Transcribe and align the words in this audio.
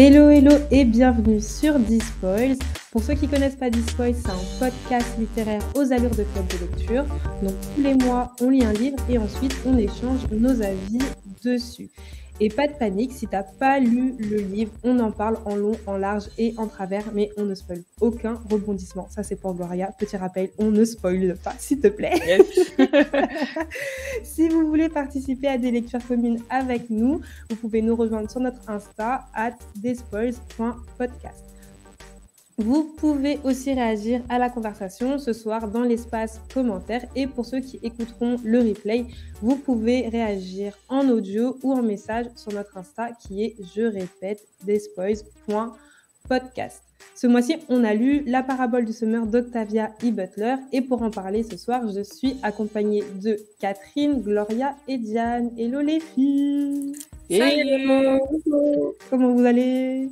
Hello, 0.00 0.30
hello 0.30 0.52
et 0.70 0.84
bienvenue 0.84 1.40
sur 1.40 1.76
Dispoils. 1.76 2.56
Pour 2.92 3.02
ceux 3.02 3.14
qui 3.14 3.26
ne 3.26 3.32
connaissent 3.32 3.56
pas 3.56 3.68
Dispoils, 3.68 4.14
c'est 4.14 4.30
un 4.30 4.60
podcast 4.60 5.18
littéraire 5.18 5.60
aux 5.74 5.92
allures 5.92 6.14
de 6.14 6.22
club 6.22 6.46
de 6.46 6.76
lecture. 6.76 7.04
Donc 7.42 7.54
tous 7.74 7.82
les 7.82 7.94
mois, 7.94 8.30
on 8.40 8.48
lit 8.48 8.64
un 8.64 8.72
livre 8.74 8.96
et 9.10 9.18
ensuite 9.18 9.56
on 9.66 9.76
échange 9.76 10.20
nos 10.30 10.62
avis 10.62 11.00
dessus. 11.42 11.90
Et 12.40 12.50
pas 12.50 12.68
de 12.68 12.72
panique, 12.72 13.12
si 13.12 13.26
t'as 13.26 13.42
pas 13.42 13.80
lu 13.80 14.14
le 14.18 14.36
livre, 14.36 14.70
on 14.84 14.98
en 15.00 15.10
parle 15.10 15.38
en 15.44 15.56
long, 15.56 15.76
en 15.86 15.96
large 15.96 16.24
et 16.38 16.54
en 16.56 16.68
travers, 16.68 17.04
mais 17.12 17.30
on 17.36 17.44
ne 17.44 17.54
spoil 17.54 17.82
aucun 18.00 18.40
rebondissement. 18.48 19.08
Ça, 19.10 19.22
c'est 19.22 19.36
pour 19.36 19.54
Gloria. 19.54 19.90
Petit 19.98 20.16
rappel, 20.16 20.50
on 20.58 20.70
ne 20.70 20.84
spoil 20.84 21.36
pas, 21.42 21.54
s'il 21.58 21.80
te 21.80 21.88
plaît. 21.88 22.14
si 24.22 24.48
vous 24.48 24.66
voulez 24.68 24.88
participer 24.88 25.48
à 25.48 25.58
des 25.58 25.72
lectures 25.72 26.06
communes 26.06 26.40
avec 26.48 26.90
nous, 26.90 27.20
vous 27.50 27.56
pouvez 27.56 27.82
nous 27.82 27.96
rejoindre 27.96 28.30
sur 28.30 28.40
notre 28.40 28.68
Insta, 28.70 29.26
at 29.34 29.54
despoils.podcast. 29.76 31.47
Vous 32.58 32.92
pouvez 32.96 33.38
aussi 33.44 33.72
réagir 33.72 34.20
à 34.28 34.38
la 34.40 34.50
conversation 34.50 35.16
ce 35.18 35.32
soir 35.32 35.68
dans 35.68 35.84
l'espace 35.84 36.40
commentaire 36.52 37.04
et 37.14 37.28
pour 37.28 37.46
ceux 37.46 37.60
qui 37.60 37.78
écouteront 37.84 38.40
le 38.42 38.58
replay, 38.58 39.06
vous 39.40 39.54
pouvez 39.54 40.08
réagir 40.08 40.76
en 40.88 41.08
audio 41.08 41.56
ou 41.62 41.72
en 41.72 41.82
message 41.82 42.26
sur 42.34 42.52
notre 42.52 42.76
Insta 42.76 43.12
qui 43.12 43.44
est, 43.44 43.54
je 43.76 43.82
répète, 43.82 44.44
despoils.podcast. 44.64 46.82
Ce 47.14 47.28
mois-ci, 47.28 47.58
on 47.68 47.84
a 47.84 47.94
lu 47.94 48.24
La 48.26 48.42
parabole 48.42 48.86
du 48.86 48.92
semeur 48.92 49.28
d'Octavia 49.28 49.92
E. 50.02 50.10
Butler 50.10 50.56
et 50.72 50.80
pour 50.80 51.02
en 51.02 51.12
parler 51.12 51.44
ce 51.44 51.56
soir, 51.56 51.82
je 51.86 52.02
suis 52.02 52.38
accompagnée 52.42 53.04
de 53.22 53.36
Catherine, 53.60 54.20
Gloria 54.20 54.74
et 54.88 54.98
Diane. 54.98 55.52
Hello 55.56 55.80
les 55.80 56.00
filles 56.00 56.94
Hello 57.30 58.18
Comment 59.10 59.32
vous 59.32 59.44
allez? 59.44 60.10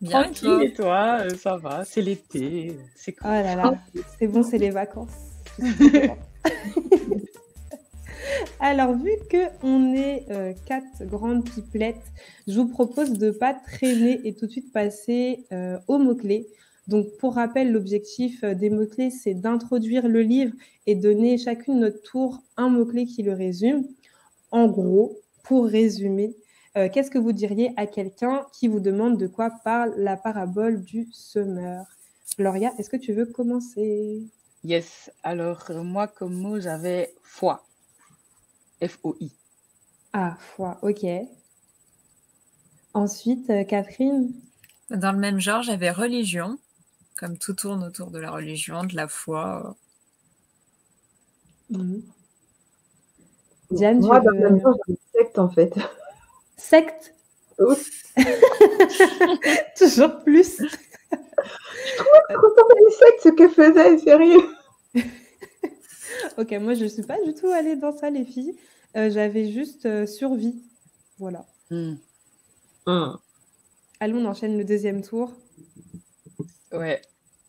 Bien, 0.00 0.24
Tranquille, 0.24 0.62
et 0.62 0.72
toi, 0.72 1.18
euh, 1.20 1.30
ça 1.30 1.56
va, 1.56 1.84
c'est 1.84 2.02
l'été, 2.02 2.76
c'est 2.94 3.12
cool. 3.12 3.30
Oh 3.30 3.34
là 3.34 3.54
là, 3.54 3.74
c'est 4.18 4.26
bon, 4.26 4.42
c'est 4.42 4.58
les 4.58 4.70
vacances. 4.70 5.08
Alors, 8.60 8.94
vu 8.94 9.12
qu'on 9.30 9.94
est 9.94 10.26
euh, 10.30 10.52
quatre 10.66 11.04
grandes 11.04 11.48
pipelettes, 11.48 12.02
je 12.46 12.54
vous 12.54 12.68
propose 12.68 13.12
de 13.12 13.26
ne 13.26 13.30
pas 13.30 13.54
traîner 13.54 14.20
et 14.24 14.34
tout 14.34 14.46
de 14.46 14.50
suite 14.50 14.72
passer 14.72 15.44
euh, 15.52 15.78
aux 15.88 15.98
mots-clés. 15.98 16.46
Donc, 16.88 17.06
pour 17.18 17.36
rappel, 17.36 17.72
l'objectif 17.72 18.44
des 18.44 18.70
mots-clés, 18.70 19.10
c'est 19.10 19.34
d'introduire 19.34 20.08
le 20.08 20.20
livre 20.20 20.52
et 20.86 20.94
donner 20.94 21.38
chacune 21.38 21.80
notre 21.80 22.02
tour 22.02 22.42
un 22.56 22.68
mot-clé 22.68 23.06
qui 23.06 23.22
le 23.22 23.32
résume. 23.32 23.84
En 24.50 24.66
gros, 24.66 25.18
pour 25.44 25.66
résumer, 25.66 26.34
euh, 26.76 26.88
qu'est-ce 26.92 27.10
que 27.10 27.18
vous 27.18 27.32
diriez 27.32 27.72
à 27.76 27.86
quelqu'un 27.86 28.46
qui 28.52 28.68
vous 28.68 28.80
demande 28.80 29.16
de 29.16 29.26
quoi 29.26 29.50
parle 29.62 29.94
la 29.96 30.16
parabole 30.16 30.82
du 30.82 31.08
semeur? 31.12 31.86
Gloria, 32.36 32.72
est-ce 32.78 32.90
que 32.90 32.96
tu 32.96 33.12
veux 33.12 33.26
commencer? 33.26 34.22
Yes. 34.64 35.10
Alors, 35.22 35.66
euh, 35.70 35.82
moi, 35.82 36.08
comme 36.08 36.34
mot, 36.34 36.58
j'avais 36.58 37.14
foi. 37.22 37.64
F-O-I. 38.82 39.30
Ah, 40.12 40.36
foi, 40.40 40.78
ok. 40.82 41.06
Ensuite, 42.94 43.50
euh, 43.50 43.62
Catherine? 43.64 44.32
Dans 44.90 45.12
le 45.12 45.18
même 45.18 45.38
genre, 45.38 45.62
j'avais 45.62 45.90
religion, 45.90 46.58
comme 47.18 47.38
tout 47.38 47.54
tourne 47.54 47.84
autour 47.84 48.10
de 48.10 48.18
la 48.18 48.30
religion, 48.30 48.84
de 48.84 48.96
la 48.96 49.06
foi. 49.06 49.76
Mhm. 51.70 52.02
Diane, 53.70 54.00
moi, 54.00 54.20
dans 54.20 54.30
le 54.30 54.40
même 54.40 54.60
genre, 54.60 54.76
j'avais 54.86 54.98
secte, 55.12 55.38
en 55.38 55.48
fait. 55.50 55.72
Secte 56.56 57.14
Toujours 59.76 60.22
plus. 60.24 60.60
Je 60.60 61.96
trouve 62.34 62.54
trop 62.56 62.68
les 62.74 62.90
sectes 62.90 63.20
ce 63.22 63.28
que 63.28 63.48
faisait, 63.48 63.98
sérieux. 63.98 64.48
ok, 66.38 66.50
moi 66.60 66.74
je 66.74 66.84
ne 66.84 66.88
suis 66.88 67.02
pas 67.02 67.22
du 67.24 67.34
tout 67.34 67.48
allée 67.48 67.76
dans 67.76 67.96
ça, 67.96 68.10
les 68.10 68.24
filles. 68.24 68.56
Euh, 68.96 69.10
j'avais 69.10 69.50
juste 69.50 69.86
euh, 69.86 70.06
survie. 70.06 70.62
Voilà. 71.18 71.46
Hmm. 71.70 71.94
Hmm. 72.86 73.16
Allons, 74.00 74.18
on 74.18 74.26
enchaîne 74.26 74.58
le 74.58 74.64
deuxième 74.64 75.02
tour. 75.02 75.32
Ouais. 76.72 77.00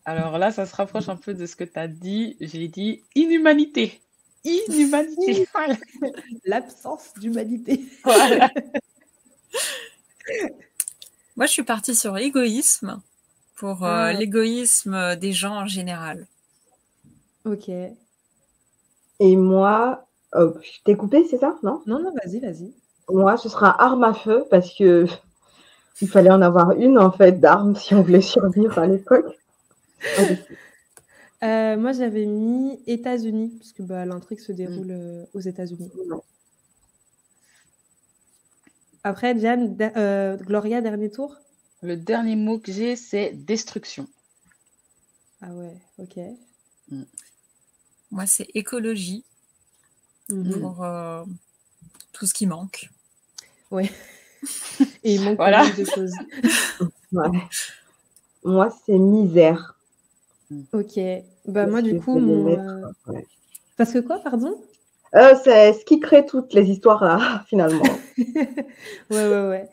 Alors 0.04 0.38
là, 0.38 0.52
ça 0.52 0.66
se 0.66 0.74
rapproche 0.74 1.08
un 1.08 1.16
peu 1.16 1.34
de 1.34 1.46
ce 1.46 1.56
que 1.56 1.64
tu 1.64 1.78
as 1.78 1.88
dit. 1.88 2.36
J'ai 2.40 2.68
dit 2.68 3.02
inhumanité. 3.14 4.00
Inhumanité. 4.44 5.48
L'absence 6.44 7.12
d'humanité. 7.18 7.84
Voilà. 8.04 8.50
Moi, 11.36 11.46
je 11.46 11.52
suis 11.52 11.62
partie 11.62 11.94
sur 11.94 12.16
égoïsme 12.16 13.00
pour 13.56 13.84
euh, 13.84 14.12
l'égoïsme 14.12 15.16
des 15.16 15.32
gens 15.32 15.54
en 15.54 15.66
général. 15.66 16.26
Ok. 17.44 17.68
Et 17.68 19.36
moi, 19.36 20.06
oh, 20.34 20.54
je 20.62 20.82
t'ai 20.84 20.96
coupé, 20.96 21.26
c'est 21.28 21.38
ça? 21.38 21.56
Non? 21.62 21.82
Non, 21.86 22.00
non, 22.00 22.12
vas-y, 22.12 22.40
vas-y. 22.40 22.72
Moi, 23.08 23.36
ce 23.36 23.48
sera 23.48 23.82
arme 23.82 24.04
à 24.04 24.14
feu 24.14 24.44
parce 24.50 24.72
que 24.76 25.06
il 26.00 26.08
fallait 26.08 26.30
en 26.30 26.42
avoir 26.42 26.72
une 26.72 26.98
en 26.98 27.10
fait 27.10 27.40
d'armes 27.40 27.76
si 27.76 27.94
on 27.94 28.02
voulait 28.02 28.20
survivre 28.20 28.78
à 28.78 28.86
l'époque. 28.86 29.38
Euh, 31.42 31.76
moi, 31.76 31.92
j'avais 31.92 32.24
mis 32.24 32.80
États-Unis 32.86 33.52
parce 33.58 33.72
que 33.72 33.82
bah, 33.82 34.06
l'intrigue 34.06 34.40
se 34.40 34.52
déroule 34.52 34.86
mm. 34.86 34.90
euh, 34.90 35.24
aux 35.34 35.40
États-Unis. 35.40 35.92
Après, 39.06 39.36
Diane, 39.36 39.76
euh, 39.96 40.36
Gloria, 40.36 40.80
dernier 40.80 41.12
tour? 41.12 41.36
Le 41.80 41.96
dernier 41.96 42.34
mot 42.34 42.58
que 42.58 42.72
j'ai, 42.72 42.96
c'est 42.96 43.30
destruction. 43.30 44.08
Ah 45.40 45.52
ouais, 45.52 45.76
ok. 45.98 46.18
Mm. 46.90 47.02
Moi, 48.10 48.26
c'est 48.26 48.48
écologie 48.54 49.22
mhm. 50.28 50.60
pour 50.60 50.82
euh, 50.82 51.24
tout 52.12 52.26
ce 52.26 52.34
qui 52.34 52.48
manque. 52.48 52.90
Oui. 53.70 53.88
Et 55.04 55.14
il 55.14 55.20
manque 55.22 55.36
voilà. 55.36 55.70
de 55.70 55.84
choses. 55.84 56.14
Moi, 58.42 58.76
c'est 58.86 58.98
misère. 58.98 59.78
Ok. 60.72 60.98
Bah, 61.46 61.68
moi, 61.68 61.80
du 61.80 62.00
coup, 62.00 62.18
mon. 62.18 62.48
Euh, 62.48 63.14
parce 63.76 63.92
que 63.92 64.00
quoi, 64.00 64.18
pardon? 64.18 64.60
Euh, 65.14 65.34
c'est 65.42 65.72
ce 65.72 65.84
qui 65.84 66.00
crée 66.00 66.26
toutes 66.26 66.52
les 66.52 66.68
histoires 66.70 67.04
là, 67.04 67.44
finalement. 67.48 67.82
ouais, 68.18 68.48
ouais, 69.10 69.48
ouais. 69.48 69.68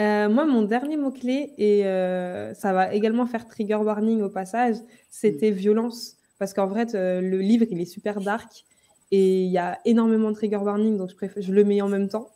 Euh, 0.00 0.28
moi, 0.28 0.44
mon 0.44 0.62
dernier 0.62 0.96
mot-clé, 0.96 1.52
et 1.56 1.86
euh, 1.86 2.52
ça 2.54 2.72
va 2.72 2.92
également 2.92 3.26
faire 3.26 3.46
trigger 3.46 3.76
warning 3.76 4.22
au 4.22 4.28
passage, 4.28 4.76
c'était 5.10 5.52
mm. 5.52 5.54
violence. 5.54 6.16
Parce 6.38 6.52
qu'en 6.52 6.66
vrai, 6.66 6.86
le 6.92 7.38
livre, 7.38 7.64
il 7.70 7.80
est 7.80 7.86
super 7.86 8.20
dark 8.20 8.64
et 9.12 9.44
il 9.44 9.50
y 9.50 9.58
a 9.58 9.78
énormément 9.84 10.30
de 10.30 10.34
trigger 10.34 10.56
warning, 10.56 10.96
donc 10.96 11.10
je, 11.10 11.14
préfère, 11.14 11.42
je 11.42 11.52
le 11.52 11.64
mets 11.64 11.80
en 11.80 11.88
même 11.88 12.08
temps. 12.08 12.28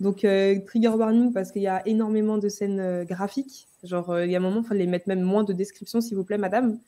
Donc, 0.00 0.26
trigger 0.66 0.88
warning 0.88 1.32
parce 1.32 1.52
qu'il 1.52 1.62
y 1.62 1.68
a 1.68 1.86
énormément 1.86 2.38
de 2.38 2.48
scènes 2.48 3.04
graphiques. 3.04 3.68
Genre, 3.84 4.20
il 4.20 4.30
y 4.30 4.34
a 4.34 4.38
un 4.38 4.42
moment, 4.42 4.62
il 4.62 4.66
fallait 4.66 4.86
mettre 4.86 5.08
même 5.08 5.22
moins 5.22 5.44
de 5.44 5.52
description, 5.52 6.00
s'il 6.00 6.16
vous 6.16 6.24
plaît, 6.24 6.38
madame. 6.38 6.78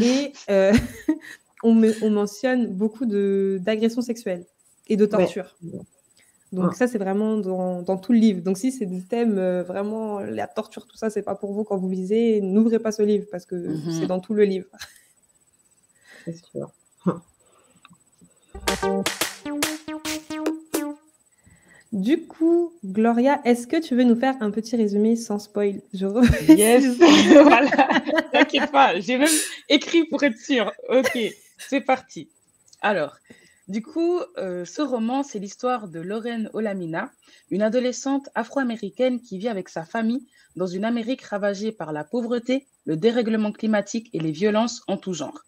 Et 0.00 0.32
on, 1.62 1.82
on, 2.02 2.10
mentionne 2.10 2.66
beaucoup 2.68 3.06
d'agressions 3.06 4.02
sexuelles 4.02 4.44
et 4.88 4.96
de 4.96 5.06
torture. 5.06 5.56
Donc 6.52 6.74
ça, 6.74 6.86
c'est 6.86 6.98
vraiment 6.98 7.36
dans, 7.38 7.82
dans, 7.82 7.96
tout 7.96 8.12
le 8.12 8.18
livre. 8.18 8.40
Donc 8.40 8.56
si 8.56 8.70
c'est 8.70 8.86
des 8.86 9.02
thèmes 9.02 9.36
euh, 9.38 9.62
vraiment, 9.62 10.20
la 10.20 10.46
torture, 10.46 10.86
tout 10.86 10.96
ça, 10.96 11.10
c'est 11.10 11.22
pas 11.22 11.34
pour 11.34 11.52
vous 11.52 11.64
quand 11.64 11.76
vous 11.76 11.90
lisez, 11.90 12.40
n'ouvrez 12.40 12.78
pas 12.78 12.92
ce 12.92 13.02
livre 13.02 13.26
parce 13.30 13.44
que 13.44 13.56
mhm. 13.56 13.90
c'est 13.90 14.06
dans 14.06 14.20
tout 14.20 14.34
le 14.34 14.44
livre. 14.44 14.66
C'est 16.24 16.44
sûr. 16.44 16.72
Du 21.92 22.26
coup, 22.26 22.74
Gloria, 22.84 23.40
est-ce 23.44 23.66
que 23.66 23.80
tu 23.80 23.96
veux 23.96 24.02
nous 24.02 24.16
faire 24.16 24.34
un 24.40 24.50
petit 24.50 24.76
résumé 24.76 25.16
sans 25.16 25.38
spoil? 25.38 25.80
Je 25.94 26.06
Yes, 26.52 26.84
voilà. 27.42 27.70
T'inquiète 28.32 28.70
pas, 28.70 29.00
j'ai 29.00 29.16
même 29.16 29.28
écrit 29.70 30.04
pour 30.04 30.22
être 30.22 30.36
sûre. 30.36 30.72
Ok, 30.90 31.16
c'est 31.58 31.80
parti. 31.80 32.30
Alors, 32.80 33.16
du 33.68 33.82
coup, 33.82 34.20
euh, 34.38 34.64
ce 34.64 34.80
roman, 34.80 35.24
c'est 35.24 35.40
l'histoire 35.40 35.88
de 35.88 35.98
Lorraine 35.98 36.48
Olamina, 36.52 37.10
une 37.50 37.62
adolescente 37.62 38.28
afro-américaine 38.36 39.20
qui 39.20 39.38
vit 39.38 39.48
avec 39.48 39.68
sa 39.68 39.84
famille 39.84 40.26
dans 40.54 40.68
une 40.68 40.84
Amérique 40.84 41.22
ravagée 41.22 41.72
par 41.72 41.92
la 41.92 42.04
pauvreté, 42.04 42.68
le 42.84 42.96
dérèglement 42.96 43.50
climatique 43.50 44.08
et 44.12 44.20
les 44.20 44.30
violences 44.30 44.82
en 44.86 44.96
tout 44.96 45.14
genre. 45.14 45.42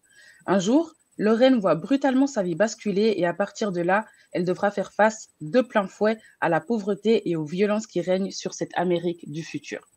Un 0.45 0.59
jour, 0.59 0.95
Lorraine 1.17 1.59
voit 1.59 1.75
brutalement 1.75 2.27
sa 2.27 2.43
vie 2.43 2.55
basculer 2.55 3.13
et 3.17 3.25
à 3.25 3.33
partir 3.33 3.71
de 3.71 3.81
là, 3.81 4.05
elle 4.31 4.45
devra 4.45 4.71
faire 4.71 4.91
face 4.91 5.29
de 5.39 5.61
plein 5.61 5.87
fouet 5.87 6.19
à 6.41 6.49
la 6.49 6.59
pauvreté 6.59 7.29
et 7.29 7.35
aux 7.35 7.45
violences 7.45 7.87
qui 7.87 8.01
règnent 8.01 8.31
sur 8.31 8.53
cette 8.53 8.71
Amérique 8.75 9.29
du 9.31 9.43
futur. 9.43 9.87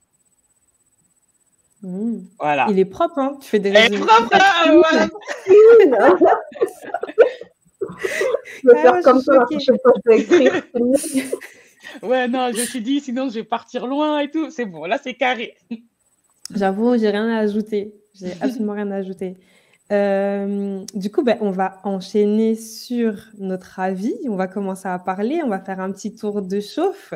Mmh. 1.82 2.18
Voilà. 2.38 2.66
Il 2.70 2.78
est 2.78 2.84
propre, 2.84 3.18
hein 3.18 3.36
Tu 3.40 3.48
fais 3.48 3.58
des 3.58 3.70
Il 3.70 3.76
est 3.76 3.98
propre, 3.98 4.28
hein 4.32 5.08
je 8.62 8.68
vais 8.68 8.80
faire 8.80 9.02
comme 9.02 9.20
ça, 9.20 9.44
je 9.50 10.08
vais 10.08 10.20
écrire. 10.20 10.62
ouais, 12.02 12.28
non, 12.28 12.50
je 12.52 12.60
me 12.60 12.64
suis 12.64 12.80
dit, 12.80 13.00
sinon 13.00 13.28
je 13.28 13.34
vais 13.34 13.44
partir 13.44 13.86
loin 13.86 14.20
et 14.20 14.30
tout. 14.30 14.50
C'est 14.50 14.64
bon, 14.64 14.84
là, 14.84 14.98
c'est 15.02 15.14
carré. 15.14 15.56
J'avoue, 16.54 16.96
j'ai 16.98 17.10
rien 17.10 17.28
à 17.28 17.38
ajouter. 17.38 17.94
J'ai 18.14 18.32
absolument 18.40 18.74
rien 18.74 18.90
à 18.90 18.96
ajouter. 18.96 19.36
Euh, 19.90 20.84
du 20.94 21.10
coup, 21.10 21.22
ben, 21.22 21.36
on 21.40 21.50
va 21.50 21.80
enchaîner 21.84 22.54
sur 22.54 23.14
notre 23.38 23.78
avis. 23.78 24.16
On 24.28 24.36
va 24.36 24.46
commencer 24.46 24.88
à 24.88 24.98
parler. 24.98 25.42
On 25.44 25.48
va 25.48 25.58
faire 25.58 25.80
un 25.80 25.92
petit 25.92 26.14
tour 26.14 26.40
de 26.40 26.60
chauffe. 26.60 27.12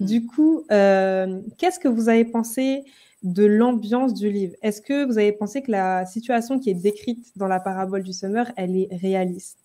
Du 0.00 0.26
coup, 0.26 0.64
euh, 0.70 1.40
qu'est-ce 1.56 1.78
que 1.78 1.88
vous 1.88 2.08
avez 2.08 2.24
pensé 2.24 2.84
de 3.22 3.44
l'ambiance 3.44 4.14
du 4.14 4.30
livre 4.30 4.54
Est-ce 4.62 4.80
que 4.80 5.04
vous 5.04 5.18
avez 5.18 5.32
pensé 5.32 5.62
que 5.62 5.70
la 5.70 6.06
situation 6.06 6.58
qui 6.58 6.70
est 6.70 6.74
décrite 6.74 7.36
dans 7.36 7.48
la 7.48 7.60
parabole 7.60 8.02
du 8.02 8.12
semeur, 8.12 8.46
elle 8.56 8.76
est 8.76 8.88
réaliste? 8.90 9.58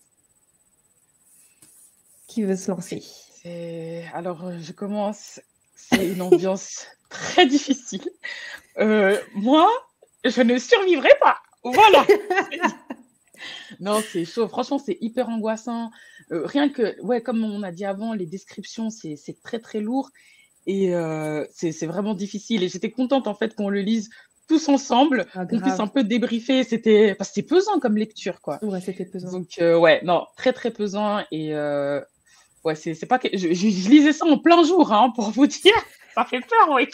Qui 2.26 2.42
veut 2.42 2.56
se 2.56 2.70
lancer? 2.70 3.02
Alors, 4.12 4.50
je 4.58 4.72
commence. 4.72 5.40
C'est 5.74 6.08
une 6.08 6.22
ambiance 6.22 6.86
très 7.08 7.46
difficile. 7.46 8.08
Euh, 8.78 9.18
moi, 9.34 9.68
je 10.24 10.42
ne 10.42 10.58
survivrai 10.58 11.12
pas. 11.22 11.36
Voilà. 11.62 12.04
non, 13.80 14.02
c'est 14.10 14.24
chaud. 14.24 14.48
Franchement, 14.48 14.78
c'est 14.78 14.98
hyper 15.00 15.28
angoissant. 15.28 15.90
Euh, 16.32 16.46
rien 16.46 16.68
que, 16.68 17.00
ouais, 17.02 17.22
comme 17.22 17.44
on 17.44 17.62
a 17.62 17.72
dit 17.72 17.84
avant, 17.84 18.14
les 18.14 18.26
descriptions, 18.26 18.90
c'est 18.90 19.40
très, 19.42 19.58
très 19.60 19.80
lourd. 19.80 20.10
Et 20.66 20.94
euh, 20.94 21.44
c'est 21.50 21.86
vraiment 21.86 22.14
difficile. 22.14 22.62
Et 22.62 22.68
j'étais 22.68 22.90
contente, 22.90 23.26
en 23.26 23.34
fait, 23.34 23.54
qu'on 23.54 23.68
le 23.68 23.80
lise 23.80 24.10
tous 24.48 24.68
ensemble, 24.68 25.26
ah, 25.34 25.44
qu'on 25.44 25.60
puisse 25.60 25.80
un 25.80 25.86
peu 25.86 26.04
débriefer. 26.04 26.64
C'était 26.64 27.14
parce 27.14 27.32
que 27.32 27.40
pesant 27.40 27.78
comme 27.80 27.96
lecture, 27.96 28.40
quoi. 28.40 28.58
Ouais, 28.62 28.80
c'était 28.80 29.04
pesant. 29.04 29.30
Donc, 29.30 29.58
euh, 29.60 29.78
ouais, 29.78 30.00
non, 30.04 30.26
très, 30.36 30.52
très 30.52 30.70
pesant. 30.70 31.20
Et 31.30 31.54
ouais, 31.54 32.74
c'est 32.74 33.06
pas 33.06 33.18
que. 33.18 33.28
Je, 33.32 33.52
je, 33.52 33.66
lisais 33.88 34.12
ça 34.12 34.26
en 34.26 34.38
plein 34.38 34.62
jour, 34.64 34.92
hein, 34.92 35.12
pour 35.14 35.30
vous 35.30 35.46
dire. 35.46 35.74
Ça 36.14 36.24
fait 36.24 36.40
peur, 36.40 36.70
oui. 36.74 36.88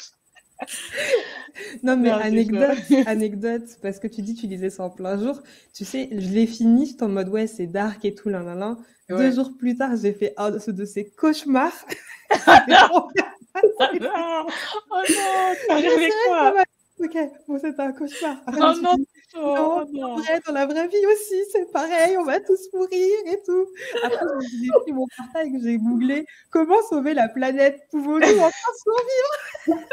non, 1.85 1.97
mais 1.97 2.11
anecdote, 2.11 2.79
anecdote, 3.07 3.63
parce 3.81 4.01
que 4.01 4.09
tu 4.09 4.21
dis 4.21 4.35
tu 4.35 4.49
lisais 4.49 4.71
ça 4.71 4.83
en 4.83 4.91
plein 4.91 5.17
jour. 5.17 5.41
Tu 5.73 5.85
sais, 5.85 6.09
je 6.11 6.29
l'ai 6.31 6.49
fini, 6.49 6.87
j'étais 6.87 7.05
en 7.05 7.09
mode 7.09 7.29
ouais, 7.29 7.47
c'est 7.47 7.69
dark 7.69 8.05
et 8.05 8.17
tout, 8.17 8.29
là, 8.29 8.43
là, 8.43 8.57
là. 8.57 8.77
Deux 9.09 9.31
jours 9.33 9.53
plus 9.57 9.77
tard, 9.77 9.91
j'ai 10.01 10.13
fait 10.13 10.35
un 10.37 10.51
de 10.51 10.85
ces 10.85 11.11
cauchemars. 11.11 11.87
oh 13.63 13.87
non, 14.01 14.47
oh 14.91 15.03
non, 15.11 15.77
avec 15.77 16.13
quoi 16.27 16.65
Ok, 17.01 17.17
bon, 17.49 17.59
c'est 17.61 17.81
un 17.81 17.93
cauchemar. 17.93 18.37
oh 18.47 18.81
non, 18.81 18.97
oh, 19.37 19.83
non. 19.93 20.17
Vrai, 20.17 20.41
dans 20.47 20.53
la 20.53 20.67
vraie 20.67 20.89
vie 20.89 21.07
aussi, 21.07 21.43
c'est 21.51 21.71
pareil, 21.73 22.17
on 22.19 22.25
va 22.25 22.39
tous 22.39 22.69
mourir 22.73 23.17
et 23.27 23.43
tout. 23.45 23.67
Après, 24.05 24.25
j'ai 24.41 24.69
pris 24.83 24.93
mon 24.93 25.07
portail 25.17 25.53
que 25.53 25.59
j'ai 25.63 25.79
googlé 25.79 26.27
comment 26.51 26.81
sauver 26.89 27.15
la 27.15 27.29
planète? 27.29 27.81
Pouvons-nous 27.91 28.39
enfin 28.41 28.73
survivre? 28.85 29.87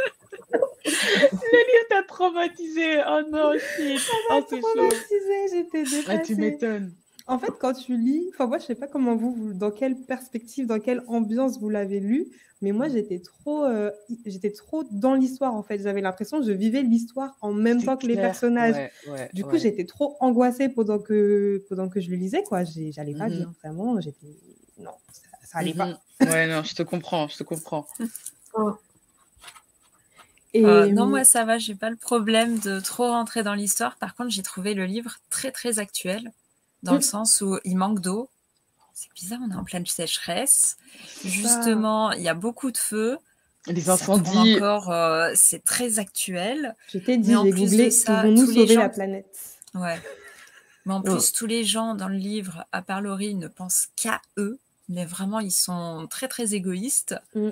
Le 0.53 0.59
livre 1.31 1.87
t'a 1.89 2.03
traumatisé. 2.03 3.01
Oh 3.07 3.21
non, 3.31 3.53
shit. 3.57 4.01
Oh, 4.29 4.41
traumatisé, 4.41 5.47
j'étais 5.51 5.83
dépassée. 5.83 6.05
Ah, 6.07 6.17
tu 6.19 6.35
m'étonnes. 6.35 6.93
En 7.29 7.37
fait, 7.37 7.51
quand 7.59 7.73
tu 7.73 7.95
lis, 7.95 8.27
enfin 8.33 8.47
moi 8.47 8.57
je 8.57 8.65
sais 8.65 8.75
pas 8.75 8.87
comment 8.87 9.15
vous, 9.15 9.53
dans 9.53 9.71
quelle 9.71 9.95
perspective, 9.95 10.65
dans 10.65 10.79
quelle 10.79 11.03
ambiance 11.07 11.59
vous 11.59 11.69
l'avez 11.69 11.99
lu, 11.99 12.27
mais 12.61 12.71
moi 12.71 12.89
j'étais 12.89 13.19
trop, 13.19 13.63
euh, 13.65 13.91
j'étais 14.25 14.51
trop 14.51 14.83
dans 14.89 15.13
l'histoire 15.13 15.53
en 15.53 15.61
fait. 15.61 15.79
J'avais 15.79 16.01
l'impression 16.01 16.39
que 16.39 16.45
je 16.45 16.51
vivais 16.51 16.81
l'histoire 16.81 17.37
en 17.41 17.53
même 17.53 17.83
temps 17.83 17.97
que 17.97 18.07
les 18.07 18.15
personnages. 18.15 18.89
du 19.33 19.43
coup, 19.43 19.57
j'étais 19.57 19.85
trop 19.85 20.17
angoissée 20.19 20.69
pendant 20.69 20.99
que 20.99 21.63
pendant 21.69 21.87
que 21.87 22.01
je 22.01 22.09
le 22.09 22.17
lisais 22.17 22.43
quoi. 22.43 22.63
J'allais 22.63 23.13
pas 23.13 23.29
bien, 23.29 23.53
vraiment. 23.63 24.01
J'étais 24.01 24.27
non, 24.79 24.91
ça, 25.11 25.21
ça 25.43 25.57
allait 25.59 25.73
pas. 25.73 25.85
Mhm. 25.87 26.27
Ouais 26.29 26.47
non, 26.47 26.63
je 26.63 26.73
te 26.73 26.83
comprends, 26.83 27.27
je 27.27 27.37
te 27.37 27.43
comprends. 27.43 27.87
Oh. 28.55 28.71
Euh, 30.55 30.87
non, 30.87 31.05
moi 31.05 31.23
ça 31.23 31.45
va, 31.45 31.59
j'ai 31.59 31.75
pas 31.75 31.91
le 31.91 31.95
problème 31.95 32.57
de 32.59 32.79
trop 32.79 33.07
rentrer 33.07 33.43
dans 33.43 33.53
l'histoire. 33.53 33.97
Par 33.97 34.15
contre, 34.15 34.31
j'ai 34.31 34.41
trouvé 34.41 34.73
le 34.73 34.85
livre 34.85 35.17
très 35.29 35.51
très 35.51 35.77
actuel, 35.77 36.31
dans 36.83 36.95
le 36.95 37.01
sens 37.01 37.41
où 37.41 37.59
il 37.63 37.75
manque 37.75 37.99
d'eau. 37.99 38.29
C'est 38.93 39.13
bizarre, 39.13 39.39
on 39.47 39.51
est 39.51 39.55
en 39.55 39.63
pleine 39.63 39.85
sécheresse. 39.85 40.77
Justement, 41.23 42.11
il 42.11 42.21
y 42.21 42.27
a 42.27 42.33
beaucoup 42.33 42.71
de 42.71 42.77
feu. 42.77 43.17
Les 43.67 43.89
incendies. 43.89 44.55
Encore, 44.55 44.91
euh, 44.91 45.31
c'est 45.35 45.63
très 45.63 45.99
actuel. 45.99 46.75
Je 46.91 46.97
t'ai 46.97 47.17
dit, 47.17 47.31
j'ai 47.31 47.51
googlé, 47.51 47.89
nous 48.25 48.45
sauver 48.45 48.75
la 48.75 48.89
planète 48.89 49.57
Ouais. 49.73 50.01
Mais 50.85 50.93
en 50.93 51.01
plus, 51.01 51.31
tous 51.31 51.45
les 51.45 51.63
gens 51.63 51.95
dans 51.95 52.07
le 52.07 52.17
livre, 52.17 52.65
à 52.71 52.81
part 52.81 53.01
Laurie, 53.01 53.35
ne 53.35 53.47
pensent 53.47 53.87
qu'à 53.95 54.21
eux. 54.37 54.59
Mais 54.87 55.05
vraiment, 55.05 55.39
ils 55.39 55.51
sont 55.51 56.07
très 56.09 56.27
très 56.27 56.55
égoïstes. 56.55 57.15
Mm. 57.35 57.49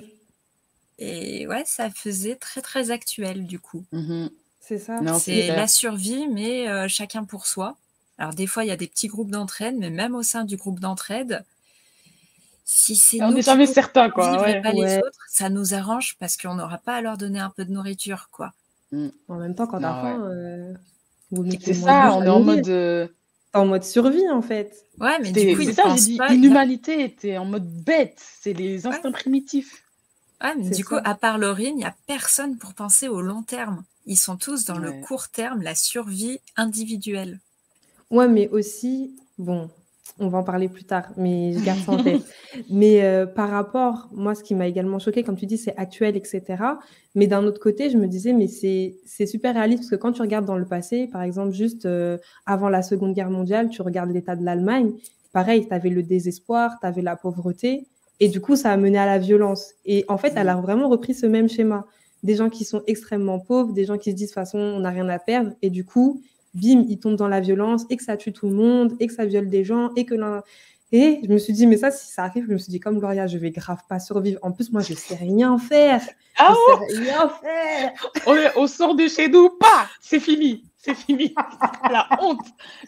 Et 1.00 1.48
ouais, 1.48 1.64
ça 1.66 1.90
faisait 1.90 2.36
très 2.36 2.62
très 2.62 2.90
actuel 2.92 3.46
du 3.46 3.60
coup. 3.60 3.86
Mmh 3.92 4.28
c'est 4.60 4.80
ça. 4.80 5.00
C'est 5.18 5.48
la 5.48 5.68
survie, 5.68 6.28
mais 6.28 6.68
euh, 6.68 6.90
chacun 6.90 7.24
pour 7.24 7.48
soi. 7.48 7.78
Alors 8.18 8.34
des 8.34 8.48
fois, 8.48 8.64
il 8.64 8.68
y 8.68 8.72
a 8.72 8.78
des 8.78 8.88
petits 8.88 9.08
groupes 9.08 9.30
d'entraide, 9.30 9.76
mais 9.78 9.90
même 9.90 10.16
au 10.16 10.24
sein 10.24 10.44
du 10.44 10.58
groupe 10.58 10.80
d'entraide, 10.80 11.46
si 12.66 12.96
c'est 12.96 13.22
on 13.24 13.32
n'est 13.32 13.42
jamais 13.42 13.66
certain 13.66 14.10
quoi. 14.10 14.36
pas 14.62 14.72
les 14.72 14.98
autres, 14.98 15.20
ça 15.30 15.50
nous 15.50 15.74
arrange 15.74 16.18
parce 16.20 16.36
qu'on 16.36 16.56
n'aura 16.56 16.80
pas 16.80 16.96
à 16.96 17.02
leur 17.02 17.18
donner 17.18 17.40
un 17.40 17.50
peu 17.50 17.64
de 17.64 17.72
nourriture 17.72 18.30
quoi. 18.32 18.54
Mmh. 18.92 19.08
En 19.28 19.36
même 19.36 19.56
temps, 19.56 19.68
quand 19.68 19.80
t'as 19.80 20.02
faim, 20.02 20.22
euh, 20.24 20.74
c'est 21.62 21.74
ça, 21.74 22.14
on 22.16 22.24
est 22.24 22.30
en 22.30 22.42
mode 22.42 22.68
euh, 22.68 23.08
en 23.54 23.66
mode 23.66 23.84
survie 23.84 24.30
en 24.30 24.42
fait. 24.42 24.86
Ouais, 25.00 25.18
mais 25.22 25.32
du 25.32 25.56
coup, 25.56 25.64
c'est 25.64 25.74
ça, 25.74 25.96
j'ai 25.96 26.18
dit, 26.18 26.38
l'humanité 26.42 27.04
était 27.04 27.38
en 27.38 27.46
mode 27.46 27.68
bête, 27.68 28.20
c'est 28.42 28.54
les 28.54 28.86
instincts 28.86 29.12
primitifs. 29.12 29.84
Ah, 30.40 30.54
mais 30.58 30.70
du 30.70 30.86
coup, 30.86 30.98
à 31.04 31.16
part 31.16 31.38
Laurine, 31.38 31.76
il 31.76 31.78
n'y 31.78 31.86
a 31.86 31.96
personne 32.06 32.58
pour 32.58 32.74
penser 32.74 33.08
au 33.08 33.22
long 33.22 33.44
terme. 33.44 33.84
Ils 34.06 34.18
sont 34.18 34.38
tous 34.38 34.66
dans 34.66 34.78
le 34.78 34.94
court 35.02 35.30
terme, 35.30 35.62
la 35.62 35.76
survie 35.76 36.40
individuelle. 36.56 37.40
Ouais, 38.10 38.28
mais 38.28 38.48
aussi, 38.50 39.16
bon, 39.38 39.70
on 40.20 40.30
va 40.30 40.40
en 40.40 40.44
parler 40.44 40.68
plus 40.70 40.84
tard, 40.84 41.12
mais 41.18 41.54
je 41.54 41.64
garde 41.64 41.80
ça 41.80 41.92
en 41.92 42.04
tête. 42.04 42.22
mais 42.70 43.04
euh, 43.04 43.26
par 43.26 43.50
rapport, 43.50 44.10
moi, 44.12 44.34
ce 44.34 44.44
qui 44.44 44.56
m'a 44.56 44.68
également 44.68 45.00
choqué, 45.00 45.24
comme 45.24 45.36
tu 45.36 45.46
dis, 45.46 45.58
c'est 45.58 45.76
actuel, 45.78 46.16
etc. 46.16 46.44
Mais 47.16 47.28
d'un 47.28 47.44
autre 47.44 47.60
côté, 47.60 47.90
je 47.90 47.98
me 47.98 48.08
disais, 48.08 48.34
mais 48.34 48.48
c'est 48.48 49.26
super 49.26 49.54
réaliste 49.54 49.84
parce 49.84 49.92
que 49.92 49.96
quand 49.96 50.14
tu 50.14 50.22
regardes 50.22 50.46
dans 50.46 50.58
le 50.58 50.66
passé, 50.66 51.08
par 51.08 51.22
exemple, 51.22 51.54
juste 51.54 51.86
euh, 51.86 52.18
avant 52.46 52.70
la 52.70 52.82
Seconde 52.82 53.14
Guerre 53.14 53.30
mondiale, 53.30 53.70
tu 53.70 53.82
regardes 53.82 54.12
l'état 54.12 54.36
de 54.36 54.44
l'Allemagne, 54.44 54.94
pareil, 55.34 55.68
tu 55.68 55.74
avais 55.74 55.90
le 55.90 56.04
désespoir, 56.04 56.78
tu 56.80 56.88
avais 56.88 57.02
la 57.02 57.16
pauvreté. 57.16 57.88
Et 58.20 58.30
du 58.30 58.42
coup, 58.42 58.56
ça 58.56 58.72
a 58.72 58.78
mené 58.78 58.98
à 58.98 59.06
la 59.06 59.20
violence. 59.20 59.74
Et 59.86 60.06
en 60.08 60.18
fait, 60.18 60.34
elle 60.36 60.50
a 60.50 60.56
vraiment 60.56 60.90
repris 60.90 61.14
ce 61.14 61.28
même 61.28 61.50
schéma. 61.50 61.86
Des 62.24 62.36
gens 62.36 62.50
qui 62.50 62.66
sont 62.66 62.82
extrêmement 62.88 63.40
pauvres, 63.40 63.74
des 63.74 63.86
gens 63.86 63.98
qui 63.98 64.10
se 64.10 64.16
disent 64.16 64.30
de 64.30 64.34
toute 64.34 64.36
façon, 64.36 64.58
on 64.58 64.80
n'a 64.80 64.90
rien 64.90 65.08
à 65.10 65.20
perdre. 65.20 65.52
Et 65.62 65.70
du 65.70 65.86
coup, 65.86 66.22
bim, 66.60 66.86
ils 66.88 67.00
tombent 67.00 67.16
dans 67.16 67.28
la 67.28 67.40
violence 67.40 67.86
et 67.90 67.98
que 67.98 68.04
ça 68.04 68.18
tue 68.18 68.34
tout 68.34 68.50
le 68.50 68.56
monde 68.56 68.96
et 69.00 69.08
que 69.08 69.14
ça 69.14 69.26
viole 69.26 69.50
des 69.50 69.64
gens 69.64 69.92
et 69.96 70.06
que 70.06 70.16
l'un. 70.16 70.44
Et 70.92 71.20
je 71.24 71.30
me 71.30 71.38
suis 71.38 71.52
dit, 71.52 71.68
mais 71.68 71.78
ça, 71.78 71.92
si 71.92 72.12
ça 72.12 72.24
arrive, 72.24 72.46
je 72.48 72.54
me 72.54 72.58
suis 72.58 72.72
dit, 72.72 72.80
comme 72.80 72.98
Gloria, 73.00 73.28
je 73.28 73.38
vais 73.38 73.52
grave 73.52 73.82
pas 73.90 74.00
survivre. 74.00 74.40
En 74.42 74.54
plus, 74.54 74.72
moi, 74.72 74.82
je 74.82 74.94
sais 74.94 75.16
rien 75.16 75.58
faire. 75.58 76.02
Ah 76.38 76.54
je 76.90 76.96
sais 76.96 77.02
rien 77.02 77.30
faire. 77.30 77.92
On, 78.26 78.62
on 78.62 78.68
sort 78.68 78.96
de 78.96 79.08
chez 79.08 79.28
nous, 79.28 79.50
pas, 79.50 79.88
c'est 80.00 80.22
fini. 80.22 80.64
C'est 80.78 80.96
fini. 80.96 81.36
la 81.92 82.08
honte. 82.22 82.40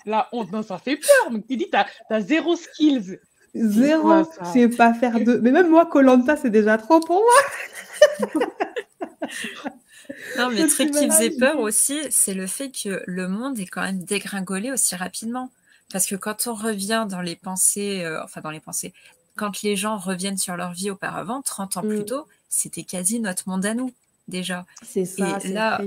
La 0.06 0.30
honte. 0.32 0.52
Non, 0.52 0.64
ça 0.64 0.78
fait 0.78 0.96
peur. 0.96 1.32
Donc, 1.32 1.46
tu 1.48 1.58
dis, 1.58 1.70
tu 1.70 1.78
as, 1.78 2.22
zéro 2.22 2.56
skills. 2.56 3.20
Zéro, 3.54 4.24
c'est 4.54 4.70
pas 4.70 4.94
faire 4.94 5.20
de. 5.20 5.38
Mais 5.38 5.52
même 5.52 5.70
moi, 5.70 5.86
Colanta, 5.88 6.38
c'est 6.38 6.52
déjà 6.52 6.78
trop 6.78 7.00
pour 7.02 7.22
moi. 7.22 8.30
non, 10.38 10.50
mais 10.50 10.64
le 10.64 10.70
truc 10.70 10.92
qui 10.92 11.10
faisait 11.10 11.32
peur 11.32 11.60
aussi, 11.60 12.00
c'est 12.10 12.34
le 12.34 12.48
fait 12.48 12.72
que 12.72 13.04
le 13.06 13.28
monde 13.28 13.60
est 13.60 13.68
quand 13.68 13.82
même 13.82 14.04
dégringolé 14.04 14.72
aussi 14.72 14.96
rapidement. 14.96 15.52
Parce 15.92 16.06
que 16.06 16.16
quand 16.16 16.48
on 16.48 16.54
revient 16.54 17.08
dans 17.10 17.22
les 17.22 17.36
pensées, 17.36 18.04
euh, 18.04 18.24
enfin 18.24 18.42
dans 18.42 18.52
les 18.52 18.60
pensées, 18.60 18.94
quand 19.36 19.62
les 19.62 19.76
gens 19.76 19.98
reviennent 19.98 20.38
sur 20.38 20.56
leur 20.56 20.74
vie 20.74 20.92
auparavant, 20.92 21.42
30 21.42 21.78
ans 21.78 21.82
plus 21.82 22.02
mm. 22.02 22.06
tôt, 22.06 22.28
c'était 22.50 22.84
quasi 22.84 23.20
notre 23.20 23.50
monde 23.50 23.66
à 23.66 23.74
nous, 23.74 23.94
déjà. 24.28 24.66
C'est 24.84 25.06
ça, 25.06 25.40
c'est 25.40 25.50
là, 25.50 25.82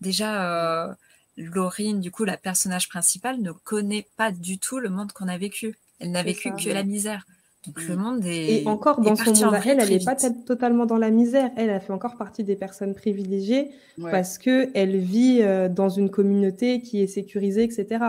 déjà, 0.00 0.86
euh, 0.86 0.94
Laurine, 1.36 2.00
du 2.00 2.10
coup, 2.10 2.24
la 2.24 2.36
personnage 2.36 2.88
principale, 2.88 3.40
ne 3.40 3.52
connaît 3.52 4.06
pas 4.16 4.32
du 4.32 4.58
tout 4.58 4.78
le 4.78 4.88
monde 4.88 5.12
qu'on 5.12 5.28
a 5.28 5.38
vécu. 5.38 5.76
Elle 5.98 6.10
n'a 6.10 6.22
vécu 6.22 6.52
que 6.54 6.70
la 6.70 6.82
misère. 6.82 7.26
Donc 7.66 7.82
le 7.82 7.96
mm. 7.96 7.98
monde 7.98 8.24
est. 8.24 8.62
Et 8.62 8.66
encore 8.66 9.00
dans 9.00 9.16
son 9.16 9.32
monde, 9.32 9.54
elle, 9.66 9.80
elle 9.80 9.88
n'est 9.88 10.04
pas 10.04 10.16
totalement 10.46 10.86
dans 10.86 10.96
la 10.96 11.10
misère. 11.10 11.50
Elle, 11.56 11.70
a 11.70 11.80
fait 11.80 11.92
encore 11.92 12.16
partie 12.16 12.42
des 12.42 12.56
personnes 12.56 12.94
privilégiées 12.94 13.70
parce 14.00 14.38
que 14.38 14.70
elle 14.74 14.96
vit 14.96 15.40
euh, 15.42 15.68
dans 15.68 15.88
une 15.88 16.10
communauté 16.10 16.80
qui 16.80 17.02
est 17.02 17.06
sécurisée, 17.06 17.64
etc. 17.64 18.04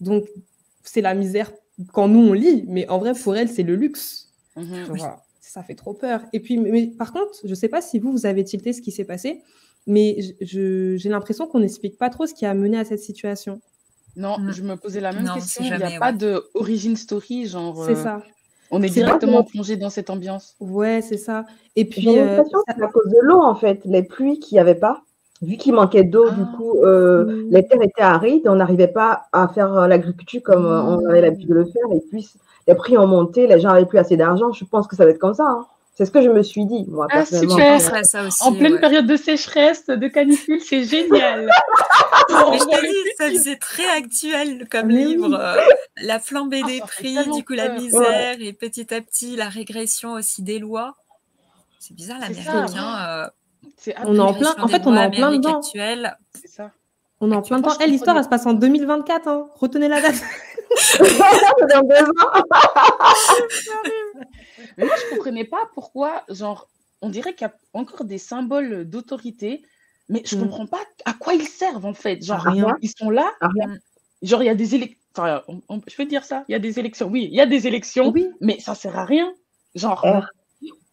Donc 0.00 0.24
c'est 0.82 1.00
la 1.00 1.14
misère 1.14 1.52
quand 1.92 2.08
nous 2.08 2.28
on 2.28 2.32
lit, 2.32 2.64
mais 2.66 2.88
en 2.88 2.98
vrai 2.98 3.12
pour 3.14 3.36
elle 3.36 3.48
c'est 3.48 3.62
le 3.62 3.76
luxe. 3.76 4.32
Mhm. 4.56 4.98
Ça 5.40 5.62
fait 5.62 5.76
trop 5.76 5.94
peur. 5.94 6.20
Et 6.34 6.40
puis, 6.40 6.58
mais, 6.58 6.88
par 6.88 7.10
contre, 7.10 7.30
je 7.42 7.48
ne 7.48 7.54
sais 7.54 7.68
pas 7.68 7.80
si 7.80 7.98
vous 7.98 8.12
vous 8.12 8.26
avez 8.26 8.44
tilté 8.44 8.74
ce 8.74 8.82
qui 8.82 8.92
s'est 8.92 9.06
passé, 9.06 9.40
mais 9.86 10.18
j'ai 10.42 11.08
l'impression 11.08 11.46
qu'on 11.46 11.60
n'explique 11.60 11.96
pas 11.96 12.10
trop 12.10 12.26
ce 12.26 12.34
qui 12.34 12.44
a 12.44 12.52
mené 12.52 12.78
à 12.78 12.84
cette 12.84 13.00
situation. 13.00 13.60
Non, 14.14 14.38
mm. 14.38 14.52
je 14.52 14.62
me 14.62 14.76
posais 14.76 15.00
la 15.00 15.12
même 15.12 15.30
question. 15.32 15.64
il 15.64 15.74
n'y 15.74 15.96
a 15.96 15.98
pas 15.98 16.12
de 16.12 16.44
origin 16.54 16.96
story, 16.96 17.46
genre. 17.46 17.82
C'est 17.86 17.92
euh, 17.92 18.02
ça. 18.02 18.22
On 18.70 18.82
est 18.82 18.88
directement 18.90 19.40
vrai. 19.42 19.46
plongé 19.52 19.76
dans 19.76 19.90
cette 19.90 20.10
ambiance. 20.10 20.54
Ouais, 20.60 21.00
c'est 21.02 21.16
ça. 21.16 21.44
Et 21.76 21.84
puis, 21.84 22.02
J'ai 22.02 22.20
euh, 22.20 22.24
l'impression 22.36 22.58
ça- 22.66 22.72
que 22.74 22.78
c'est 22.78 22.84
à 22.84 22.88
cause 22.88 23.08
de 23.10 23.18
l'eau, 23.22 23.40
en 23.40 23.54
fait, 23.54 23.80
les 23.84 24.02
pluies 24.02 24.38
qu'il 24.38 24.56
n'y 24.56 24.60
avait 24.60 24.74
pas. 24.74 25.02
Vu 25.40 25.56
qu'il 25.56 25.72
manquait 25.72 26.02
d'eau, 26.04 26.28
du 26.30 26.40
Ah. 26.42 26.56
coup, 26.56 26.78
euh, 26.84 27.24
Mm. 27.24 27.48
les 27.50 27.66
terres 27.66 27.82
étaient 27.82 28.02
arides, 28.02 28.48
on 28.48 28.56
n'arrivait 28.56 28.88
pas 28.88 29.22
à 29.32 29.46
faire 29.48 29.72
euh, 29.74 29.86
l'agriculture 29.86 30.42
comme 30.42 30.66
on 30.66 31.06
avait 31.08 31.20
l'habitude 31.20 31.48
de 31.50 31.54
le 31.54 31.64
faire. 31.64 31.84
Et 31.94 32.00
puis, 32.10 32.28
les 32.66 32.74
prix 32.74 32.98
ont 32.98 33.06
monté, 33.06 33.46
les 33.46 33.60
gens 33.60 33.68
n'avaient 33.68 33.86
plus 33.86 33.98
assez 33.98 34.16
d'argent. 34.16 34.52
Je 34.52 34.64
pense 34.64 34.86
que 34.88 34.96
ça 34.96 35.04
va 35.04 35.10
être 35.10 35.18
comme 35.18 35.34
ça. 35.34 35.46
hein. 35.48 35.66
C'est 35.98 36.04
ce 36.06 36.12
que 36.12 36.22
je 36.22 36.28
me 36.28 36.44
suis 36.44 36.64
dit, 36.64 36.84
moi, 36.86 37.08
Ah, 37.10 37.14
personnellement. 37.16 37.56
super. 37.56 37.94
À 37.96 38.04
ça 38.04 38.22
aussi. 38.24 38.40
En 38.44 38.52
pleine 38.52 38.74
ouais. 38.74 38.80
période 38.80 39.04
de 39.08 39.16
sécheresse, 39.16 39.84
de 39.86 40.06
canicule, 40.06 40.60
c'est 40.60 40.84
génial. 40.84 41.50
Mais 42.28 42.30
je 42.60 42.64
t'ai 42.70 42.86
dit, 42.86 42.94
ça 43.18 43.28
faisait 43.30 43.56
très 43.56 43.84
actuel 43.96 44.68
comme 44.70 44.86
Oui. 44.86 45.04
livre. 45.06 45.34
euh, 45.34 45.56
la 45.96 46.20
flambée 46.20 46.60
Ah, 46.62 46.66
des 46.68 46.78
ça 46.78 46.86
prix, 46.86 47.16
du 47.34 47.44
coup 47.44 47.54
la 47.54 47.70
misère 47.70 48.36
et 48.38 48.52
petit 48.52 48.94
à 48.94 49.00
petit 49.00 49.34
la 49.34 49.48
régression 49.48 50.12
aussi 50.12 50.42
des 50.42 50.60
lois. 50.60 50.94
C'est 51.80 51.94
bizarre 51.94 52.20
ça. 52.20 52.28
l'américain. 52.28 52.96
euh, 53.00 53.26
C'est 53.76 53.96
On 54.04 54.14
est 54.14 54.20
en 54.20 54.34
plein- 54.34 54.54
en 54.60 54.68
fait, 54.68 54.82
on 54.86 54.94
est 54.94 55.04
en 55.04 55.10
plein 55.10 55.32
dedans. 55.32 55.58
actuelle. 55.58 56.16
c'est 56.40 56.46
ça. 56.48 56.70
on 57.20 57.32
est 57.32 57.34
en 57.34 57.42
plein 57.42 57.60
temps. 57.60 57.70
je 57.70 57.78
Eh, 57.84 57.88
l'histoire, 57.88 58.16
elle 58.16 58.22
se 58.22 58.28
passe 58.28 58.46
en 58.46 58.52
2024. 58.52 59.26
Hein. 59.26 59.48
Retenez 59.56 59.88
la 59.88 60.00
date. 60.00 60.14
Mais 64.78 64.86
moi, 64.86 64.94
je 64.96 65.10
comprenais 65.14 65.44
pas 65.44 65.68
pourquoi, 65.74 66.24
genre, 66.30 66.68
on 67.02 67.10
dirait 67.10 67.34
qu'il 67.34 67.46
y 67.46 67.50
a 67.50 67.54
encore 67.74 68.04
des 68.04 68.16
symboles 68.18 68.88
d'autorité, 68.88 69.62
mais 70.08 70.22
je 70.24 70.36
Mm. 70.36 70.40
comprends 70.40 70.66
pas 70.66 70.80
à 71.04 71.12
quoi 71.12 71.34
ils 71.34 71.46
servent 71.48 71.84
en 71.84 71.94
fait. 71.94 72.24
Genre, 72.24 72.40
rien. 72.40 72.76
ils 72.80 72.90
sont 72.96 73.10
là, 73.10 73.30
rien. 73.40 73.76
genre, 74.22 74.42
il 74.42 74.46
y 74.46 74.50
a 74.50 74.54
des 74.54 74.74
élections. 74.76 74.96
Enfin, 75.16 75.42
je 75.88 75.96
peux 75.96 76.04
dire 76.06 76.24
ça 76.24 76.44
Il 76.48 76.52
y 76.52 76.54
a 76.54 76.60
des 76.60 76.78
élections. 76.78 77.08
Oui, 77.08 77.24
il 77.24 77.34
y 77.34 77.40
a 77.40 77.46
des 77.46 77.66
élections, 77.66 78.10
Oui, 78.10 78.28
mais 78.40 78.60
ça 78.60 78.74
sert 78.76 78.96
à 78.96 79.04
rien. 79.04 79.34
Genre, 79.74 80.00
Eh, 80.06 80.37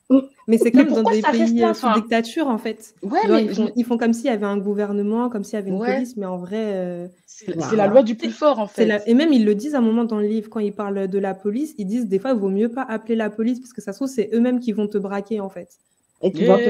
mais 0.48 0.58
c'est 0.58 0.66
Mais 0.76 0.86
comme 0.86 0.94
dans 0.94 1.04
des 1.10 1.22
pays 1.22 1.60
là, 1.60 1.70
euh, 1.70 1.74
sous 1.74 1.86
enfin 1.88 2.00
dictature, 2.00 2.48
en 2.48 2.58
fait. 2.58 2.94
ouais, 3.04 3.28
Genre, 3.28 3.38
mais 3.38 3.44
ils, 3.46 3.56
font, 3.56 3.72
ils 3.76 3.86
font 3.86 3.98
comme 3.98 4.14
s'il 4.14 4.26
y 4.26 4.30
avait 4.30 4.46
un 4.46 4.58
gouvernement, 4.58 5.30
comme 5.30 5.44
s'il 5.44 5.56
y 5.56 5.58
avait 5.58 5.70
une 5.70 5.80
Ouais. 5.80 5.94
police, 5.96 6.16
mais 6.18 6.26
en 6.26 6.38
vrai, 6.38 6.74
euh, 6.76 7.08
c'est 7.26 7.46
c'est 7.48 7.54
Voilà. 7.56 7.78
la 7.78 7.88
loi 7.88 8.04
du 8.04 8.16
plus 8.16 8.32
fort 8.32 8.60
en 8.60 8.68
c'est 8.68 8.76
fait. 8.76 8.86
la... 8.86 9.08
Et 9.10 9.14
même, 9.14 9.34
ils 9.34 9.46
le 9.46 9.56
disent 9.56 9.76
à 9.76 9.80
un 9.80 9.82
moment 9.82 10.04
dans 10.06 10.20
le 10.20 10.28
livre, 10.28 10.50
quand 10.50 10.60
ils 10.60 10.74
parlent 10.74 11.08
de 11.08 11.20
la 11.20 11.34
police, 11.34 11.74
ils 11.78 11.86
disent 11.86 12.08
des 12.08 12.20
fois, 12.20 12.32
il 12.32 12.38
vaut 12.38 12.50
mieux 12.50 12.70
pas 12.70 12.84
appeler 12.84 13.16
la 13.16 13.30
police, 13.30 13.60
parce 13.60 13.74
que 13.74 13.82
ça 13.82 13.94
se 13.94 13.98
trouve, 13.98 14.08
c'est 14.10 14.30
eux-mêmes 14.34 14.60
qui 14.60 14.72
vont 14.74 14.88
te 14.88 14.98
braquer, 14.98 15.40
en 15.40 15.50
fait. 15.50 15.70
Et 16.22 16.32
tu 16.32 16.46
vas 16.46 16.58
te. 16.58 16.70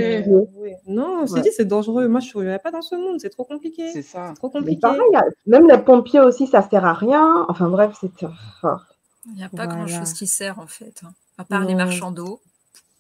Non, 0.88 1.26
Ouais. 1.26 1.42
dit, 1.42 1.50
c'est 1.56 1.66
dangereux. 1.66 2.08
Moi, 2.08 2.20
je 2.20 2.26
ne 2.26 2.30
survivrai 2.30 2.60
pas 2.60 2.72
dans 2.72 2.82
ce 2.82 2.96
monde, 2.96 3.20
c'est 3.20 3.30
trop 3.30 3.44
compliqué. 3.46 3.90
C'est 3.92 4.02
ça. 4.02 4.30
C'est 4.30 4.36
trop 4.36 4.50
Mais 4.50 4.60
compliqué. 4.60 4.82
pareil, 4.82 5.00
même 5.46 5.68
les 5.68 5.78
pompiers 5.78 6.20
aussi, 6.20 6.48
ça 6.48 6.62
sert 6.68 6.86
à 6.86 6.94
rien. 6.94 7.46
Enfin 7.50 7.70
bref, 7.70 7.96
c'est. 8.00 8.12
enfin, 8.24 8.80
Il 9.28 9.34
n'y 9.36 9.44
a 9.44 9.50
pas 9.50 9.66
Voilà. 9.66 9.76
grand-chose 9.76 10.14
qui 10.14 10.28
sert 10.28 10.60
en 10.60 10.68
fait. 10.68 11.02
hein. 11.04 11.14
À 11.38 11.44
part 11.44 11.66
les 11.66 11.76
marchands 11.76 12.12
d'eau. 12.12 12.42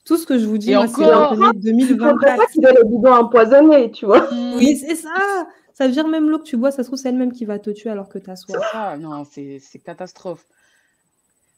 Tout 0.05 0.17
ce 0.17 0.25
que 0.25 0.37
je 0.37 0.45
vous 0.45 0.57
dis, 0.59 0.73
moi, 0.73 0.87
c'est 0.87 0.93
faudrait 1.03 1.53
2024. 1.55 2.37
pas 2.37 2.45
qu'ils 2.47 2.63
aient 2.65 2.73
les 2.73 2.83
bidons 2.87 3.13
empoisonnés, 3.13 3.91
tu 3.91 4.05
vois. 4.05 4.27
Oui, 4.31 4.77
c'est 4.77 4.95
ça. 4.95 5.47
Ça 5.73 5.87
veut 5.87 5.91
dire 5.93 6.07
même 6.07 6.29
l'eau 6.29 6.37
que 6.39 6.43
tu 6.43 6.57
bois, 6.57 6.71
ça 6.71 6.83
se 6.83 6.87
trouve, 6.89 6.99
c'est 6.99 7.09
elle-même 7.09 7.31
qui 7.33 7.43
va 7.45 7.59
te 7.59 7.69
tuer 7.71 7.89
alors 7.89 8.07
que 8.07 8.17
tu 8.19 8.29
as 8.29 8.35
C'est 8.35 8.53
soif. 8.53 8.63
ça, 8.71 8.97
non, 8.97 9.25
c'est 9.25 9.59
c'est 9.59 9.79
catastrophe. 9.79 10.45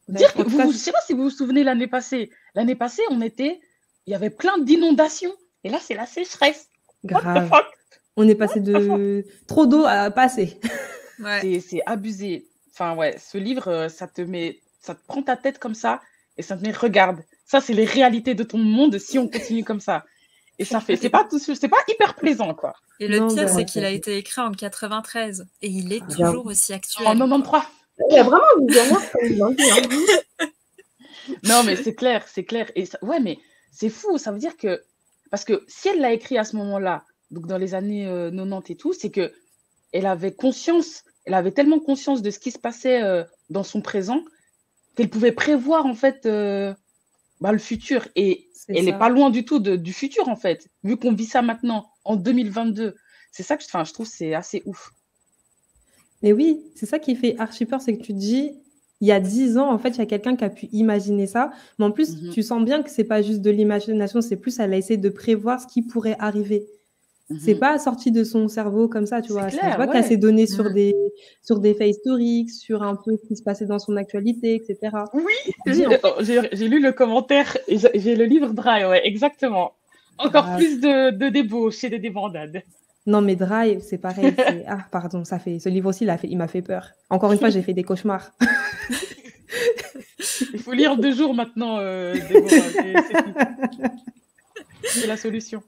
Bref, 0.08 0.18
Dire 0.18 0.34
que 0.34 0.42
vous, 0.50 0.72
je 0.72 0.78
sais 0.78 0.92
pas 0.94 1.02
si 1.06 1.14
vous 1.14 1.24
vous 1.24 1.30
souvenez 1.30 1.64
l'année 1.64 1.88
passée. 1.88 2.32
L'année 2.56 2.76
passée, 2.76 3.02
on 3.12 3.22
était, 3.22 3.60
il 4.08 4.12
y 4.12 4.16
avait 4.16 4.30
plein 4.30 4.58
d'inondations. 4.58 5.34
Et 5.64 5.70
là, 5.70 5.78
c'est 5.82 5.94
la 5.96 6.06
sécheresse. 6.06 6.70
What 7.04 7.20
the 7.20 7.24
grave. 7.24 7.50
fuck? 7.50 7.66
On 8.16 8.28
est 8.28 8.36
passé 8.36 8.62
de 8.62 9.26
trop 9.46 9.66
d'eau 9.68 9.84
à 9.86 10.10
pas 10.10 10.24
assez. 10.24 10.60
Ouais. 11.20 11.40
C'est 11.42 11.60
c'est 11.60 11.82
abusé. 11.86 12.48
Enfin, 12.74 12.96
ouais, 12.96 13.18
ce 13.20 13.38
livre, 13.38 13.68
euh, 13.68 13.90
ça 13.90 14.08
te 14.08 14.22
met, 14.22 14.60
ça 14.80 14.96
te 14.96 15.06
prend 15.08 15.22
ta 15.22 15.36
tête 15.36 15.60
comme 15.60 15.74
ça 15.76 16.00
et 16.38 16.42
ça 16.44 16.56
te 16.56 16.64
met, 16.64 16.72
regarde, 16.72 17.20
ça, 17.48 17.60
c'est 17.62 17.74
les 17.74 17.86
réalités 17.86 18.36
de 18.36 18.44
ton 18.44 18.60
monde 18.60 19.00
si 19.00 19.18
on 19.18 19.28
continue 19.28 19.64
comme 19.64 19.80
ça. 19.80 20.06
Et 20.60 20.66
ça 20.66 20.80
fait, 20.80 20.96
c'est 20.96 21.10
pas 21.10 21.24
tout, 21.24 21.40
c'est 21.40 21.68
pas 21.68 21.78
hyper 21.88 22.16
plaisant, 22.16 22.54
quoi. 22.54 22.74
Et 23.00 23.08
le 23.08 23.20
Non, 23.20 23.28
pire, 23.34 23.48
c'est 23.50 23.66
qu'il 23.66 23.86
a 23.86 23.92
été 23.92 24.18
écrit 24.18 24.42
en 24.42 24.52
93 24.52 25.46
et 25.62 25.68
il 25.68 25.94
est 25.94 26.06
toujours 26.08 26.46
aussi 26.48 26.74
actuel. 26.74 27.08
En 27.08 27.14
93. 27.16 27.62
Il 28.12 28.22
vraiment 28.24 28.44
visionnaire, 28.62 29.12
comme 29.12 29.22
ils 29.26 29.38
l'ont 29.38 29.52
dit. 29.52 29.64
hein. 29.72 30.46
Non, 31.44 31.64
mais 31.64 31.76
c'est 31.76 31.94
clair, 31.96 32.26
c'est 32.28 32.44
clair. 32.46 32.72
Et 32.76 32.86
ça- 32.86 33.00
ouais, 33.02 33.20
mais 33.20 33.38
c'est 33.72 33.90
fou. 33.90 34.18
Ça 34.18 34.32
veut 34.32 34.40
dire 34.40 34.56
que, 34.58 34.82
parce 35.30 35.44
que 35.46 35.64
si 35.68 35.90
elle 35.90 36.00
l'a 36.00 36.14
écrit 36.14 36.38
à 36.38 36.44
ce 36.44 36.56
moment-là, 36.56 37.04
donc 37.32 37.48
dans 37.48 37.58
les 37.58 37.74
années 37.76 38.08
euh, 38.08 38.32
90 38.32 38.72
et 38.72 38.76
tout, 38.78 38.94
c'est 38.94 39.10
que 39.12 39.34
elle 39.92 40.06
avait 40.06 40.34
conscience, 40.34 41.04
elle 41.26 41.34
avait 41.34 41.52
tellement 41.52 41.80
conscience 41.80 42.22
de 42.22 42.32
ce 42.32 42.40
qui 42.40 42.52
se 42.52 42.60
passait 42.60 43.02
euh, 43.04 43.24
dans 43.50 43.64
son 43.64 43.82
présent 43.82 44.24
qu'elle 44.96 45.10
pouvait 45.10 45.32
prévoir 45.34 45.86
en 45.86 45.94
fait 45.96 46.26
euh, 46.26 46.74
bah, 47.42 47.52
le 47.52 47.58
futur. 47.58 48.08
Et 48.16 48.50
elle 48.68 48.86
n'est 48.86 48.98
pas 48.98 49.10
loin 49.10 49.30
du 49.30 49.46
tout 49.46 49.60
de- 49.60 49.76
du 49.76 49.94
futur 49.94 50.28
en 50.30 50.36
fait, 50.36 50.68
vu 50.84 50.98
qu'on 50.98 51.14
vit 51.14 51.26
ça 51.26 51.42
maintenant 51.42 51.90
en 52.04 52.16
2022. 52.16 52.96
C'est 53.32 53.44
ça 53.44 53.56
que 53.58 53.64
je 53.64 53.94
trouve 53.94 54.08
c'est 54.08 54.34
assez 54.34 54.64
ouf. 54.66 54.92
Mais 56.24 56.34
oui, 56.34 56.62
c'est 56.76 56.86
ça 56.88 57.00
qui 57.00 57.16
fait 57.16 57.36
archi 57.38 57.66
peur, 57.66 57.82
c'est 57.82 57.96
que 57.96 58.02
tu 58.02 58.14
te 58.14 58.18
dis, 58.18 58.52
il 59.02 59.08
y 59.08 59.12
a 59.12 59.20
dix 59.20 59.58
ans, 59.60 59.72
en 59.72 59.78
fait, 59.78 59.90
il 59.90 59.98
y 60.00 60.02
a 60.02 60.06
quelqu'un 60.08 60.36
qui 60.36 60.44
a 60.44 60.50
pu 60.50 60.66
imaginer 60.72 61.28
ça. 61.28 61.52
Mais 61.78 61.86
en 61.86 61.92
plus, 61.92 62.20
Mhm. 62.20 62.32
tu 62.32 62.42
sens 62.42 62.64
bien 62.66 62.82
que 62.82 62.90
c'est 62.90 63.04
pas 63.04 63.22
juste 63.22 63.42
de 63.42 63.52
l'imagination, 63.52 64.22
c'est 64.22 64.38
plus 64.38 64.58
elle 64.60 64.74
a 64.74 64.78
essayé 64.78 64.98
de 64.98 65.10
prévoir 65.10 65.62
ce 65.62 65.68
qui 65.68 65.84
pourrait 65.84 66.16
arriver. 66.18 66.66
C'est 67.40 67.56
Mhm. 67.56 67.60
pas 67.60 67.78
sorti 67.78 68.12
de 68.12 68.24
son 68.24 68.48
cerveau 68.48 68.88
comme 68.88 69.06
ça, 69.06 69.22
tu 69.22 69.34
vois. 69.34 69.50
C'est 69.50 69.58
clair, 69.58 69.76
pas 69.76 69.86
ouais. 69.86 69.92
qu'elle 69.92 70.06
s'est 70.06 70.16
donnée 70.16 70.48
sur 70.48 70.64
Mhm. 70.66 70.74
des, 70.74 70.96
sur 71.44 71.60
des 71.60 71.74
faits 71.74 71.90
historiques, 71.90 72.52
sur 72.52 72.84
un 72.84 72.96
peu 72.96 73.18
ce 73.22 73.28
qui 73.28 73.36
se 73.36 73.44
passait 73.44 73.66
dans 73.66 73.80
son 73.80 73.98
actualité, 73.98 74.56
etc. 74.56 74.96
Oui, 75.14 75.24
dis, 75.66 75.74
j'ai 75.74 75.88
en 75.88 75.90
fait- 75.90 76.56
lu 76.56 76.82
le 76.82 76.94
commentaire 76.94 77.58
j'ai 77.68 78.16
le 78.16 78.24
livre 78.24 78.54
Dry, 78.54 78.86
ouais, 78.86 79.06
exactement. 79.06 79.74
Encore 80.20 80.46
Grave. 80.46 80.58
plus 80.58 80.80
de, 80.80 81.12
de 81.12 81.28
débauche 81.30 81.84
et 81.84 81.90
de 81.90 81.98
débandade. 81.98 82.62
Non, 83.06 83.22
mais 83.22 83.36
Drive, 83.36 83.82
c'est 83.82 83.98
pareil. 83.98 84.34
Ah, 84.68 84.80
pardon, 84.92 85.24
ça 85.26 85.38
fait. 85.40 85.60
Ce 85.60 85.68
livre 85.70 85.90
aussi, 85.90 86.06
il 86.06 86.18
fait... 86.18 86.28
il 86.30 86.38
m'a 86.38 86.48
fait 86.48 86.62
peur. 86.62 86.92
Encore 87.10 87.32
une 87.34 87.40
fois, 87.40 87.50
j'ai 87.50 87.62
fait 87.62 87.74
des 87.74 87.84
cauchemars. 87.84 88.32
Il 90.54 90.60
faut 90.60 90.74
lire 90.74 90.98
deux 90.98 91.14
jours 91.14 91.34
maintenant, 91.34 91.78
euh. 91.80 92.14
C'est 94.84 95.08
la 95.08 95.18
solution. 95.18 95.62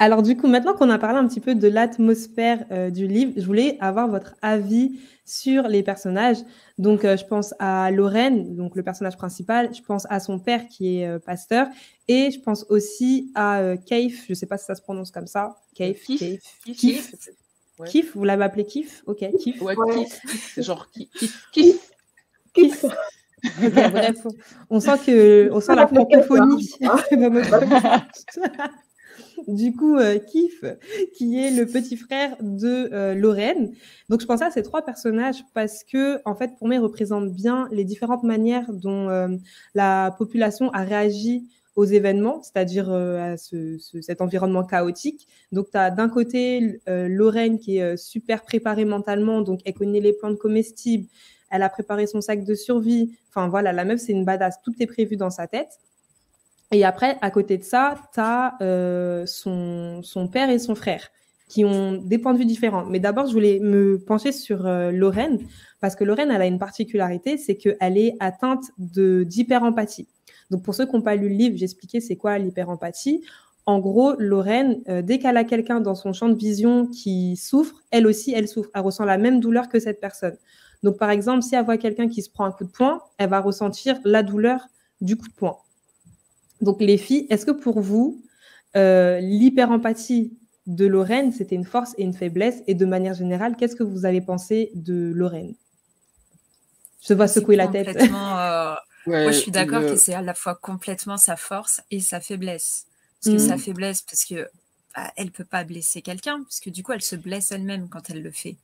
Alors 0.00 0.22
du 0.22 0.36
coup, 0.36 0.46
maintenant 0.46 0.74
qu'on 0.74 0.90
a 0.90 0.98
parlé 0.98 1.18
un 1.18 1.26
petit 1.26 1.40
peu 1.40 1.54
de 1.56 1.66
l'atmosphère 1.66 2.64
euh, 2.70 2.88
du 2.90 3.08
livre, 3.08 3.32
je 3.36 3.44
voulais 3.44 3.76
avoir 3.80 4.06
votre 4.08 4.34
avis 4.42 5.00
sur 5.24 5.64
les 5.66 5.82
personnages. 5.82 6.38
Donc, 6.78 7.04
euh, 7.04 7.16
je 7.16 7.24
pense 7.26 7.52
à 7.58 7.90
Lorraine, 7.90 8.54
donc 8.54 8.76
le 8.76 8.82
personnage 8.84 9.16
principal. 9.16 9.74
Je 9.74 9.82
pense 9.82 10.06
à 10.08 10.20
son 10.20 10.38
père 10.38 10.68
qui 10.68 11.00
est 11.00 11.08
euh, 11.08 11.18
pasteur, 11.18 11.66
et 12.06 12.30
je 12.30 12.38
pense 12.40 12.64
aussi 12.68 13.32
à 13.34 13.58
euh, 13.58 13.76
Keif. 13.76 14.24
Je 14.26 14.32
ne 14.32 14.34
sais 14.36 14.46
pas 14.46 14.56
si 14.56 14.66
ça 14.66 14.76
se 14.76 14.82
prononce 14.82 15.10
comme 15.10 15.26
ça. 15.26 15.56
Keif, 15.74 16.04
Kif. 16.04 16.18
Keif, 16.64 16.76
Kif. 16.76 17.14
Ouais. 17.80 17.88
Kif. 17.88 18.16
Vous 18.16 18.24
l'avez 18.24 18.44
appelé 18.44 18.64
Kif 18.66 19.02
Ok, 19.06 19.24
Kif. 19.40 19.60
Ouais, 19.60 19.74
Ouais. 19.76 20.06
c'est 20.54 20.62
genre 20.62 20.88
kiff, 20.92 21.50
kiff. 21.52 21.90
Kif. 22.54 22.84
Bref, 23.90 24.26
on 24.70 24.80
sent 24.80 24.98
que, 25.06 25.50
on 25.52 25.60
sent 25.60 25.74
la 25.74 25.86
francophonie. 25.86 26.70
dans 27.12 27.30
notre- 27.30 27.60
du 29.46 29.72
coup, 29.74 29.96
euh, 29.96 30.18
Kif, 30.18 30.64
qui 31.16 31.38
est 31.44 31.50
le 31.50 31.66
petit 31.66 31.96
frère 31.96 32.36
de 32.40 32.88
euh, 32.92 33.14
Lorraine. 33.14 33.72
Donc, 34.08 34.20
je 34.20 34.26
pensais 34.26 34.44
à 34.44 34.50
ces 34.50 34.62
trois 34.62 34.82
personnages 34.82 35.42
parce 35.54 35.84
que, 35.84 36.20
en 36.24 36.34
fait, 36.34 36.52
pour 36.58 36.66
moi, 36.66 36.76
ils 36.76 36.80
représentent 36.80 37.32
bien 37.32 37.68
les 37.70 37.84
différentes 37.84 38.24
manières 38.24 38.72
dont 38.72 39.08
euh, 39.08 39.28
la 39.74 40.14
population 40.18 40.70
a 40.72 40.82
réagi 40.82 41.44
aux 41.76 41.84
événements, 41.84 42.42
c'est-à-dire 42.42 42.90
à 42.90 43.36
ce- 43.36 43.78
ce- 43.78 44.00
cet 44.00 44.20
environnement 44.20 44.64
chaotique. 44.64 45.28
Donc, 45.52 45.70
tu 45.70 45.78
as 45.78 45.90
d'un 45.92 46.08
côté 46.08 46.80
Lorraine 46.88 47.60
qui 47.60 47.78
est 47.78 47.96
super 47.96 48.42
préparée 48.42 48.84
mentalement, 48.84 49.42
donc 49.42 49.60
elle 49.64 49.74
connaît 49.74 50.00
les 50.00 50.12
plantes 50.12 50.38
comestibles, 50.38 51.06
elle 51.50 51.62
a 51.62 51.68
préparé 51.68 52.06
son 52.06 52.20
sac 52.20 52.44
de 52.44 52.54
survie. 52.54 53.16
Enfin, 53.30 53.48
voilà, 53.48 53.72
la 53.72 53.84
meuf, 53.84 54.00
c'est 54.00 54.12
une 54.12 54.24
badass. 54.24 54.60
Tout 54.62 54.74
est 54.80 54.86
prévu 54.86 55.16
dans 55.16 55.30
sa 55.30 55.46
tête. 55.46 55.80
Et 56.70 56.84
après, 56.84 57.16
à 57.22 57.30
côté 57.30 57.56
de 57.56 57.64
ça, 57.64 57.96
tu 58.12 58.20
as 58.20 58.56
son, 59.26 60.28
père 60.30 60.50
et 60.50 60.58
son 60.58 60.74
frère 60.74 61.08
qui 61.48 61.64
ont 61.64 61.94
des 61.94 62.18
points 62.18 62.34
de 62.34 62.38
vue 62.38 62.44
différents. 62.44 62.84
Mais 62.84 63.00
d'abord, 63.00 63.26
je 63.26 63.32
voulais 63.32 63.58
me 63.58 63.98
pencher 63.98 64.32
sur 64.32 64.66
euh, 64.66 64.92
Lorraine, 64.92 65.38
parce 65.80 65.96
que 65.96 66.04
Lorraine, 66.04 66.30
elle 66.30 66.42
a 66.42 66.46
une 66.46 66.58
particularité, 66.58 67.38
c'est 67.38 67.56
qu'elle 67.56 67.96
est 67.96 68.14
atteinte 68.20 68.64
d'hyper-empathie. 68.78 70.06
Donc, 70.50 70.62
pour 70.62 70.74
ceux 70.74 70.86
qui 70.86 70.94
n'ont 70.94 71.02
pas 71.02 71.16
lu 71.16 71.28
le 71.28 71.34
livre, 71.34 71.56
j'expliquais 71.56 72.00
c'est 72.00 72.16
quoi 72.16 72.38
l'hyper-empathie. 72.38 73.22
En 73.66 73.80
gros, 73.80 74.14
Lorraine, 74.18 74.80
euh, 74.88 75.02
dès 75.02 75.18
qu'elle 75.18 75.36
a 75.36 75.44
quelqu'un 75.44 75.80
dans 75.80 75.94
son 75.94 76.12
champ 76.12 76.28
de 76.28 76.38
vision 76.38 76.86
qui 76.86 77.36
souffre, 77.36 77.82
elle 77.90 78.06
aussi, 78.06 78.32
elle 78.32 78.48
souffre. 78.48 78.70
Elle 78.74 78.82
ressent 78.82 79.04
la 79.04 79.18
même 79.18 79.40
douleur 79.40 79.68
que 79.68 79.78
cette 79.78 80.00
personne. 80.00 80.36
Donc, 80.82 80.98
par 80.98 81.10
exemple, 81.10 81.42
si 81.42 81.54
elle 81.54 81.64
voit 81.64 81.78
quelqu'un 81.78 82.08
qui 82.08 82.22
se 82.22 82.30
prend 82.30 82.44
un 82.44 82.52
coup 82.52 82.64
de 82.64 82.70
poing, 82.70 83.02
elle 83.18 83.30
va 83.30 83.40
ressentir 83.40 83.98
la 84.04 84.22
douleur 84.22 84.60
du 85.00 85.16
coup 85.16 85.28
de 85.28 85.32
poing. 85.32 85.56
Donc, 86.60 86.80
les 86.80 86.98
filles, 86.98 87.26
est-ce 87.30 87.46
que 87.46 87.50
pour 87.50 87.80
vous, 87.80 88.22
euh, 88.76 89.20
l'hyper-empathie 89.20 90.36
de 90.66 90.86
Lorraine, 90.86 91.32
c'était 91.32 91.56
une 91.56 91.64
force 91.64 91.94
et 91.98 92.02
une 92.02 92.14
faiblesse? 92.14 92.62
Et 92.66 92.74
de 92.74 92.86
manière 92.86 93.14
générale, 93.14 93.56
qu'est-ce 93.56 93.76
que 93.76 93.82
vous 93.82 94.04
avez 94.04 94.20
pensé 94.20 94.70
de 94.74 95.12
Lorraine? 95.14 95.54
Je 97.02 97.08
te 97.08 97.14
vois 97.14 97.28
secouer 97.28 97.56
la 97.56 97.68
tête. 97.68 97.96
Euh, 97.96 99.22
moi, 99.22 99.32
je 99.32 99.38
suis 99.38 99.50
d'accord 99.50 99.80
que 99.80 99.96
c'est 99.96 100.12
à 100.12 100.20
la 100.20 100.34
fois 100.34 100.54
complètement 100.54 101.16
sa 101.16 101.36
force 101.36 101.80
et 101.90 102.00
sa 102.00 102.20
faiblesse. 102.20 102.86
Parce 103.22 103.36
que 103.36 103.40
sa 103.40 103.54
mhm. 103.54 103.62
faiblesse, 103.62 104.02
parce 104.02 104.24
que 104.24 104.48
bah, 104.94 105.10
elle 105.16 105.30
peut 105.30 105.44
pas 105.44 105.64
blesser 105.64 106.02
quelqu'un, 106.02 106.42
parce 106.42 106.60
que 106.60 106.70
du 106.70 106.82
coup, 106.82 106.92
elle 106.92 107.02
se 107.02 107.16
blesse 107.16 107.50
elle-même 107.50 107.88
quand 107.88 108.10
elle 108.10 108.22
le 108.22 108.30
fait. 108.30 108.56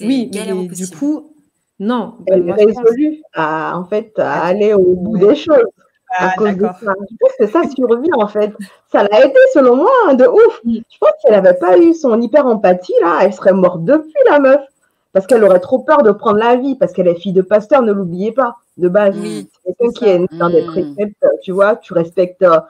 Oui, 0.00 0.30
mais 0.32 0.66
du 0.68 0.88
coup, 0.88 1.34
non. 1.78 2.14
Elle 2.26 2.48
est 2.48 2.52
résolue 2.52 3.22
à, 3.34 3.78
en 3.78 3.84
fait, 3.84 4.12
à 4.18 4.44
aller 4.44 4.74
au 4.74 4.94
bout 4.94 5.18
des 5.18 5.34
choses. 5.34 5.64
Ah, 6.16 6.28
à 6.28 6.36
cause 6.36 6.56
de 6.56 6.62
ça. 6.62 6.92
Je 7.10 7.16
pense 7.18 7.32
que 7.38 7.46
ça 7.46 7.68
survit, 7.68 8.10
en 8.16 8.28
fait. 8.28 8.52
Ça 8.92 9.02
l'a 9.02 9.24
aidé, 9.24 9.34
selon 9.52 9.76
moi, 9.76 9.90
hein, 10.06 10.14
de 10.14 10.24
ouf. 10.26 10.60
Je 10.64 10.98
pense 11.00 11.10
qu'elle 11.20 11.32
n'avait 11.32 11.58
pas 11.58 11.76
eu 11.78 11.92
son 11.92 12.20
hyper-empathie, 12.20 12.94
là, 13.02 13.20
elle 13.22 13.32
serait 13.32 13.52
morte 13.52 13.84
depuis, 13.84 14.12
la 14.30 14.38
meuf. 14.38 14.60
Parce 15.12 15.26
qu'elle 15.26 15.44
aurait 15.44 15.60
trop 15.60 15.80
peur 15.80 16.02
de 16.02 16.10
prendre 16.10 16.38
la 16.38 16.56
vie, 16.56 16.76
parce 16.76 16.92
qu'elle 16.92 17.08
est 17.08 17.14
fille 17.14 17.32
de 17.32 17.42
pasteur, 17.42 17.82
ne 17.82 17.92
l'oubliez 17.92 18.32
pas, 18.32 18.56
de 18.76 18.88
base. 18.88 19.16
Oui, 19.18 19.48
quelqu'un 19.64 19.92
qui 19.92 20.04
est 20.06 20.38
dans 20.38 20.50
des 20.50 20.62
mm. 20.62 20.66
préceptes, 20.66 21.26
tu 21.42 21.52
vois, 21.52 21.76
tu 21.76 21.92
respectes 21.92 22.42
euh, 22.42 22.60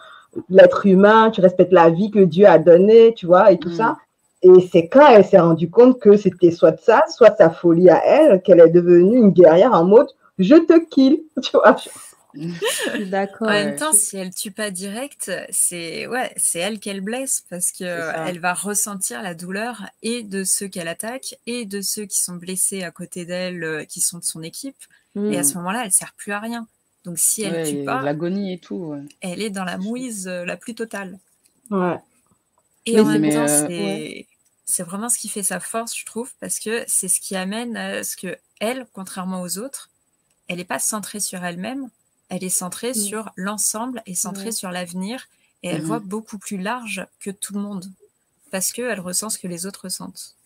l'être 0.51 0.87
humain, 0.87 1.31
tu 1.31 1.41
respectes 1.41 1.73
la 1.73 1.91
vie 1.91 2.11
que 2.11 2.21
Dieu 2.21 2.47
a 2.47 2.59
donnée, 2.59 3.15
tu 3.15 3.27
vois, 3.27 3.51
et 3.51 3.59
tout 3.59 3.71
mm. 3.71 3.75
ça. 3.75 3.97
Et 4.45 4.69
c'est 4.71 4.89
quand 4.89 5.09
elle 5.09 5.25
s'est 5.25 5.41
rendue 5.41 5.71
compte 5.71 5.99
que 5.99 6.17
c'était 6.17 6.51
soit 6.51 6.79
ça, 6.81 7.03
soit 7.09 7.35
sa 7.37 7.51
folie 7.51 7.89
à 7.89 8.05
elle, 8.05 8.43
qu'elle 8.43 8.61
est 8.61 8.69
devenue 8.69 9.17
une 9.17 9.31
guerrière 9.31 9.73
en 9.73 9.85
mode 9.85 10.09
je 10.39 10.55
te 10.55 10.79
kill, 10.89 11.23
tu 11.43 11.51
vois. 11.53 11.77
D'accord. 13.07 13.47
En 13.47 13.53
même 13.53 13.77
temps, 13.77 13.93
si 13.93 14.17
elle 14.17 14.35
tue 14.35 14.51
pas 14.51 14.73
direct, 14.73 15.31
c'est 15.51 16.09
ouais, 16.09 16.33
c'est 16.37 16.59
elle 16.59 16.81
qu'elle 16.81 17.01
blesse 17.01 17.45
parce 17.49 17.71
que 17.71 17.85
elle 18.27 18.41
va 18.41 18.55
ressentir 18.55 19.23
la 19.23 19.35
douleur 19.35 19.83
et 20.03 20.25
de 20.25 20.43
ceux 20.43 20.67
qu'elle 20.67 20.89
attaque 20.89 21.37
et 21.47 21.65
de 21.65 21.81
ceux 21.81 22.07
qui 22.07 22.21
sont 22.21 22.35
blessés 22.35 22.83
à 22.83 22.91
côté 22.91 23.25
d'elle, 23.25 23.63
euh, 23.63 23.85
qui 23.85 24.01
sont 24.01 24.19
de 24.19 24.25
son 24.25 24.43
équipe. 24.43 24.77
Et 25.15 25.37
à 25.37 25.41
hmm. 25.43 25.45
ce 25.45 25.55
moment-là, 25.59 25.83
elle 25.85 25.93
sert 25.93 26.13
plus 26.17 26.33
à 26.33 26.41
rien. 26.41 26.67
Donc 27.05 27.21
si 27.21 27.43
elle 27.43 27.69
tue 27.69 27.85
pas, 27.85 28.03
l'agonie 28.03 28.55
et 28.55 28.59
tout. 28.59 28.97
Elle 29.21 29.41
est 29.41 29.51
dans 29.51 29.63
la 29.63 29.79
mouise 29.79 30.27
euh, 30.27 30.45
la 30.45 30.57
plus 30.57 30.75
totale. 30.75 31.21
Ouais. 31.71 31.99
Et 32.85 32.99
en 32.99 33.05
même 33.05 33.33
temps, 33.33 33.47
euh, 33.49 33.67
c'est 33.69 34.27
c'est 34.65 34.83
vraiment 34.83 35.09
ce 35.09 35.19
qui 35.19 35.29
fait 35.29 35.43
sa 35.43 35.61
force, 35.61 35.97
je 35.97 36.05
trouve, 36.05 36.33
parce 36.41 36.59
que 36.59 36.85
c'est 36.87 37.09
ce 37.09 37.21
qui 37.21 37.37
amène 37.37 37.77
à 37.77 38.05
ce 38.05 38.17
que 38.17 38.37
elle, 38.61 38.87
contrairement 38.93 39.43
aux 39.43 39.59
autres, 39.59 39.91
elle 40.49 40.59
n'est 40.59 40.65
pas 40.65 40.79
centrée 40.79 41.21
sur 41.21 41.45
elle-même, 41.45 41.89
elle 42.29 42.45
est 42.45 42.49
centrée 42.49 42.91
mm. 42.91 42.95
sur 42.95 43.33
l'ensemble 43.37 44.03
et 44.07 44.15
centrée 44.15 44.53
sur 44.53 44.71
l'avenir 44.71 45.27
et 45.63 45.69
elle 45.69 45.83
mm-hmm. 45.83 45.87
voit 45.87 46.01
beaucoup 46.01 46.39
plus 46.39 46.59
large 46.59 47.07
que 47.21 47.31
tout 47.31 47.55
le 47.55 47.61
monde 47.61 47.87
parce 48.51 48.73
qu'elle 48.73 49.01
ressent 49.01 49.31
ce 49.31 49.39
que 49.39 49.49
les 49.49 49.67
autres 49.67 49.85
ressentent. 49.85 50.37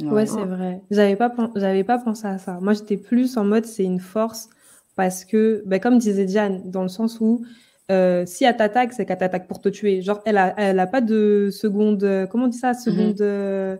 Ouais, 0.00 0.26
c'est 0.26 0.44
vrai. 0.44 0.82
J'avais 0.90 1.16
pas, 1.16 1.32
j'avais 1.54 1.84
pas 1.84 1.98
pensé 1.98 2.26
à 2.26 2.38
ça. 2.38 2.58
Moi, 2.60 2.74
j'étais 2.74 2.96
plus 2.96 3.36
en 3.36 3.44
mode 3.44 3.64
c'est 3.64 3.84
une 3.84 4.00
force 4.00 4.48
parce 4.96 5.24
que, 5.24 5.62
ben, 5.66 5.80
comme 5.80 5.98
disait 5.98 6.24
Diane, 6.24 6.70
dans 6.70 6.82
le 6.82 6.88
sens 6.88 7.20
où 7.20 7.44
euh, 7.90 8.24
si 8.26 8.44
elle 8.44 8.56
t'attaque, 8.56 8.92
c'est 8.92 9.04
qu'elle 9.04 9.18
t'attaque 9.18 9.46
pour 9.46 9.60
te 9.60 9.68
tuer. 9.68 10.02
Genre, 10.02 10.20
elle 10.24 10.38
a, 10.38 10.54
elle 10.56 10.80
a 10.80 10.86
pas 10.86 11.00
de 11.00 11.50
seconde. 11.52 12.28
Comment 12.30 12.44
on 12.44 12.48
dit 12.48 12.58
ça? 12.58 12.74
Seconde. 12.74 13.20
Euh, 13.20 13.76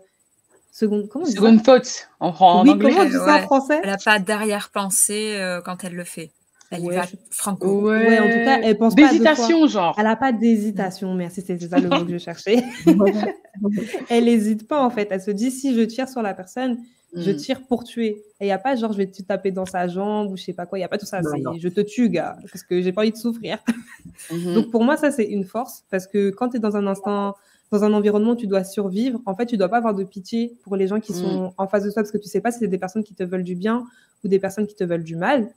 seconde, 0.75 1.08
comment 1.08 1.25
seconde 1.25 1.64
faute 1.64 2.08
en, 2.18 2.64
oui, 2.64 2.76
Comment 2.78 3.00
on 3.00 3.04
dit 3.04 3.12
ça 3.12 3.37
en 3.37 3.42
français? 3.42 3.80
Elle 3.82 3.90
n'a 3.90 3.96
pas 3.96 4.18
d'arrière-pensée 4.18 5.37
euh, 5.37 5.61
quand 5.62 5.84
elle 5.84 5.94
le 5.94 6.04
fait. 6.04 6.32
Elle 6.70 6.82
ouais, 6.82 6.96
va 6.96 7.04
franco. 7.30 7.90
Ouais. 7.90 8.18
en 8.18 8.25
tout 8.25 8.44
cas, 8.44 8.61
elle 8.61 8.76
pense 8.76 8.94
pas 8.96 9.08
D'hésitation, 9.08 9.66
genre. 9.68 9.94
Elle 9.96 10.04
n'a 10.04 10.16
pas 10.16 10.32
d'hésitation, 10.32 11.14
merci, 11.14 11.42
c'est 11.46 11.61
ça 11.62 11.78
le 11.78 11.88
mot 11.88 12.04
que 12.04 12.11
je 12.11 12.18
cherchais. 12.18 12.64
elle 14.11 14.25
n'hésite 14.25 14.66
pas, 14.66 14.82
en 14.82 14.90
fait. 14.90 15.06
Elle 15.11 15.23
se 15.23 15.30
dit, 15.30 15.52
si 15.52 15.75
je 15.75 15.82
tire 15.82 16.08
sur 16.08 16.23
la 16.23 16.34
personne, 16.34 16.78
je 17.14 17.30
mm. 17.30 17.37
tire 17.37 17.66
pour 17.66 17.85
tuer. 17.85 18.23
Et 18.40 18.44
il 18.44 18.47
n'y 18.47 18.52
a 18.52 18.59
pas 18.59 18.76
genre, 18.76 18.92
je 18.92 18.98
vais 18.98 19.07
te 19.07 19.22
taper 19.22 19.50
dans 19.50 19.66
sa 19.66 19.88
jambe 19.88 20.31
ou 20.31 20.37
je 20.37 20.42
sais 20.42 20.53
pas 20.53 20.66
quoi. 20.66 20.79
Il 20.79 20.81
n'y 20.81 20.85
a 20.87 20.88
pas 20.88 20.98
tout 20.98 21.07
ça. 21.07 21.20
C'est 21.22 21.61
je 21.61 21.68
te 21.68 21.81
tue, 21.81 22.09
gars, 22.09 22.37
parce 22.50 22.62
que 22.62 22.83
j'ai 22.83 22.92
pas 22.92 23.03
envie 23.03 23.12
de 23.12 23.16
souffrir. 23.16 23.59
Mm-hmm. 24.31 24.55
Donc, 24.55 24.70
pour 24.70 24.85
moi, 24.85 24.96
ça, 24.96 25.11
c'est 25.11 25.24
une 25.24 25.44
force 25.44 25.85
parce 25.90 26.07
que 26.07 26.31
quand 26.31 26.50
tu 26.50 26.57
es 26.57 26.61
dans 26.61 26.77
un 26.77 26.87
instant 26.87 27.35
dans 27.70 27.83
un 27.83 27.92
environnement 27.92 28.33
où 28.33 28.37
tu 28.37 28.46
dois 28.46 28.62
survivre, 28.62 29.20
en 29.27 29.35
fait, 29.35 29.46
tu 29.46 29.57
dois 29.57 29.68
pas 29.68 29.79
avoir 29.79 29.94
de 29.94 30.05
pitié 30.05 30.57
pour 30.62 30.77
les 30.77 30.87
gens 30.87 31.00
qui 31.00 31.12
mm. 31.12 31.16
sont 31.16 31.55
en 31.57 31.66
face 31.66 31.85
de 31.85 31.90
toi 31.90 32.03
parce 32.03 32.12
que 32.12 32.18
tu 32.18 32.29
sais 32.29 32.40
pas 32.40 32.53
si 32.53 32.61
c'est 32.61 32.68
des 32.68 32.79
personnes 32.79 33.03
qui 33.03 33.14
te 33.14 33.24
veulent 33.24 33.42
du 33.42 33.57
bien 33.57 33.85
ou 34.22 34.29
des 34.29 34.38
personnes 34.38 34.66
qui 34.66 34.74
te 34.74 34.85
veulent 34.85 35.05
du 35.05 35.16
mal. 35.16 35.50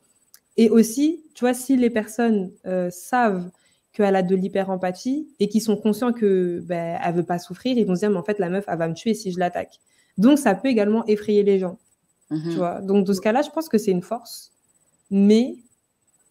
Et 0.58 0.70
aussi, 0.70 1.24
tu 1.36 1.46
vois, 1.46 1.54
si 1.54 1.78
les 1.78 1.92
personnes 1.92 2.52
euh, 2.66 2.90
savent 2.90 3.50
qu'elle 3.94 4.16
a 4.16 4.24
de 4.24 4.36
l'hyper-empathie 4.36 5.28
et 5.40 5.50
qui 5.50 5.62
sont 5.62 5.78
conscients 5.78 6.14
que 6.14 6.60
ben, 6.64 7.00
elle 7.04 7.16
veut 7.16 7.24
pas 7.24 7.40
souffrir, 7.40 7.78
ils 7.78 7.86
vont 7.86 7.96
se 7.96 8.00
dire, 8.00 8.10
mais 8.10 8.18
en 8.18 8.24
fait, 8.24 8.40
la 8.40 8.50
meuf, 8.50 8.66
elle 8.68 8.78
va 8.78 8.88
me 8.88 8.94
tuer 8.94 9.14
si 9.14 9.32
je 9.32 9.40
l'attaque. 9.40 9.80
Donc, 10.18 10.40
ça 10.40 10.56
peut 10.56 10.68
également 10.68 11.06
effrayer 11.06 11.44
les 11.44 11.60
gens. 11.60 11.78
Tu 12.30 12.36
mhm. 12.36 12.56
vois 12.56 12.82
Donc, 12.82 13.06
dans 13.06 13.14
ce 13.14 13.22
cas-là, 13.22 13.42
je 13.42 13.50
pense 13.50 13.70
que 13.70 13.78
c'est 13.78 13.92
une 13.92 14.02
force. 14.02 14.52
Mais 15.10 15.56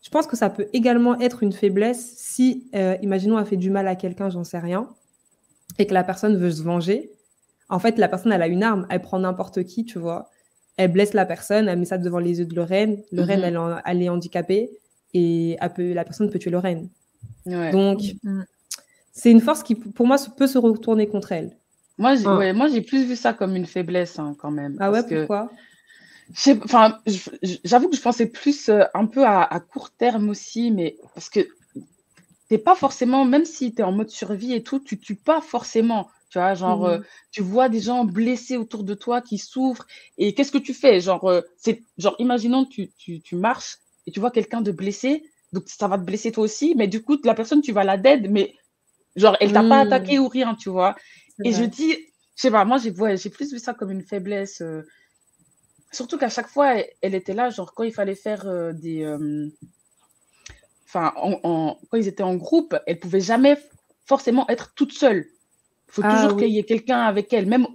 je 0.03 0.11
pense 0.11 0.27
que 0.27 0.37
ça 0.37 0.51
peut 0.51 0.67
également 0.73 1.19
être 1.21 1.43
une 1.43 1.53
faiblesse 1.53 2.15
si, 2.17 2.69
euh, 2.75 2.97
imaginons, 3.03 3.39
elle 3.39 3.47
fait 3.47 3.57
du 3.57 3.71
mal 3.71 3.89
à 3.89 3.97
quelqu'un, 3.97 4.29
j'en 4.29 4.45
sais 4.45 4.59
rien, 4.59 4.89
et 5.79 5.87
que 5.87 5.95
la 5.95 6.05
personne 6.05 6.37
veut 6.37 6.51
se 6.51 6.63
venger. 6.63 7.11
En 7.69 7.79
fait, 7.79 7.99
la 7.99 8.09
personne, 8.09 8.33
elle 8.33 8.43
a 8.43 8.47
une 8.47 8.63
arme, 8.63 8.87
elle 8.91 9.03
prend 9.03 9.19
n'importe 9.19 9.65
qui, 9.65 9.85
tu 9.85 9.99
vois 9.99 10.31
elle 10.77 10.93
blesse 10.93 11.15
la 11.15 11.25
personne, 11.25 11.69
elle 11.69 11.79
met 11.79 11.85
ça 11.85 11.99
devant 11.99 12.19
les 12.19 12.39
yeux 12.39 12.47
de 12.47 12.55
Lorraine. 12.55 13.03
Lorraine, 13.13 13.41
mhm. 13.41 13.81
elle, 13.85 14.03
est 14.03 14.09
handicapée 14.09 14.71
et 15.15 15.57
la 15.61 16.05
personne 16.05 16.31
peut 16.31 16.39
tuer 16.39 16.51
Lorraine. 16.51 16.89
Donc, 17.47 18.01
mm. 18.23 18.43
c'est 19.13 19.31
une 19.31 19.41
force 19.41 19.63
qui, 19.63 19.75
pour 19.75 20.07
moi, 20.07 20.17
peut 20.37 20.47
se 20.47 20.59
retourner 20.59 21.07
contre 21.07 21.33
elle. 21.33 21.57
Moi, 21.99 22.17
j'ai, 22.17 22.27
ah. 22.27 22.53
moi, 22.53 22.69
j'ai 22.69 22.83
plus 22.83 23.05
vu 23.05 23.17
ça 23.17 23.33
comme 23.33 23.57
une 23.57 23.67
faiblesse, 23.67 24.19
hein, 24.19 24.37
quand 24.39 24.51
même. 24.51 24.77
Ah 24.81 24.91
ouais, 24.91 25.03
pourquoi? 25.03 25.51
Enfin, 26.65 26.99
j'avoue 27.65 27.89
que 27.89 27.97
je 27.97 28.03
pensais 28.03 28.27
plus 28.27 28.69
euh, 28.69 28.83
un 28.95 29.07
peu 29.07 29.25
à, 29.25 29.43
à, 29.43 29.61
court 29.61 29.91
terme 29.91 30.29
aussi, 30.29 30.73
mais 30.73 30.97
parce 31.15 31.31
que 31.31 31.41
t'es 32.49 32.59
pas 32.59 32.75
forcément, 32.75 33.25
même 33.25 33.45
si 33.45 33.75
tu 33.75 33.81
es 33.81 33.85
en 33.85 33.93
mode 33.93 34.11
survie 34.11 34.53
et 34.53 34.63
tout, 34.63 34.81
tu 34.81 34.99
tues 34.99 35.15
pas 35.15 35.41
forcément. 35.41 36.09
Tu 36.31 36.39
vois, 36.39 36.55
genre, 36.55 36.87
euh, 36.87 36.99
mmh 36.99 37.05
tu 37.31 37.43
vois 37.43 37.69
des 37.69 37.81
gens 37.81 38.05
blessés 38.05 38.57
autour 38.57 38.83
de 38.83 38.95
toi 38.95 39.21
qui 39.21 39.37
souffrent. 39.37 39.87
Et 40.17 40.33
qu'est-ce 40.33 40.51
que 40.51 40.59
tu 40.59 40.73
fais? 40.73 41.01
Genre, 41.01 41.25
euh, 41.29 41.43
c'est 41.59 41.83
genre, 41.99 42.17
imaginons 42.19 42.65
tu, 42.65 42.91
tu, 42.97 43.21
tu 43.21 43.37
marches 43.37 43.77
et 44.07 44.11
tu 44.11 44.21
vois 44.21 44.31
quelqu'un 44.31 44.63
de 44.63 44.73
blessé, 44.73 45.23
donc 45.53 45.65
ça 45.67 45.87
va 45.87 45.99
te 45.99 46.05
blesser 46.05 46.33
toi 46.33 46.45
aussi, 46.45 46.75
mais 46.75 46.89
du 46.89 47.03
coup, 47.03 47.19
la 47.25 47.35
personne, 47.35 47.61
tu 47.61 47.73
vas 47.73 47.85
la 47.85 47.99
dead, 47.99 48.31
mais 48.31 48.55
genre, 49.17 49.37
elle 49.41 49.53
t'a 49.53 49.61
pas 49.61 49.85
mmh. 49.85 49.87
attaqué 49.87 50.19
ou 50.19 50.29
rien, 50.29 50.55
tu 50.55 50.71
vois. 50.71 50.97
Et 51.45 51.53
je 51.53 51.65
dis, 51.65 51.93
je 52.35 52.43
sais 52.43 52.51
pas, 52.51 52.65
moi, 52.65 52.79
j'ai 52.79 53.31
plus 53.31 53.53
vu 53.53 53.59
ça 53.59 53.75
comme 53.75 53.91
une 53.91 54.03
faiblesse. 54.03 54.61
Euh, 54.61 54.83
surtout 55.93 56.19
qu'à 56.19 56.29
chaque 56.29 56.49
fois, 56.49 56.75
elle, 57.03 57.15
était 57.15 57.35
là, 57.35 57.51
genre, 57.51 57.75
quand 57.75 57.85
il 57.85 57.93
fallait 57.93 58.15
faire 58.15 58.47
des. 58.75 59.07
Enfin, 60.87 61.13
en, 61.17 61.79
quand 61.91 61.99
ils 61.99 62.09
étaient 62.09 62.23
en 62.23 62.37
groupe, 62.37 62.77
elle 62.87 62.99
pouvait 62.99 63.21
jamais 63.21 63.59
forcément 64.07 64.49
être 64.49 64.73
toute 64.75 64.93
seule 64.93 65.27
faut 65.89 66.03
ah 66.05 66.15
toujours 66.15 66.39
qu'il 66.39 66.51
y 66.51 66.59
ait 66.59 66.65
quelqu'un 66.65 67.01
avec 67.01 67.33
elle, 67.33 67.47
même 67.47 67.67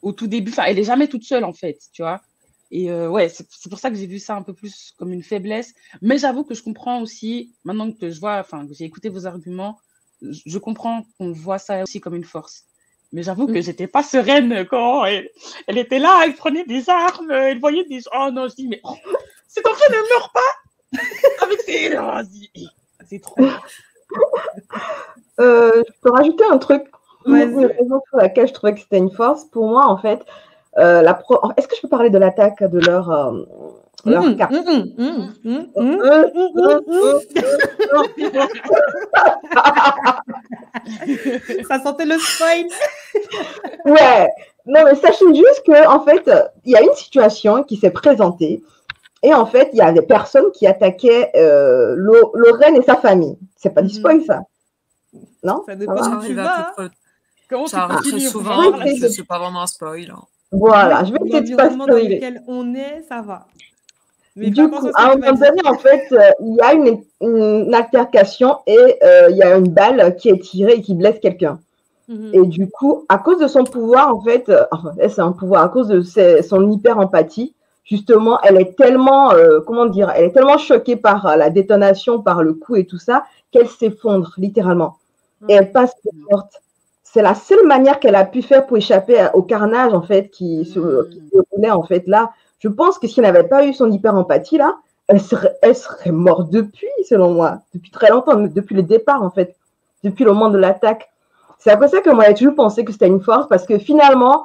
au 0.00 0.12
tout 0.12 0.26
début. 0.26 0.50
Enfin, 0.50 0.64
elle 0.64 0.78
est 0.78 0.84
jamais 0.84 1.08
toute 1.08 1.24
seule 1.24 1.44
en 1.44 1.52
fait, 1.52 1.78
tu 1.92 2.02
vois. 2.02 2.22
Et 2.70 2.90
euh, 2.90 3.10
ouais, 3.10 3.28
c'est 3.28 3.68
pour 3.68 3.78
ça 3.78 3.90
que 3.90 3.96
j'ai 3.96 4.06
vu 4.06 4.18
ça 4.18 4.34
un 4.34 4.42
peu 4.42 4.54
plus 4.54 4.94
comme 4.96 5.12
une 5.12 5.22
faiblesse. 5.22 5.74
Mais 6.00 6.16
j'avoue 6.18 6.44
que 6.44 6.54
je 6.54 6.62
comprends 6.62 7.02
aussi, 7.02 7.54
maintenant 7.64 7.92
que 7.92 8.10
je 8.10 8.18
vois, 8.18 8.38
enfin, 8.38 8.66
que 8.66 8.72
j'ai 8.72 8.84
écouté 8.84 9.10
vos 9.10 9.26
arguments, 9.26 9.78
je 10.22 10.58
comprends 10.58 11.04
qu'on 11.18 11.32
voit 11.32 11.58
ça 11.58 11.82
aussi 11.82 12.00
comme 12.00 12.14
une 12.14 12.24
force. 12.24 12.64
Mais 13.12 13.22
j'avoue 13.22 13.46
que 13.46 13.58
mm. 13.58 13.62
j'étais 13.62 13.86
pas 13.86 14.02
sereine 14.02 14.66
quand 14.66 15.04
elle, 15.04 15.28
était 15.68 15.98
là, 15.98 16.22
elle 16.24 16.34
prenait 16.34 16.64
des 16.64 16.88
armes, 16.88 17.30
elle 17.30 17.60
voyait 17.60 17.84
des. 17.84 18.00
Oh 18.14 18.30
non, 18.32 18.48
je 18.48 18.54
dis, 18.54 18.68
mais 18.68 18.80
oh, 18.84 18.94
cet 19.48 19.66
enfant 19.66 19.84
ne 19.90 20.14
meurt 20.14 20.32
pas 20.32 21.42
avec 21.44 21.60
ses. 21.60 21.96
Oh, 21.98 22.66
c'est 23.06 23.20
trop. 23.20 23.44
Euh, 25.40 25.82
je 25.86 25.92
peux 26.02 26.10
rajouter 26.10 26.44
un 26.50 26.58
truc 26.58 26.84
une 27.26 27.66
raison 27.66 28.00
pour 28.10 28.20
laquelle 28.20 28.48
je 28.48 28.52
trouvais 28.52 28.74
que 28.74 28.80
c'était 28.80 28.98
une 28.98 29.10
force, 29.10 29.44
pour 29.44 29.68
moi, 29.68 29.86
en 29.86 29.96
fait, 29.96 30.20
euh, 30.78 31.02
la 31.02 31.22
est-ce 31.56 31.68
que 31.68 31.76
je 31.76 31.82
peux 31.82 31.88
parler 31.88 32.10
de 32.10 32.18
l'attaque 32.18 32.62
de 32.62 32.78
leur, 32.78 33.10
euh, 33.10 33.42
leur 34.04 34.22
mmh, 34.24 34.36
carte 34.36 34.52
Ça 41.68 41.80
sentait 41.82 42.04
le 42.04 42.18
spoil. 42.18 42.66
ouais. 43.86 44.28
Non, 44.66 44.80
mais 44.84 44.94
sachez 44.94 45.26
juste 45.34 45.62
que 45.66 45.86
en 45.88 46.04
fait, 46.04 46.30
il 46.64 46.72
y 46.72 46.76
a 46.76 46.82
une 46.82 46.94
situation 46.94 47.62
qui 47.62 47.76
s'est 47.76 47.90
présentée. 47.90 48.62
Et 49.22 49.32
en 49.32 49.46
fait, 49.46 49.70
il 49.72 49.78
y 49.78 49.82
a 49.82 49.92
des 49.92 50.02
personnes 50.02 50.50
qui 50.52 50.66
attaquaient 50.66 51.30
euh, 51.36 51.94
Lorraine 51.96 52.76
et 52.76 52.82
sa 52.82 52.96
famille. 52.96 53.38
C'est 53.56 53.70
pas 53.70 53.82
du 53.82 53.94
mmh. 53.94 53.98
spoil, 53.98 54.22
ça 54.24 54.42
Non? 55.44 55.62
Ça 55.64 55.76
dépend 55.76 56.02
ça 56.02 56.20
tu 56.26 56.34
vas. 56.34 56.74
Comment 57.48 57.66
ça 57.66 57.82
arrive 57.82 58.10
très 58.10 58.20
souvent, 58.20 58.62
c'est 59.10 59.26
pas 59.26 59.38
vraiment 59.38 59.62
un 59.62 59.66
spoil. 59.66 60.10
Hein. 60.10 60.22
Voilà, 60.52 61.04
je 61.04 61.12
vais 61.12 61.18
essayer 61.24 61.52
de 61.52 61.56
pas 61.56 61.70
spoiler. 61.70 62.08
dans 62.08 62.14
lequel 62.14 62.42
on 62.46 62.74
est, 62.74 63.02
ça 63.08 63.20
va. 63.22 63.46
Mais 64.36 64.50
du 64.50 64.68
coup, 64.68 64.88
à 64.94 65.12
un 65.12 65.16
moment 65.16 65.32
donné, 65.32 65.60
en 65.66 65.74
fait, 65.74 66.04
euh, 66.12 66.30
il 66.40 66.54
y 66.54 66.60
a 66.60 66.72
une, 66.72 67.74
altercation 67.74 68.58
et 68.66 68.98
euh, 69.02 69.28
il 69.30 69.36
y 69.36 69.42
a 69.42 69.56
une 69.56 69.68
balle 69.68 70.16
qui 70.16 70.30
est 70.30 70.38
tirée 70.38 70.74
et 70.74 70.82
qui 70.82 70.94
blesse 70.94 71.18
quelqu'un. 71.20 71.58
Mhm. 72.08 72.30
Et 72.32 72.46
du 72.46 72.68
coup, 72.70 73.04
à 73.08 73.18
cause 73.18 73.38
de 73.38 73.46
son 73.46 73.64
pouvoir, 73.64 74.14
en 74.14 74.20
fait, 74.22 74.48
euh, 74.48 74.64
enfin, 74.72 74.92
c'est 75.08 75.20
un 75.20 75.32
pouvoir, 75.32 75.62
à 75.62 75.68
cause 75.68 75.88
de 75.88 76.02
son 76.42 76.70
hyper-empathie, 76.70 77.54
justement, 77.84 78.40
elle 78.42 78.58
est 78.58 78.76
tellement, 78.76 79.32
comment 79.66 79.86
dire, 79.86 80.10
elle 80.14 80.26
est 80.26 80.32
tellement 80.32 80.56
choquée 80.56 80.96
par 80.96 81.36
la 81.36 81.50
détonation, 81.50 82.22
par 82.22 82.42
le 82.42 82.54
coup 82.54 82.76
et 82.76 82.86
tout 82.86 82.98
ça, 82.98 83.24
qu'elle 83.50 83.68
s'effondre, 83.68 84.32
littéralement. 84.38 84.96
Et 85.48 85.54
elle 85.54 85.72
passe 85.72 85.92
porte. 86.30 86.62
C'est 87.02 87.22
la 87.22 87.34
seule 87.34 87.66
manière 87.66 88.00
qu'elle 88.00 88.14
a 88.14 88.24
pu 88.24 88.40
faire 88.40 88.66
pour 88.66 88.78
échapper 88.78 89.26
au 89.34 89.42
carnage, 89.42 89.92
en 89.92 90.00
fait, 90.00 90.30
qui 90.30 90.64
se, 90.64 90.80
déroulait, 91.32 91.70
en 91.70 91.82
fait, 91.82 92.06
là. 92.06 92.30
Je 92.62 92.68
pense 92.68 92.98
que 93.00 93.08
si 93.08 93.18
elle 93.18 93.26
n'avait 93.26 93.48
pas 93.48 93.66
eu 93.66 93.74
son 93.74 93.90
hyper-empathie, 93.90 94.56
là, 94.56 94.76
elle 95.08 95.20
serait, 95.20 95.56
elle 95.62 95.74
serait 95.74 96.12
morte 96.12 96.48
depuis, 96.50 96.86
selon 97.08 97.34
moi, 97.34 97.58
depuis 97.74 97.90
très 97.90 98.08
longtemps, 98.08 98.36
depuis 98.36 98.76
le 98.76 98.84
départ, 98.84 99.20
en 99.20 99.30
fait, 99.30 99.56
depuis 100.04 100.24
le 100.24 100.32
moment 100.32 100.48
de 100.48 100.58
l'attaque. 100.58 101.10
C'est 101.58 101.70
après 101.70 101.88
ça 101.88 102.00
que 102.00 102.10
moi, 102.10 102.24
j'ai 102.28 102.34
toujours 102.34 102.54
pensé 102.54 102.84
que 102.84 102.92
c'était 102.92 103.08
une 103.08 103.20
force 103.20 103.48
parce 103.48 103.66
que 103.66 103.78
finalement, 103.78 104.44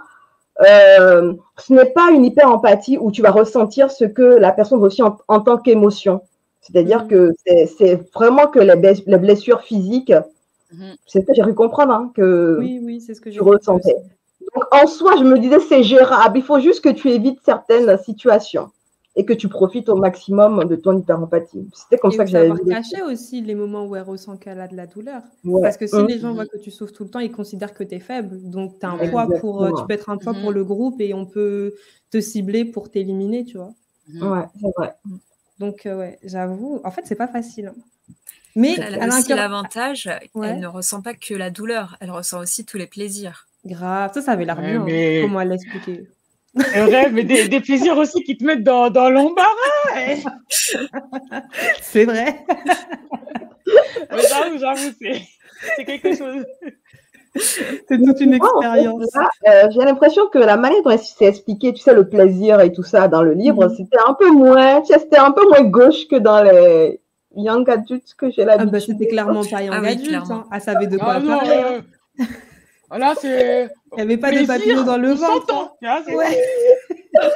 euh, 0.67 1.33
ce 1.59 1.73
n'est 1.73 1.91
pas 1.91 2.09
une 2.09 2.25
hyper-empathie 2.25 2.97
où 2.97 3.11
tu 3.11 3.21
vas 3.21 3.29
ressentir 3.29 3.91
ce 3.91 4.05
que 4.05 4.23
la 4.23 4.51
personne 4.51 4.79
ressent 4.79 5.17
en, 5.27 5.39
tant 5.41 5.57
qu'émotion. 5.57 6.21
C'est-à-dire 6.61 7.05
mm. 7.05 7.07
que 7.07 7.33
c'est 7.45 8.01
vraiment 8.15 8.47
que 8.47 8.59
les, 8.59 9.17
blessures 9.19 9.61
physiques, 9.61 10.11
mm-hmm. 10.11 10.95
c'est 11.05 11.21
ce 11.21 11.25
que 11.27 11.35
j'ai 11.35 11.43
pu 11.43 11.53
comprendre, 11.53 11.93
hein, 11.93 12.11
que, 12.15 12.57
oui, 12.59 12.79
oui, 12.83 12.99
ce 12.99 13.21
que 13.21 13.29
tu 13.29 13.41
ressentais. 13.41 13.95
Donc 14.53 14.63
en 14.71 14.87
soi, 14.87 15.15
je 15.17 15.23
me 15.23 15.37
disais, 15.39 15.59
c'est 15.59 15.83
gérable. 15.83 16.37
Il 16.37 16.43
faut 16.43 16.59
juste 16.59 16.83
que 16.83 16.89
tu 16.89 17.09
évites 17.09 17.39
certaines 17.43 17.97
situations 17.99 18.71
et 19.17 19.25
que 19.25 19.33
tu 19.33 19.49
profites 19.49 19.89
au 19.89 19.95
maximum 19.95 20.65
de 20.65 20.75
ton 20.75 20.97
hyper-empathie. 20.97 21.67
C'était 21.73 21.97
comme 21.97 22.11
ça 22.11 22.23
que 22.23 22.29
j'avais 22.29 22.51
vu. 22.51 22.63
cacher 22.69 23.01
aussi 23.01 23.41
les 23.41 23.55
moments 23.55 23.85
où 23.85 23.95
elle 23.95 24.03
ressent 24.03 24.37
qu'elle 24.37 24.59
a 24.59 24.67
de 24.67 24.75
la 24.75 24.85
douleur. 24.85 25.23
Parce 25.61 25.75
que 25.75 25.87
si 25.87 26.05
les 26.07 26.19
gens 26.19 26.33
voient 26.33 26.45
que 26.45 26.59
tu 26.59 26.69
souffres 26.69 26.93
tout 26.93 27.03
le 27.03 27.09
temps, 27.09 27.19
ils 27.19 27.31
considèrent 27.31 27.73
que 27.73 27.83
tu 27.83 27.95
es 27.95 27.99
faible. 27.99 28.39
Donc, 28.43 28.75
as 28.83 28.89
un 28.89 29.09
poids 29.09 29.27
pour, 29.39 29.63
euh, 29.63 29.71
tu 29.75 29.85
peux 29.87 29.93
être 29.93 30.09
un 30.11 30.17
poids 30.17 30.33
pour 30.33 30.51
mhm. 30.51 30.55
le 30.55 30.63
groupe 30.63 31.01
et 31.01 31.15
on 31.15 31.25
peut 31.25 31.73
te 32.11 32.21
cibler 32.21 32.63
pour 32.63 32.91
t'éliminer, 32.91 33.43
tu 33.43 33.57
vois. 33.57 33.73
Mhm. 34.07 34.31
Ouais, 34.31 34.45
c'est 34.61 34.71
vrai. 34.77 34.95
Donc, 35.57 35.87
euh, 35.87 35.97
ouais, 35.97 36.19
j'avoue. 36.23 36.79
En 36.83 36.91
fait, 36.91 37.01
c'est 37.05 37.15
pas 37.15 37.27
facile. 37.27 37.73
Hein. 37.75 38.13
Mais 38.55 38.75
elle 38.77 39.01
a 39.01 39.07
aussi 39.07 39.33
l'avantage, 39.33 40.09
elle 40.35 40.59
ne 40.59 40.67
ressent 40.67 41.01
pas 41.01 41.15
que 41.15 41.33
la 41.33 41.49
douleur, 41.49 41.97
elle 42.01 42.11
ressent 42.11 42.39
aussi 42.39 42.65
tous 42.65 42.77
les 42.77 42.87
plaisirs. 42.87 43.46
Grave, 43.67 44.11
ça, 44.13 44.21
ça 44.21 44.31
avait 44.31 44.45
l'air 44.45 44.59
bien. 44.59 44.81
Hein, 44.81 45.21
comment 45.23 45.41
elle 45.41 45.49
l'expliquait. 45.49 46.07
Ouais, 46.55 47.09
mais 47.11 47.23
des, 47.23 47.47
des, 47.47 47.59
plaisirs 47.59 47.97
aussi 47.97 48.23
qui 48.23 48.37
te 48.37 48.43
mettent 48.43 48.63
dans, 48.63 48.89
dans 48.89 49.09
l'embarras. 49.09 49.51
c'est 51.81 52.05
vrai. 52.05 52.43
j'avoue, 54.09 54.57
j'avoue, 54.57 54.91
c'est 55.75 55.85
quelque 55.85 56.15
chose. 56.15 56.45
C'est 57.35 58.01
toute 58.03 58.19
une 58.21 58.33
expérience. 58.33 59.03
Euh, 59.47 59.67
j'ai 59.69 59.81
l'impression 59.81 60.27
que 60.27 60.39
la 60.39 60.57
manière 60.57 60.81
dont 60.83 60.89
elle 60.89 60.99
s'est 60.99 61.25
expliquée, 61.25 61.73
tu 61.73 61.81
sais, 61.81 61.93
le 61.93 62.07
plaisir 62.07 62.59
et 62.61 62.71
tout 62.71 62.83
ça 62.83 63.07
dans 63.07 63.21
le 63.21 63.33
livre, 63.33 63.65
mhm. 63.65 63.75
c'était 63.75 63.99
un 64.07 64.13
peu 64.13 64.31
moins, 64.31 64.81
tu 64.81 64.93
sais, 64.93 64.99
c'était 64.99 65.19
un 65.19 65.31
peu 65.31 65.47
moins 65.47 65.61
gauche 65.61 66.07
que 66.09 66.15
dans 66.15 66.41
les 66.41 66.99
Young 67.35 67.69
Adults 67.69 68.15
que 68.17 68.31
j'ai 68.31 68.45
l'habitude. 68.45 68.69
Ah 68.69 68.71
bah, 68.71 68.79
c'était 68.79 69.07
clairement 69.07 69.43
pas 69.43 69.61
Young 69.61 69.75
ah 69.75 69.87
Adults. 69.87 70.31
Hein. 70.31 70.45
Ah, 70.49 70.59
ça 70.59 70.71
avait 70.71 70.87
de 70.87 70.97
quoi 70.97 71.17
ah, 71.17 71.21
parler. 71.21 71.81
Voilà, 72.89 73.15
c'est. 73.19 73.69
Il 73.93 73.95
n'y 73.95 74.01
avait 74.01 74.17
pas 74.17 74.31
de 74.31 74.45
papillons 74.45 74.83
dans 74.83 74.97
le 74.97 75.11
ventre. 75.11 75.75
Hein. 75.81 76.03
Ouais. 76.07 76.41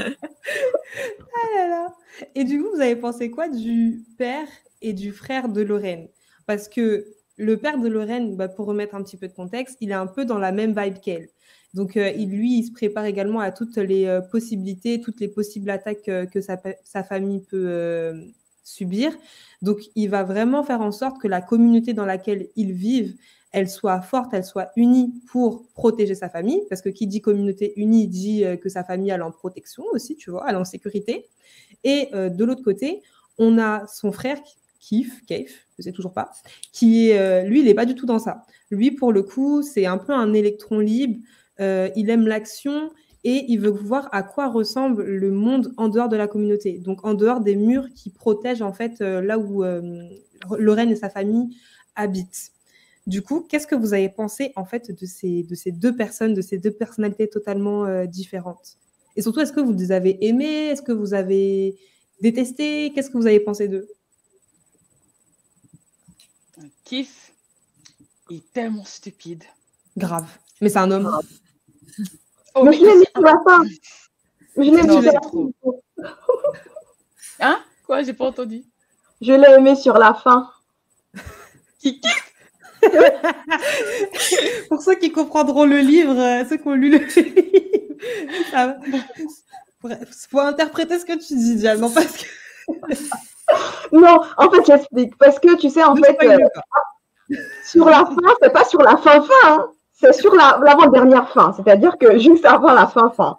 ah 0.00 1.46
là 1.56 1.68
là. 1.68 1.94
Et 2.34 2.44
du 2.44 2.62
coup, 2.62 2.68
vous 2.74 2.80
avez 2.80 2.96
pensé 2.96 3.30
quoi 3.30 3.48
du 3.48 4.04
père 4.18 4.48
et 4.82 4.92
du 4.92 5.12
frère 5.12 5.48
de 5.48 5.62
Lorraine? 5.62 6.08
Parce 6.46 6.68
que 6.68 7.06
le 7.36 7.56
père 7.56 7.78
de 7.78 7.88
Lorraine, 7.88 8.36
bah, 8.36 8.48
pour 8.48 8.66
remettre 8.66 8.94
un 8.94 9.02
petit 9.02 9.16
peu 9.16 9.28
de 9.28 9.32
contexte, 9.32 9.76
il 9.80 9.90
est 9.90 9.94
un 9.94 10.06
peu 10.06 10.24
dans 10.24 10.38
la 10.38 10.52
même 10.52 10.78
vibe 10.78 11.00
qu'elle. 11.00 11.28
Donc, 11.72 11.96
euh, 11.96 12.10
il, 12.16 12.30
lui, 12.30 12.58
il 12.58 12.64
se 12.64 12.72
prépare 12.72 13.04
également 13.04 13.40
à 13.40 13.50
toutes 13.50 13.76
les 13.76 14.06
euh, 14.06 14.20
possibilités, 14.20 15.00
toutes 15.00 15.20
les 15.20 15.28
possibles 15.28 15.70
attaques 15.70 16.08
euh, 16.08 16.24
que 16.24 16.40
sa, 16.40 16.56
sa, 16.84 17.02
famille 17.02 17.40
peut 17.40 18.14
subir. 18.62 19.12
Donc, 19.60 19.80
il 19.96 20.08
va 20.08 20.22
vraiment 20.22 20.62
faire 20.62 20.80
en 20.80 20.92
sorte 20.92 21.20
que 21.20 21.26
la 21.26 21.40
communauté 21.40 21.92
dans 21.92 22.06
laquelle 22.06 22.46
ils 22.54 22.72
vivent 22.72 23.16
elle 23.54 23.70
soit 23.70 24.00
forte, 24.02 24.34
elle 24.34 24.44
soit 24.44 24.72
unie 24.74 25.14
pour 25.28 25.68
protéger 25.74 26.16
sa 26.16 26.28
famille, 26.28 26.62
parce 26.68 26.82
que 26.82 26.88
qui 26.88 27.06
dit 27.06 27.20
communauté 27.20 27.72
unie 27.76 28.08
dit 28.08 28.44
euh, 28.44 28.56
que 28.56 28.68
sa 28.68 28.82
famille 28.82 29.10
est 29.10 29.20
en 29.20 29.30
protection 29.30 29.84
aussi, 29.92 30.16
tu 30.16 30.32
vois, 30.32 30.44
elle 30.48 30.56
est 30.56 30.58
en 30.58 30.64
sécurité. 30.64 31.28
Et 31.84 32.08
euh, 32.14 32.28
de 32.28 32.44
l'autre 32.44 32.64
côté, 32.64 33.02
on 33.38 33.58
a 33.58 33.86
son 33.86 34.10
frère 34.10 34.38
Kif, 34.80 35.24
Keif, 35.26 35.68
je 35.78 35.84
sais 35.84 35.92
toujours 35.92 36.12
pas, 36.12 36.32
qui 36.72 37.12
euh, 37.12 37.42
lui, 37.42 37.60
il 37.60 37.66
n'est 37.66 37.74
pas 37.74 37.86
du 37.86 37.94
tout 37.94 38.06
dans 38.06 38.18
ça. 38.18 38.44
Lui, 38.72 38.90
pour 38.90 39.12
le 39.12 39.22
coup, 39.22 39.62
c'est 39.62 39.86
un 39.86 39.98
peu 39.98 40.12
un 40.12 40.34
électron 40.34 40.80
libre. 40.80 41.20
il 41.60 42.10
aime 42.10 42.26
l'action 42.26 42.90
et 43.22 43.44
il 43.48 43.60
veut 43.60 43.70
voir 43.70 44.08
à 44.10 44.24
quoi 44.24 44.48
ressemble 44.48 45.04
le 45.04 45.30
monde 45.30 45.72
en 45.76 45.88
dehors 45.88 46.08
de 46.08 46.16
la 46.16 46.26
communauté, 46.26 46.78
donc 46.78 47.04
en 47.04 47.14
dehors 47.14 47.40
des 47.40 47.54
murs 47.54 47.86
qui 47.94 48.10
protègent 48.10 48.62
en 48.62 48.72
fait 48.72 48.98
là 49.00 49.38
où 49.38 49.62
Lorraine 50.58 50.90
et 50.90 50.96
sa 50.96 51.08
famille 51.08 51.56
habitent. 51.94 52.53
Du 53.06 53.22
coup, 53.22 53.46
qu'est-ce 53.48 53.66
que 53.66 53.74
vous 53.74 53.92
avez 53.92 54.08
pensé 54.08 54.52
en 54.56 54.64
fait 54.64 54.90
de 54.90 55.06
ces, 55.06 55.42
de 55.42 55.54
ces 55.54 55.72
deux 55.72 55.94
personnes, 55.94 56.32
de 56.32 56.40
ces 56.40 56.58
deux 56.58 56.70
personnalités 56.70 57.28
totalement 57.28 57.84
euh, 57.84 58.06
différentes? 58.06 58.78
Et 59.16 59.22
surtout, 59.22 59.40
est-ce 59.40 59.52
que 59.52 59.60
vous 59.60 59.72
les 59.72 59.92
avez 59.92 60.24
aimées? 60.26 60.68
Est-ce 60.68 60.82
que 60.82 60.92
vous 60.92 61.12
avez 61.14 61.76
détesté 62.20 62.92
Qu'est-ce 62.94 63.10
que 63.10 63.18
vous 63.18 63.26
avez 63.26 63.40
pensé 63.40 63.68
d'eux? 63.68 63.88
Kiff 66.84 67.32
est 68.30 68.52
tellement 68.52 68.84
stupide. 68.84 69.44
Grave. 69.96 70.28
Mais 70.60 70.68
c'est 70.68 70.78
un 70.78 70.90
homme. 70.90 71.20
Oh, 72.54 72.66
je 72.66 72.78
l'ai 72.78 72.96
mis 72.96 73.06
sur 73.14 73.22
la 73.22 73.36
fin. 73.44 73.64
Je 74.56 74.62
l'ai 74.62 74.70
mis 74.70 74.82
sur 74.82 75.02
la 75.02 75.20
fin. 75.20 76.12
Hein? 77.40 77.64
Quoi? 77.84 78.02
J'ai 78.02 78.14
pas 78.14 78.26
entendu. 78.26 78.64
Je 79.20 79.32
l'ai 79.32 79.58
aimé 79.58 79.74
sur 79.76 79.98
la 79.98 80.14
fin. 80.14 80.50
Qui 81.78 82.00
Pour 84.68 84.82
ceux 84.82 84.94
qui 84.96 85.12
comprendront 85.12 85.64
le 85.64 85.78
livre, 85.78 86.18
euh, 86.18 86.44
ceux 86.48 86.56
qui 86.56 86.68
ont 86.68 86.74
lu 86.74 86.90
le 86.90 86.98
livre, 87.16 87.94
ça... 88.50 88.76
faut 90.30 90.40
interpréter 90.40 90.98
ce 90.98 91.04
que 91.04 91.12
tu 91.12 91.34
dis, 91.34 91.56
Diane, 91.56 91.80
non 91.80 91.90
parce 91.90 92.16
que... 92.16 92.24
non, 93.92 94.20
en 94.36 94.50
fait, 94.50 94.66
j'explique. 94.66 95.16
Parce 95.18 95.38
que 95.38 95.56
tu 95.56 95.70
sais, 95.70 95.84
en 95.84 95.96
fait, 95.96 96.16
euh, 96.22 96.38
sur 97.64 97.86
la 97.86 98.04
fin, 98.04 98.34
c'est 98.42 98.52
pas 98.52 98.64
sur 98.64 98.82
la 98.82 98.96
fin 98.96 99.22
fin, 99.22 99.32
hein. 99.44 99.66
c'est 99.92 100.12
sur 100.12 100.34
l'avant-dernière 100.34 101.30
fin. 101.30 101.52
C'est-à-dire 101.54 101.96
que 101.98 102.18
juste 102.18 102.44
avant 102.44 102.72
la 102.72 102.86
fin 102.86 103.10
fin. 103.10 103.38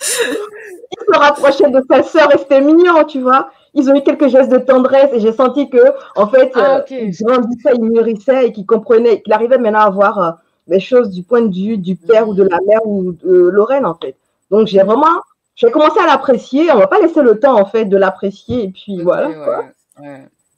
Il 0.00 1.14
se 1.14 1.18
rapprochait 1.18 1.70
de 1.70 1.82
sa 1.90 2.02
sœur 2.02 2.34
et 2.34 2.38
c'était 2.38 2.60
mignon, 2.60 3.04
tu 3.04 3.20
vois 3.20 3.50
ils 3.74 3.90
ont 3.90 3.94
eu 3.94 4.02
quelques 4.02 4.28
gestes 4.28 4.50
de 4.50 4.58
tendresse 4.58 5.10
et 5.12 5.20
j'ai 5.20 5.32
senti 5.32 5.68
que, 5.68 5.78
en 6.16 6.28
fait, 6.28 6.50
ah, 6.54 6.78
euh, 6.78 6.82
ils 6.90 7.16
grandissaient, 7.22 7.74
ils 7.74 7.90
mûrissaient 7.90 8.48
et 8.48 8.52
qu'ils 8.52 8.66
comprenaient, 8.66 9.22
qu'il 9.22 9.32
arrivait 9.32 9.58
maintenant 9.58 9.80
à 9.80 9.90
voir 9.90 10.18
euh, 10.18 10.30
les 10.66 10.80
choses 10.80 11.10
du 11.10 11.22
point 11.22 11.42
de 11.42 11.54
vue 11.54 11.78
du 11.78 11.96
père 11.96 12.28
ou 12.28 12.34
de 12.34 12.42
la 12.42 12.58
mère 12.66 12.84
ou 12.84 13.12
de 13.12 13.32
Lorraine, 13.32 13.86
en 13.86 13.94
fait. 13.94 14.16
Donc, 14.50 14.66
j'ai 14.66 14.82
vraiment, 14.82 15.22
j'ai 15.56 15.70
commencé 15.70 15.98
à 16.00 16.06
l'apprécier. 16.06 16.70
On 16.72 16.78
va 16.78 16.86
pas 16.86 17.00
laisser 17.00 17.22
le 17.22 17.38
temps, 17.38 17.58
en 17.58 17.66
fait, 17.66 17.84
de 17.84 17.96
l'apprécier 17.96 18.64
et 18.64 18.68
puis 18.68 19.02
voilà. 19.02 19.30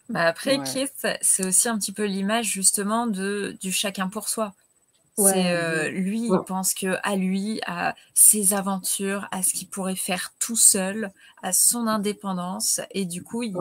Bah 0.09 0.23
après, 0.23 0.59
Keith, 0.59 1.07
c'est 1.21 1.47
aussi 1.47 1.69
un 1.69 1.79
petit 1.79 1.93
peu 1.93 2.05
l'image 2.05 2.47
justement 2.47 3.07
de, 3.07 3.57
du 3.61 3.71
chacun 3.71 4.09
pour 4.09 4.29
soi. 4.29 4.53
C'est 5.29 5.53
euh, 5.53 5.89
lui, 5.89 6.27
il 6.27 6.39
pense 6.47 6.75
que 6.75 6.97
à 7.03 7.17
lui, 7.17 7.61
à 7.67 7.95
ses 8.15 8.55
aventures, 8.55 9.29
à 9.31 9.43
ce 9.43 9.53
qu'il 9.53 9.69
pourrait 9.69 9.97
faire 9.97 10.33
tout 10.39 10.57
seul, 10.57 11.11
à 11.43 11.53
son 11.53 11.87
indépendance, 11.87 12.81
et 12.91 13.05
du 13.05 13.23
coup, 13.23 13.43
il, 13.43 13.57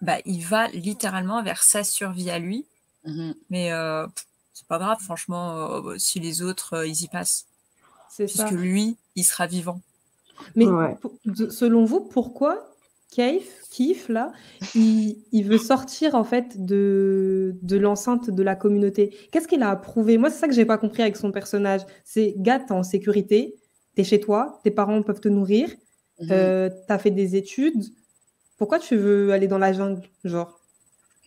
bah, 0.00 0.18
il 0.24 0.44
va 0.44 0.68
littéralement 0.68 1.42
vers 1.42 1.62
sa 1.62 1.84
survie 1.84 2.30
à 2.30 2.38
lui. 2.38 2.66
Mmh 3.04 3.32
Mais 3.50 3.72
euh, 3.72 4.06
c'est 4.54 4.66
pas 4.66 4.78
grave, 4.78 4.98
franchement, 5.00 5.56
euh, 5.56 5.98
si 5.98 6.20
les 6.20 6.42
autres, 6.42 6.86
ils 6.86 7.02
y 7.02 7.08
passent. 7.08 7.46
Puisque 8.16 8.36
ça. 8.36 8.50
lui, 8.50 8.96
il 9.14 9.24
sera 9.24 9.46
vivant. 9.46 9.80
Mais 10.54 10.66
selon 11.50 11.84
vous, 11.84 12.00
pourquoi 12.00 12.75
Keif, 13.16 13.62
Kif, 13.70 14.10
là, 14.10 14.30
il, 14.74 15.42
veut 15.42 15.56
sortir 15.56 16.14
en 16.14 16.24
fait 16.24 16.62
de, 16.62 17.54
de 17.62 17.78
l'enceinte 17.78 18.28
de 18.28 18.42
la 18.42 18.54
communauté. 18.56 19.16
Qu'est-ce 19.32 19.48
qu'il 19.48 19.62
a 19.62 19.70
approuvé? 19.70 20.18
Moi, 20.18 20.28
c'est 20.28 20.38
ça 20.38 20.48
que 20.48 20.52
j'ai 20.52 20.66
pas 20.66 20.76
compris 20.76 21.00
avec 21.00 21.16
son 21.16 21.32
personnage. 21.32 21.80
C'est 22.04 22.34
gars, 22.36 22.58
t'es 22.58 22.72
en 22.72 22.82
sécurité, 22.82 23.54
t'es 23.94 24.04
chez 24.04 24.20
toi, 24.20 24.60
tes 24.64 24.70
parents 24.70 25.02
peuvent 25.02 25.20
te 25.20 25.30
nourrir, 25.30 25.70
mhm. 26.20 26.28
euh, 26.30 26.70
t'as 26.88 26.98
fait 26.98 27.10
des 27.10 27.36
études. 27.36 27.84
Pourquoi 28.58 28.78
tu 28.78 28.96
veux 28.96 29.32
aller 29.32 29.48
dans 29.48 29.56
la 29.56 29.72
jungle, 29.72 30.02
genre? 30.22 30.60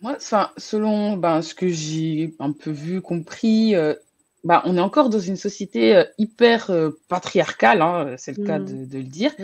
Moi, 0.00 0.16
selon 0.58 1.16
ben, 1.16 1.42
ce 1.42 1.56
que 1.56 1.66
j'ai 1.66 2.36
un 2.38 2.52
peu 2.52 2.70
vu, 2.70 3.00
compris, 3.02 3.74
euh, 3.74 3.94
ben, 4.44 4.62
on 4.64 4.76
est 4.76 4.80
encore 4.80 5.10
dans 5.10 5.18
une 5.18 5.36
société 5.36 5.96
euh, 5.96 6.04
hyper 6.18 6.70
patriarcale, 7.08 7.82
hein, 7.82 8.14
c'est 8.16 8.38
le 8.38 8.46
cas 8.46 8.60
mhm. 8.60 8.86
de, 8.86 8.98
le 8.98 9.04
dire. 9.04 9.34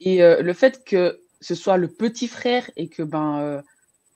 Et 0.00 0.18
le 0.20 0.52
fait 0.52 0.84
que 0.84 1.20
ce 1.44 1.54
soit 1.54 1.76
le 1.76 1.88
petit 1.88 2.26
frère 2.26 2.70
et 2.76 2.88
que 2.88 3.02
ben 3.02 3.38
euh, 3.40 3.62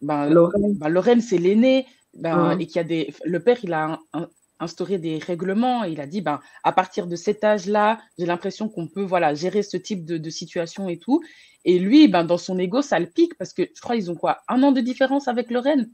ben, 0.00 0.28
Lorraine, 0.28 1.20
c'est 1.20 1.38
l'aîné, 1.38 1.86
ben, 2.14 2.58
et 2.58 2.66
qu'il 2.66 2.76
y 2.76 2.78
a 2.78 2.84
des. 2.84 3.12
Le 3.24 3.40
père, 3.40 3.58
il 3.62 3.72
a 3.72 3.98
instauré 4.60 4.98
des 4.98 5.18
règlements. 5.18 5.84
il 5.84 6.00
a 6.00 6.06
dit, 6.06 6.20
ben, 6.20 6.40
à 6.64 6.72
partir 6.72 7.06
de 7.06 7.16
cet 7.16 7.44
âge-là, 7.44 7.98
j'ai 8.18 8.26
l'impression 8.26 8.68
qu'on 8.68 8.86
peut 8.86 9.02
voilà, 9.02 9.34
gérer 9.34 9.62
ce 9.62 9.76
type 9.76 10.04
de, 10.04 10.30
situation 10.30 10.88
et 10.88 10.98
tout. 10.98 11.20
Et 11.64 11.78
lui, 11.78 12.08
ben, 12.08 12.24
dans 12.24 12.38
son 12.38 12.58
ego, 12.58 12.80
ça 12.80 12.98
le 12.98 13.06
pique 13.06 13.36
parce 13.36 13.52
que 13.52 13.62
je 13.74 13.80
crois 13.80 13.96
qu'ils 13.96 14.10
ont 14.10 14.16
quoi 14.16 14.38
Un 14.48 14.62
an 14.62 14.72
de 14.72 14.80
différence 14.80 15.28
avec 15.28 15.50
Lorraine? 15.50 15.90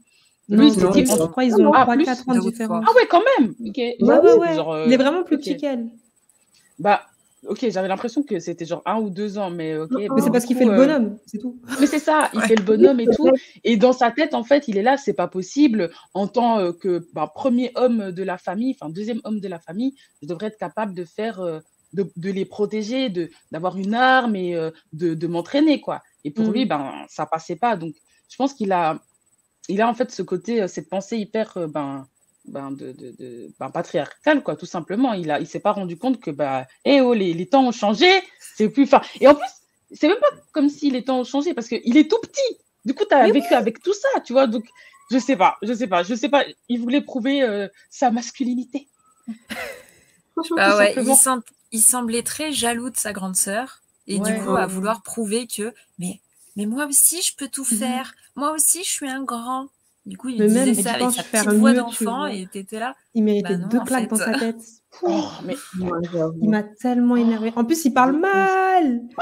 Lui, 0.47 0.67
non, 0.67 0.73
je 0.73 0.79
crois 1.25 1.43
qu'ils 1.43 1.55
ont 1.55 1.71
3-4 1.71 2.29
ans 2.29 2.35
de 2.35 2.49
différence. 2.49 2.85
Ah 2.87 2.93
ouais, 2.95 3.07
quand 3.09 3.23
même. 3.39 3.55
Ouais, 3.59 3.97
ouais, 3.99 4.33
ouais. 4.33 4.59
Euh, 4.59 4.85
il 4.85 4.93
est 4.93 4.97
vraiment 4.97 5.23
plus 5.23 5.37
petit 5.37 5.57
qu'elle. 5.57 5.89
Bah, 6.77 7.01
ok, 7.47 7.69
j'avais 7.69 7.87
l'impression 7.87 8.23
que 8.23 8.39
c'était 8.39 8.65
genre 8.65 8.81
un 8.85 8.99
ou 8.99 9.09
deux 9.09 9.37
ans, 9.37 9.49
mais 9.49 9.77
ok. 9.77 9.91
Mais 9.91 10.21
c'est 10.21 10.31
parce 10.31 10.45
qu'il 10.45 10.57
fait 10.57 10.65
le 10.65 10.73
euh, 10.73 10.77
bonhomme, 10.77 11.17
c'est 11.25 11.37
tout. 11.37 11.59
Mais 11.79 11.87
c'est 11.87 11.99
ça, 11.99 12.29
il 12.33 12.41
fait 12.41 12.55
le 12.55 12.63
bonhomme 12.63 12.99
et 12.99 13.07
tout. 13.07 13.31
Et 13.63 13.77
dans 13.77 13.93
sa 13.93 14.11
tête, 14.11 14.33
en 14.33 14.43
fait, 14.43 14.67
il 14.67 14.77
est 14.77 14.83
là, 14.83 14.97
c'est 14.97 15.13
pas 15.13 15.27
possible. 15.27 15.91
En 16.13 16.27
tant 16.27 16.59
euh, 16.59 16.71
que 16.71 17.07
bah, 17.13 17.31
premier 17.33 17.71
homme 17.75 18.11
de 18.11 18.23
la 18.23 18.37
famille, 18.37 18.75
enfin 18.79 18.91
deuxième 18.91 19.21
homme 19.23 19.39
de 19.39 19.47
la 19.47 19.59
famille, 19.59 19.95
je 20.21 20.27
devrais 20.27 20.47
être 20.47 20.57
capable 20.57 20.93
de 20.93 21.05
faire, 21.05 21.41
de, 21.93 22.11
de, 22.15 22.31
les 22.31 22.45
protéger, 22.45 23.09
de 23.09 23.29
d'avoir 23.51 23.77
une 23.77 23.93
arme 23.93 24.35
et 24.35 24.55
de, 24.93 25.13
de 25.13 25.27
m'entraîner, 25.27 25.81
quoi. 25.81 26.01
Et 26.23 26.31
pour 26.31 26.51
lui, 26.51 26.65
mm. 26.65 26.69
ben, 26.69 26.91
ça 27.07 27.25
passait 27.25 27.55
pas. 27.55 27.75
Donc, 27.75 27.95
je 28.29 28.35
pense 28.35 28.53
qu'il 28.53 28.71
a 28.71 28.99
il 29.69 29.81
a 29.81 29.89
en 29.89 29.93
fait 29.93 30.11
ce 30.11 30.21
côté, 30.21 30.61
euh, 30.61 30.67
cette 30.67 30.89
pensée 30.89 31.17
hyper 31.17 31.57
euh, 31.57 31.67
ben, 31.67 32.07
ben, 32.47 32.71
de, 32.71 32.91
de, 32.91 33.51
ben, 33.59 33.69
patriarcale, 33.69 34.43
quoi, 34.43 34.55
tout 34.55 34.65
simplement. 34.65 35.13
Il 35.13 35.27
ne 35.27 35.39
il 35.39 35.47
s'est 35.47 35.59
pas 35.59 35.71
rendu 35.71 35.97
compte 35.97 36.19
que 36.19 36.31
bah, 36.31 36.67
eh 36.83 37.01
oh, 37.01 37.13
les, 37.13 37.33
les 37.33 37.45
temps 37.47 37.67
ont 37.67 37.71
changé, 37.71 38.07
c'est 38.55 38.69
plus. 38.69 38.83
Enfin, 38.83 39.01
et 39.19 39.27
en 39.27 39.35
plus, 39.35 39.49
c'est 39.91 40.07
même 40.07 40.19
pas 40.19 40.29
comme 40.51 40.69
si 40.69 40.91
les 40.91 41.03
temps 41.03 41.19
ont 41.19 41.23
changé 41.23 41.53
parce 41.53 41.67
qu'il 41.67 41.97
est 41.97 42.09
tout 42.09 42.19
petit. 42.21 42.57
Du 42.85 42.93
coup, 42.93 43.05
tu 43.09 43.15
as 43.15 43.29
vécu 43.31 43.53
avec 43.53 43.81
tout 43.81 43.93
ça, 43.93 44.19
tu 44.21 44.33
vois. 44.33 44.47
Donc, 44.47 44.65
je 45.11 45.17
sais 45.17 45.35
pas, 45.35 45.57
je 45.61 45.73
sais 45.73 45.87
pas, 45.87 46.03
je 46.03 46.15
sais 46.15 46.29
pas. 46.29 46.43
Il 46.69 46.79
voulait 46.79 47.01
prouver 47.01 47.41
euh, 47.41 47.67
sa 47.89 48.11
masculinité. 48.11 48.87
Ah 50.57 50.75
ouais, 50.75 50.93
il, 51.71 51.81
semblait 51.81 52.21
très 52.21 52.51
jaloux 52.51 52.89
de 52.89 52.97
sa 52.97 53.13
grande 53.13 53.37
sœur 53.37 53.81
et 54.05 54.19
du 54.19 54.33
coup 54.39 54.57
à 54.57 54.67
vouloir 54.67 55.01
prouver 55.01 55.47
que 55.47 55.73
mais 55.97 56.19
mais 56.55 56.65
moi 56.65 56.85
aussi, 56.85 57.21
je 57.21 57.35
peux 57.35 57.47
tout 57.47 57.67
mhm. 57.69 57.77
faire. 57.77 58.13
Moi 58.35 58.51
aussi, 58.51 58.83
je 58.83 58.89
suis 58.89 59.09
un 59.09 59.23
grand. 59.23 59.67
Du 60.05 60.17
coup, 60.17 60.29
il 60.29 60.37
mais 60.37 60.47
disait 60.47 60.65
même, 60.65 60.75
ça 60.75 60.91
avec 60.93 61.11
sa 61.11 61.23
petite 61.23 61.59
voix 61.59 61.73
d'enfant 61.73 62.27
et 62.27 62.45
t'étais 62.45 62.79
là. 62.79 62.95
Il 63.15 63.23
méritait 63.23 63.57
bah 63.57 63.67
deux 63.71 63.79
claques 63.79 64.09
dans 64.09 64.15
sa 64.15 64.37
tête. 64.37 64.57
Oh, 65.03 65.25
mais... 65.45 65.55
Il 66.41 66.49
m'a 66.49 66.63
tellement 66.63 67.17
énervé. 67.17 67.51
En 67.57 67.65
plus, 67.65 67.83
il 67.83 67.93
parle 67.93 68.15
mal. 68.17 69.01
Il, 69.09 69.15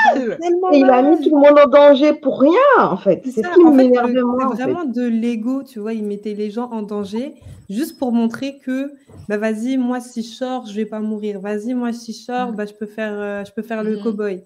parle 0.00 0.38
mal. 0.40 0.72
il 0.72 0.84
a 0.86 1.02
mis 1.02 1.20
tout 1.20 1.36
le 1.36 1.42
monde 1.42 1.58
en 1.58 1.68
danger 1.68 2.14
pour 2.14 2.40
rien, 2.40 2.78
en 2.78 2.96
fait. 2.96 3.20
C'est 3.26 3.42
ce 3.42 3.54
qui 3.54 3.62
m'énerve 3.62 4.10
moi. 4.10 4.54
C'est 4.56 4.62
vraiment 4.62 4.86
de 4.86 5.02
l'ego, 5.02 5.64
tu 5.64 5.80
vois. 5.80 5.92
Il 5.92 6.04
mettait 6.04 6.32
les 6.32 6.50
gens 6.50 6.70
en 6.70 6.80
danger 6.80 7.34
juste 7.68 7.98
pour 7.98 8.12
montrer 8.12 8.58
que, 8.64 8.92
bah, 9.28 9.36
vas-y, 9.36 9.76
moi, 9.76 10.00
si 10.00 10.22
je 10.22 10.30
sors, 10.30 10.64
je 10.64 10.74
vais 10.74 10.86
pas 10.86 11.00
mourir. 11.00 11.40
Vas-y, 11.40 11.74
moi, 11.74 11.92
si 11.92 12.14
je 12.14 12.24
sors, 12.24 12.52
mm. 12.52 12.56
bah, 12.56 12.64
je 12.64 12.72
peux 12.72 12.86
faire, 12.86 13.12
euh, 13.12 13.44
je 13.44 13.52
peux 13.52 13.62
faire 13.62 13.84
le 13.84 13.98
mm. 13.98 14.02
cow-boy. 14.02 14.42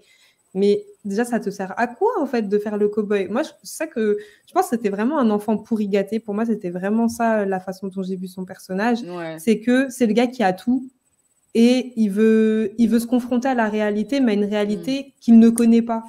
Mais 0.54 0.84
déjà, 1.04 1.24
ça 1.24 1.40
te 1.40 1.50
sert 1.50 1.72
à 1.78 1.86
quoi, 1.86 2.10
en 2.20 2.26
fait, 2.26 2.42
de 2.42 2.58
faire 2.58 2.76
le 2.76 2.88
cow-boy? 2.88 3.28
Moi, 3.28 3.42
je, 3.42 3.50
ça 3.62 3.86
que, 3.86 4.18
je 4.46 4.52
pense 4.52 4.64
que 4.64 4.76
c'était 4.76 4.90
vraiment 4.90 5.18
un 5.18 5.30
enfant 5.30 5.56
pourri 5.56 5.88
gâté. 5.88 6.20
Pour 6.20 6.34
moi, 6.34 6.44
c'était 6.44 6.70
vraiment 6.70 7.08
ça, 7.08 7.46
la 7.46 7.60
façon 7.60 7.88
dont 7.88 8.02
j'ai 8.02 8.16
vu 8.16 8.28
son 8.28 8.44
personnage. 8.44 8.98
C'est 9.38 9.60
que 9.60 9.88
c'est 9.88 10.06
le 10.06 10.12
gars 10.12 10.26
qui 10.26 10.42
a 10.42 10.52
tout 10.52 10.88
et 11.54 11.92
il 11.96 12.08
veut, 12.08 12.72
il 12.78 12.88
veut 12.88 12.98
se 12.98 13.06
confronter 13.06 13.48
à 13.48 13.54
la 13.54 13.68
réalité, 13.68 14.20
mais 14.20 14.32
à 14.32 14.34
une 14.34 14.44
réalité 14.44 15.00
mm. 15.00 15.20
qu'il 15.20 15.38
ne 15.38 15.50
connaît 15.50 15.82
pas 15.82 16.02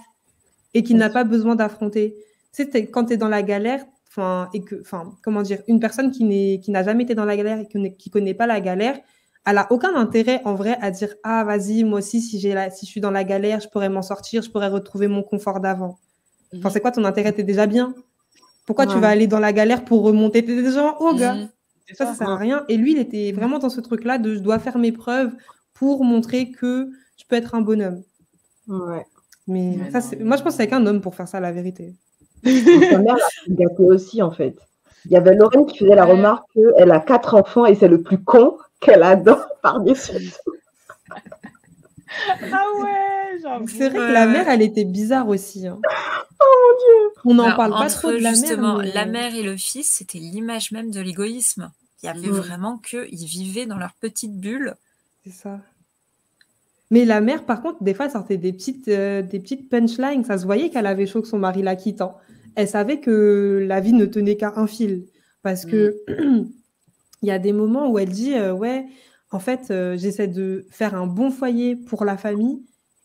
et 0.74 0.84
qu'il 0.84 0.98
n'a 0.98 1.10
pas 1.10 1.24
besoin 1.24 1.56
d'affronter. 1.56 2.16
Tu 2.54 2.64
sais, 2.64 2.88
quand 2.88 3.06
tu 3.06 3.14
es 3.14 3.18
dans 3.18 3.30
la 3.30 3.44
galère, 3.44 3.86
enfin, 4.10 4.50
et 4.54 4.62
que, 4.62 4.80
enfin, 4.82 5.16
comment 5.24 5.42
dire, 5.42 5.60
une 5.68 5.80
personne 5.80 6.12
qui 6.12 6.24
n'a 6.68 6.84
jamais 6.84 7.04
été 7.04 7.16
dans 7.16 7.26
la 7.26 7.38
galère 7.38 7.60
et 7.60 7.68
qui 7.68 7.78
ne 7.80 7.90
connaît 8.12 8.34
pas 8.34 8.48
la 8.48 8.60
galère, 8.60 9.00
elle 9.46 9.58
a 9.58 9.68
aucun 9.72 9.96
intérêt 9.96 10.42
en 10.46 10.56
vrai 10.56 10.78
à 10.82 10.92
dire 10.92 11.14
ah 11.24 11.44
vas-y 11.44 11.84
moi 11.84 12.00
aussi 12.00 12.22
si 12.22 12.40
j'ai 12.40 12.56
si 12.72 12.86
je 12.86 12.92
suis 12.92 13.02
dans 13.02 13.12
la 13.12 13.24
galère 13.24 13.60
je 13.60 13.68
pourrais 13.68 13.90
m'en 13.90 14.02
sortir 14.02 14.42
je 14.42 14.50
pourrais 14.50 14.70
retrouver 14.70 15.08
mon 15.08 15.24
confort 15.24 15.60
d'avant. 15.60 16.00
Enfin 16.56 16.70
mhm. 16.70 16.74
c'est 16.74 16.82
quoi 16.82 16.92
ton 16.92 17.04
intérêt? 17.04 17.34
T'es 17.34 17.44
déjà 17.44 17.66
bien. 17.68 17.94
Pourquoi 18.66 18.88
tu 18.88 18.98
vas 18.98 19.10
aller 19.10 19.28
dans 19.28 19.40
la 19.40 19.52
galère 19.52 19.84
pour 19.84 20.04
remonter 20.04 20.46
t'es 20.46 20.62
déjà 20.62 20.84
en 20.84 20.98
haut 21.00 21.16
gars? 21.16 21.36
Mhm. 21.36 21.50
ça 21.94 22.06
ça 22.06 22.14
sert 22.14 22.30
à 22.30 22.38
rien. 22.38 22.64
Et 22.70 22.78
lui 22.78 22.94
il 22.94 23.00
était 23.00 23.32
vraiment 23.34 23.60
dans 23.60 23.70
ce 23.70 23.82
truc 23.82 24.06
là 24.06 24.18
de 24.18 24.36
je 24.36 24.40
dois 24.40 24.60
faire 24.60 24.78
mes 24.78 24.92
preuves 24.92 25.32
pour 25.74 26.06
montrer 26.06 26.52
que 26.52 26.90
je 27.18 27.26
peux 27.28 27.36
être 27.36 27.56
un 27.56 27.62
bonhomme. 27.62 28.04
Ouais. 28.68 29.06
Mais, 29.46 29.78
ça 29.92 30.00
c'est 30.00 30.20
moi 30.20 30.38
je 30.38 30.44
pense 30.44 30.56
c'est 30.56 30.68
qu'un 30.68 30.86
homme 30.86 31.02
pour 31.02 31.16
faire 31.16 31.28
ça 31.28 31.42
la 31.42 31.52
vérité. 31.52 31.94
Sa 32.46 32.98
mère 32.98 33.18
l'a 33.48 33.86
aussi 33.86 34.22
en 34.22 34.32
fait. 34.32 34.58
Il 35.06 35.12
y 35.12 35.18
avait 35.18 35.36
Lorraine 35.36 35.66
qui 35.66 35.80
faisait 35.80 35.96
la 35.96 36.06
remarque 36.06 36.46
qu'elle 36.54 36.92
a 36.92 37.02
quatre 37.02 37.36
enfants 37.36 37.66
et 37.66 37.76
c'est 37.76 37.90
le 37.90 38.02
plus 38.02 38.24
con 38.24 38.58
qu'elle 38.84 39.04
adore 39.04 39.48
par-dessus 39.62 40.34
Ah 42.52 42.66
ouais, 42.80 43.68
C'est 43.68 43.90
vrai 43.90 43.98
que 43.98 44.14
la 44.14 44.26
mère, 44.28 44.48
elle 44.50 44.62
était 44.62 44.86
bizarre 44.86 45.28
aussi. 45.28 45.68
Hein. 45.68 45.80
Oh 46.40 46.56
mon 46.62 46.78
dieu 46.78 47.22
On 47.26 47.34
n'en 47.36 47.56
parle 47.56 47.72
pas 47.72 47.90
trop 47.90 48.12
de 48.12 48.18
la 48.18 48.32
justement, 48.32 48.78
mère. 48.78 48.94
La 48.94 49.06
mère 49.06 49.36
et 49.36 49.44
le 49.44 49.58
fils, 49.58 49.90
c'était 49.90 50.20
l'image 50.20 50.72
même 50.72 50.92
de 50.92 51.00
l'égoïsme. 51.00 51.72
Il 52.02 52.08
y 52.08 52.10
avait 52.10 52.28
vraiment 52.28 52.78
que 52.78 53.08
ils 53.12 53.26
vivaient 53.26 53.66
dans 53.66 53.78
leur 53.78 53.94
petite 53.94 54.38
bulle. 54.38 54.76
C'est 55.24 55.32
ça. 55.32 55.60
Mais 56.92 57.06
la 57.06 57.22
mère, 57.22 57.46
par 57.46 57.62
contre, 57.62 57.82
des 57.82 57.94
fois, 57.94 58.06
elle 58.06 58.12
sortait 58.12 58.38
des 58.38 58.54
petites, 58.54 58.88
euh, 58.90 59.22
des 59.22 59.40
petites 59.40 59.70
punchlines. 59.70 60.24
Ça 60.24 60.38
se 60.38 60.46
voyait 60.46 60.70
qu'elle 60.70 60.86
avait 60.86 61.08
chaud 61.08 61.22
que 61.22 61.28
son 61.28 61.40
mari 61.40 61.64
la 61.64 61.76
quittant. 61.76 62.18
Elle 62.56 62.68
savait 62.68 63.00
que 63.00 63.66
la 63.66 63.80
vie 63.80 63.94
ne 63.94 64.06
tenait 64.06 64.36
qu'à 64.36 64.54
un 64.58 64.68
fil. 64.68 65.06
Parce 65.42 65.66
que 65.66 65.96
mm. 66.08 66.46
il 67.24 67.28
y 67.28 67.32
a 67.32 67.40
des 67.40 67.54
moments 67.54 67.90
où 67.90 67.98
elle 67.98 68.10
dit 68.10 68.36
euh, 68.36 68.54
Ouais, 68.54 68.86
en 69.32 69.40
fait, 69.40 69.72
euh, 69.72 69.98
j'essaie 69.98 70.28
de 70.28 70.68
faire 70.70 70.94
un 70.94 71.08
bon 71.08 71.32
foyer 71.32 71.76
pour 71.76 72.06
la 72.06 72.18
famille 72.18 72.62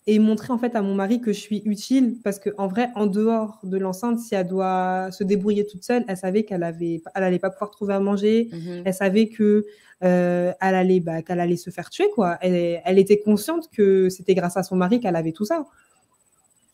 et 0.07 0.19
montrer 0.19 0.53
en 0.53 0.59
fait 0.59 0.75
à 0.75 0.83
mon 0.83 0.95
mari 0.95 1.21
que 1.21 1.33
je 1.33 1.39
suis 1.39 1.63
utile 1.65 2.17
parce 2.25 2.39
que 2.39 2.51
en 2.59 2.67
vrai, 2.67 2.89
en 2.97 3.07
dehors 3.07 3.61
de 3.63 3.79
l'enceinte, 3.79 4.19
si 4.19 4.35
elle 4.35 4.49
doit 4.49 5.11
se 5.13 5.23
débrouiller 5.23 5.67
toute 5.67 5.85
seule, 5.85 6.05
elle 6.09 6.17
savait 6.17 6.43
qu'elle 6.43 6.63
avait, 6.63 7.01
elle 7.15 7.23
allait 7.23 7.39
pas 7.39 7.51
pouvoir 7.51 7.71
trouver 7.71 7.95
à 7.95 8.01
manger. 8.01 8.49
Mhm. 8.53 8.83
Elle 8.85 8.95
savait 8.95 9.29
que 9.29 9.67
euh, 10.03 10.53
elle 10.61 10.75
allait, 10.75 11.01
bah, 11.01 11.23
qu'elle 11.23 11.41
allait 11.41 11.57
se 11.57 11.71
faire 11.71 11.89
tuer 11.91 12.09
quoi. 12.15 12.39
Elle, 12.41 12.81
elle 12.85 12.99
était 12.99 13.21
consciente 13.21 13.71
que 13.71 14.09
c'était 14.09 14.35
grâce 14.35 14.57
à 14.57 14.63
son 14.63 14.77
mari 14.77 14.99
qu'elle 14.99 15.17
avait 15.17 15.33
tout 15.33 15.45
ça. 15.45 15.67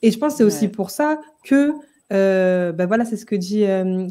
Et 0.00 0.10
je 0.10 0.18
pense 0.18 0.34
que 0.34 0.38
c'est 0.38 0.44
aussi 0.44 0.68
pour 0.68 0.90
ça 0.90 1.20
que, 1.44 1.72
bah, 2.10 2.86
voilà, 2.86 3.04
c'est 3.04 3.16
ce 3.16 3.26
que 3.26 3.36
dit 3.36 3.64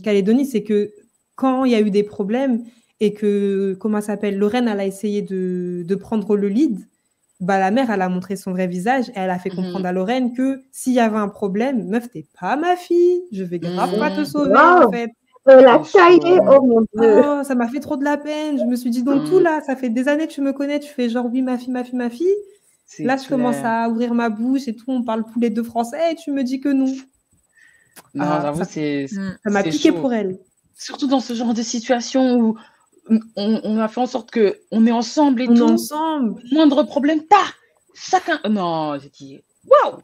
Calédonie, 0.04 0.46
c'est 0.46 0.64
que 0.64 0.92
quand 1.36 1.66
il 1.66 1.72
y 1.72 1.76
a 1.76 1.82
eu 1.82 1.92
des 1.92 2.04
problèmes, 2.04 2.64
et 3.04 3.14
que, 3.14 3.76
comment 3.82 4.00
s'appelle, 4.00 4.38
Lorraine, 4.38 4.70
elle 4.70 4.80
a 4.80 4.86
essayé 4.86 5.22
de, 5.22 5.84
de, 5.86 5.96
prendre 5.96 6.38
le 6.38 6.48
lead, 6.48 6.88
bah, 7.42 7.60
la 7.60 7.70
mère, 7.70 7.92
elle 7.92 8.02
a 8.02 8.08
montré 8.08 8.38
son 8.38 8.52
vrai 8.52 8.66
visage 8.66 9.10
et 9.10 9.14
elle 9.16 9.30
a 9.30 9.40
fait 9.40 9.50
mhm. 9.50 9.58
comprendre 9.58 9.86
à 9.88 9.92
Lorraine 9.92 10.34
que 10.34 10.62
s'il 10.72 10.94
y 10.94 11.02
avait 11.02 11.18
un 11.18 11.28
problème, 11.28 11.90
meuf, 11.90 12.10
t'es 12.10 12.26
pas 12.40 12.56
ma 12.56 12.78
fille, 12.78 13.24
je 13.34 13.44
vais 13.44 13.60
grave 13.60 14.00
pas 14.00 14.12
te 14.12 14.24
sauver, 14.24 14.56
en 14.56 14.90
fait. 14.90 15.10
Elle 15.46 15.66
a 15.66 15.80
taillé, 15.80 16.40
oh 16.40 16.66
mon 16.66 16.80
dieu. 16.80 17.22
Oh, 17.26 17.44
ça 17.44 17.56
m'a 17.56 17.68
fait 17.68 17.82
trop 17.82 17.98
de 17.98 18.06
la 18.06 18.16
peine. 18.16 18.58
Je 18.58 18.64
me 18.64 18.78
suis 18.78 18.90
dit, 18.90 19.04
donc 19.04 19.26
tout 19.26 19.40
mhm. 19.40 19.44
là, 19.44 19.60
ça 19.60 19.76
fait 19.76 19.90
des 19.90 20.08
années 20.08 20.28
que 20.28 20.32
tu 20.32 20.40
me 20.40 20.54
connais, 20.54 20.80
tu 20.80 20.94
fais 20.94 21.10
genre, 21.10 21.26
oui, 21.30 21.42
ma 21.42 21.58
fille, 21.58 21.74
ma 21.74 21.84
fille, 21.84 21.98
ma 21.98 22.10
fille. 22.10 22.36
Là, 23.00 23.18
je 23.18 23.28
commence 23.28 23.58
à 23.66 23.90
ouvrir 23.90 24.14
ma 24.14 24.30
bouche 24.30 24.70
et 24.70 24.76
tout, 24.76 24.86
on 24.88 25.04
parle 25.04 25.26
tous 25.34 25.42
les 25.42 25.50
deux 25.50 25.64
français 25.64 26.14
et 26.14 26.16
tu 26.16 26.32
me 26.32 26.44
dis 26.44 26.62
que 26.62 26.70
non. 26.70 26.94
Non, 28.14 28.24
ah, 28.26 28.54
ça, 28.56 28.64
c'est. 28.64 29.08
Ça 29.08 29.50
m'a 29.50 29.64
piqué 29.64 29.92
pour 29.92 30.14
elle. 30.14 30.40
Surtout 30.78 31.08
dans 31.08 31.20
ce 31.20 31.34
genre 31.34 31.54
de 31.54 31.62
situation 31.62 32.40
où 32.40 32.56
on, 33.36 33.78
a 33.80 33.88
fait 33.88 34.02
en 34.02 34.06
sorte 34.06 34.32
que 34.32 34.60
on 34.72 34.86
est 34.86 34.92
ensemble 34.92 35.42
et 35.42 35.48
on 35.50 35.56
tout. 35.56 35.64
ensemble. 35.64 36.42
Moindre 36.52 36.84
problème, 36.84 37.24
pas 37.24 37.46
chacun. 37.94 38.40
Non, 38.50 38.98
j'ai 39.00 39.10
dit 39.10 39.42
waouh. 39.66 40.00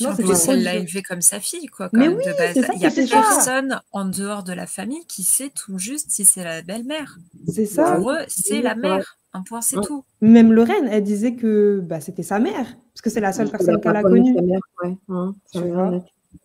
Non, 0.00 0.14
c'est 0.16 0.52
elle 0.52 0.62
l'a 0.62 0.76
élevé 0.76 1.02
comme 1.02 1.20
sa 1.20 1.40
fille, 1.40 1.66
quoi. 1.66 1.90
Mais 1.92 2.08
oui, 2.08 2.22
Il 2.24 2.78
n'y 2.78 2.86
a 2.86 2.90
personne 2.90 3.80
en 3.92 4.06
dehors 4.06 4.44
de 4.44 4.52
la 4.52 4.66
famille 4.66 5.04
qui 5.06 5.22
sait 5.22 5.50
tout 5.50 5.78
juste 5.78 6.10
si 6.10 6.24
c'est 6.24 6.44
la 6.44 6.62
belle-mère. 6.62 7.18
C'est 7.48 7.66
ça. 7.66 7.96
Pour 7.96 8.12
eux, 8.12 8.20
c'est 8.28 8.62
la 8.62 8.74
mère. 8.74 9.18
Un 9.32 9.42
point, 9.42 9.60
c'est 9.60 9.80
tout. 9.80 10.04
Même 10.20 10.52
Lorraine, 10.52 10.88
elle 10.90 11.04
disait 11.04 11.34
que 11.34 11.80
bah, 11.84 12.00
c'était 12.00 12.22
sa 12.22 12.38
mère, 12.38 12.76
parce 12.94 13.02
que 13.02 13.10
c'est 13.10 13.20
la 13.20 13.32
seule 13.32 13.50
personne 13.50 13.80
qu'elle 13.80 13.96
a 13.96 14.02
connue. 14.02 14.34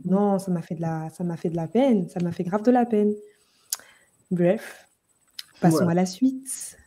non, 0.03 0.39
ça 0.39 0.51
m'a 0.51 0.61
fait 0.61 0.75
de 0.75 0.81
la, 0.81 1.09
ça 1.09 1.23
m'a 1.23 1.37
fait 1.37 1.49
de 1.49 1.55
la 1.55 1.67
peine. 1.67 2.09
Ça 2.09 2.19
m'a 2.19 2.31
fait 2.31 2.43
grave 2.43 2.63
de 2.63 2.71
la 2.71 2.85
peine. 2.85 3.13
Bref. 4.31 4.84
Passons 5.61 5.87
à 5.87 5.93
la 5.93 6.05
suite. 6.05 6.77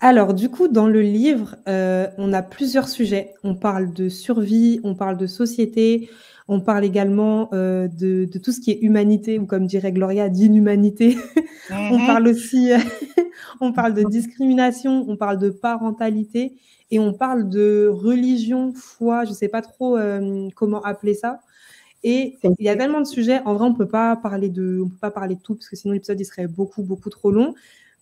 Alors, 0.00 0.34
du 0.34 0.50
coup, 0.50 0.68
dans 0.68 0.86
le 0.86 1.00
livre, 1.00 1.56
euh, 1.66 2.08
on 2.18 2.32
a 2.32 2.42
plusieurs 2.42 2.88
sujets. 2.88 3.34
On 3.42 3.54
parle 3.54 3.92
de 3.92 4.08
survie, 4.08 4.80
on 4.84 4.94
parle 4.94 5.16
de 5.16 5.26
société, 5.26 6.10
on 6.46 6.60
parle 6.60 6.84
également 6.84 7.48
euh, 7.54 7.88
de, 7.88 8.28
tout 8.38 8.52
ce 8.52 8.60
qui 8.60 8.70
est 8.70 8.80
humanité, 8.82 9.38
ou 9.38 9.46
comme 9.46 9.66
dirait 9.66 9.92
Gloria, 9.92 10.28
d'inhumanité. 10.28 11.16
on 11.70 11.98
mhm. 11.98 12.06
parle 12.06 12.28
aussi, 12.28 12.70
on 13.62 13.72
parle 13.72 13.94
de 13.94 14.02
discrimination, 14.02 15.06
on 15.08 15.16
parle 15.16 15.38
de 15.38 15.48
parentalité, 15.48 16.58
et 16.90 16.98
on 16.98 17.14
parle 17.14 17.48
de 17.48 17.88
religion, 17.90 18.72
foi, 18.74 19.24
je 19.24 19.30
ne 19.30 19.34
sais 19.34 19.48
pas 19.48 19.62
trop 19.62 19.96
euh, 19.96 20.48
comment 20.54 20.82
appeler 20.82 21.14
ça. 21.14 21.40
Et 22.04 22.36
il 22.42 22.64
y 22.64 22.68
a 22.68 22.76
tellement 22.76 23.00
de 23.00 23.06
sujets. 23.06 23.40
En 23.46 23.54
vrai, 23.54 23.64
on 23.64 23.74
peut 23.74 23.88
pas 23.88 24.14
parler 24.14 24.50
de, 24.50 24.82
on 24.84 24.90
peut 24.90 24.98
pas 25.00 25.10
parler 25.10 25.36
de 25.36 25.40
tout 25.40 25.54
parce 25.54 25.68
que 25.70 25.74
sinon 25.74 25.94
l'épisode 25.94 26.20
il 26.20 26.24
serait 26.26 26.46
beaucoup 26.46 26.82
beaucoup 26.82 27.08
trop 27.10 27.30
long. 27.30 27.54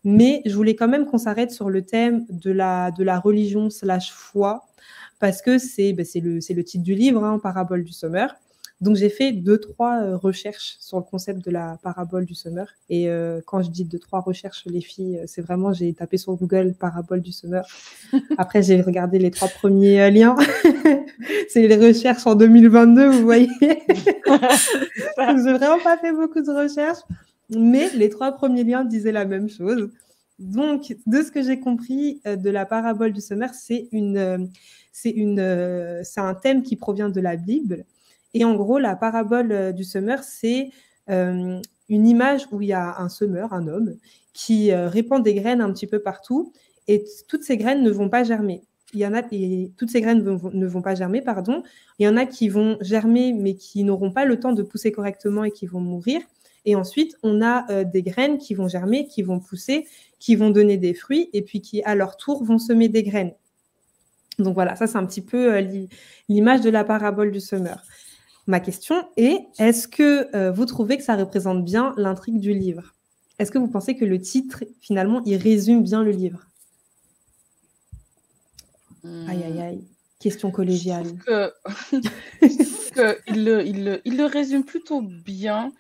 Mais 0.04 0.42
je 0.44 0.54
voulais 0.56 0.74
quand 0.74 0.88
même 0.88 1.06
qu'on 1.06 1.18
s'arrête 1.18 1.52
sur 1.52 1.70
le 1.70 1.82
thème 1.82 2.26
de 2.28 2.50
la 2.50 2.90
de 2.90 3.04
la 3.04 3.20
religion 3.20 3.70
slash 3.70 4.12
foi 4.12 4.66
parce 5.20 5.40
que 5.40 5.56
c'est 5.58 5.92
ben, 5.92 6.04
c'est 6.04 6.18
le 6.18 6.40
c'est 6.40 6.54
le 6.54 6.64
titre 6.64 6.82
du 6.82 6.94
livre, 6.96 7.22
hein, 7.24 7.38
Parabole 7.38 7.84
du 7.84 7.92
Sommeur. 7.92 8.34
Donc 8.82 8.96
j'ai 8.96 9.10
fait 9.10 9.30
deux, 9.30 9.58
trois 9.58 10.02
euh, 10.02 10.16
recherches 10.16 10.76
sur 10.80 10.98
le 10.98 11.04
concept 11.04 11.44
de 11.44 11.52
la 11.52 11.78
parabole 11.84 12.26
du 12.26 12.34
semeur. 12.34 12.66
Et 12.90 13.08
euh, 13.08 13.40
quand 13.46 13.62
je 13.62 13.70
dis 13.70 13.84
deux, 13.84 14.00
trois 14.00 14.20
recherches, 14.20 14.64
les 14.66 14.80
filles, 14.80 15.18
euh, 15.18 15.24
c'est 15.28 15.40
vraiment, 15.40 15.72
j'ai 15.72 15.94
tapé 15.94 16.16
sur 16.16 16.34
Google 16.34 16.74
parabole 16.74 17.20
du 17.20 17.30
semeur. 17.30 17.64
Après, 18.38 18.60
j'ai 18.60 18.80
regardé 18.80 19.20
les 19.20 19.30
trois 19.30 19.46
premiers 19.46 20.10
liens. 20.10 20.34
c'est 21.48 21.68
les 21.68 21.76
recherches 21.76 22.26
en 22.26 22.34
2022, 22.34 23.06
vous 23.08 23.22
voyez. 23.22 23.48
j'ai 23.60 25.52
vraiment 25.52 25.78
pas 25.78 25.96
fait 25.98 26.12
beaucoup 26.12 26.42
de 26.42 26.50
recherches. 26.50 27.02
Mais 27.50 27.88
les 27.94 28.10
trois 28.10 28.32
premiers 28.32 28.64
liens 28.64 28.84
disaient 28.84 29.12
la 29.12 29.26
même 29.26 29.48
chose. 29.48 29.90
Donc, 30.40 30.96
de 31.06 31.22
ce 31.22 31.30
que 31.30 31.40
j'ai 31.40 31.60
compris 31.60 32.20
de 32.24 32.50
la 32.50 32.66
parabole 32.66 33.12
du 33.12 33.20
semeur, 33.20 33.50
c'est 33.54 33.86
une, 33.92 34.50
c'est 34.90 35.10
une, 35.10 36.00
c'est 36.02 36.20
un 36.20 36.34
thème 36.34 36.64
qui 36.64 36.74
provient 36.74 37.10
de 37.10 37.20
la 37.20 37.36
Bible 37.36 37.84
et 38.34 38.44
en 38.44 38.54
gros, 38.54 38.78
la 38.78 38.96
parabole 38.96 39.52
euh, 39.52 39.72
du 39.72 39.84
semeur, 39.84 40.22
c'est 40.22 40.70
euh, 41.10 41.60
une 41.88 42.06
image 42.06 42.46
où 42.50 42.62
il 42.62 42.68
y 42.68 42.72
a 42.72 42.98
un 42.98 43.08
semeur, 43.08 43.52
un 43.52 43.68
homme, 43.68 43.96
qui 44.32 44.72
euh, 44.72 44.88
répand 44.88 45.22
des 45.22 45.34
graines 45.34 45.60
un 45.60 45.72
petit 45.72 45.86
peu 45.86 45.98
partout, 45.98 46.52
et 46.88 47.04
toutes 47.28 47.42
ces 47.42 47.56
graines 47.56 47.82
ne 47.82 47.90
vont 47.90 48.08
pas 48.08 48.24
germer. 48.24 48.62
Il 48.94 49.00
y 49.00 49.06
en 49.06 49.14
a, 49.14 49.22
toutes 49.22 49.90
ces 49.90 50.02
graines 50.02 50.22
ne 50.22 50.66
vont 50.66 50.82
pas 50.82 50.94
germer, 50.94 51.22
pardon. 51.22 51.62
Il 51.98 52.04
y 52.04 52.08
en 52.08 52.16
a 52.18 52.26
qui 52.26 52.50
vont 52.50 52.76
germer, 52.82 53.32
mais 53.32 53.54
qui 53.54 53.84
n'auront 53.84 54.10
pas 54.10 54.26
le 54.26 54.38
temps 54.38 54.52
de 54.52 54.62
pousser 54.62 54.92
correctement 54.92 55.44
et 55.44 55.50
qui 55.50 55.66
vont 55.66 55.80
mourir. 55.80 56.20
Et 56.66 56.76
ensuite, 56.76 57.16
on 57.22 57.40
a 57.40 57.84
des 57.84 58.02
graines 58.02 58.36
qui 58.36 58.52
vont 58.52 58.68
germer, 58.68 59.06
qui 59.06 59.22
vont 59.22 59.40
pousser, 59.40 59.86
qui 60.18 60.36
vont 60.36 60.50
donner 60.50 60.76
des 60.76 60.92
fruits, 60.92 61.30
et 61.32 61.40
puis 61.40 61.62
qui, 61.62 61.82
à 61.84 61.94
leur 61.94 62.18
tour, 62.18 62.44
vont 62.44 62.58
semer 62.58 62.90
des 62.90 63.02
graines. 63.02 63.32
Donc 64.38 64.54
voilà, 64.54 64.76
ça 64.76 64.86
c'est 64.86 64.98
un 64.98 65.06
petit 65.06 65.22
peu 65.22 65.58
l'image 66.28 66.60
de 66.60 66.68
la 66.68 66.84
parabole 66.84 67.30
du 67.30 67.40
semeur. 67.40 67.82
Ma 68.46 68.61
question 68.61 69.09
est, 69.16 69.46
est-ce 69.59 69.87
que 69.87 70.35
euh, 70.37 70.50
vous 70.50 70.66
trouvez 70.66 70.96
que 70.96 71.05
ça 71.05 71.16
représente 71.16 71.64
bien 71.64 71.94
l'intrigue 71.96 72.40
du 72.40 72.52
livre? 72.52 72.94
Est-ce 73.38 73.50
que 73.50 73.59
vous 73.59 73.68
pensez 73.68 73.96
que 73.96 74.05
le 74.05 74.20
titre, 74.20 74.64
finalement, 74.81 75.22
il 75.24 75.37
résume 75.37 75.83
bien 75.83 76.02
le 76.02 76.11
livre? 76.11 76.46
Aïe, 79.05 79.42
aïe, 79.44 79.61
aïe. 79.61 79.85
Question 80.18 80.50
collégiale. 80.50 81.07
il, 83.28 83.44
le, 83.44 84.24
résume 84.26 84.64
plutôt 84.64 85.02
bien. 85.02 85.72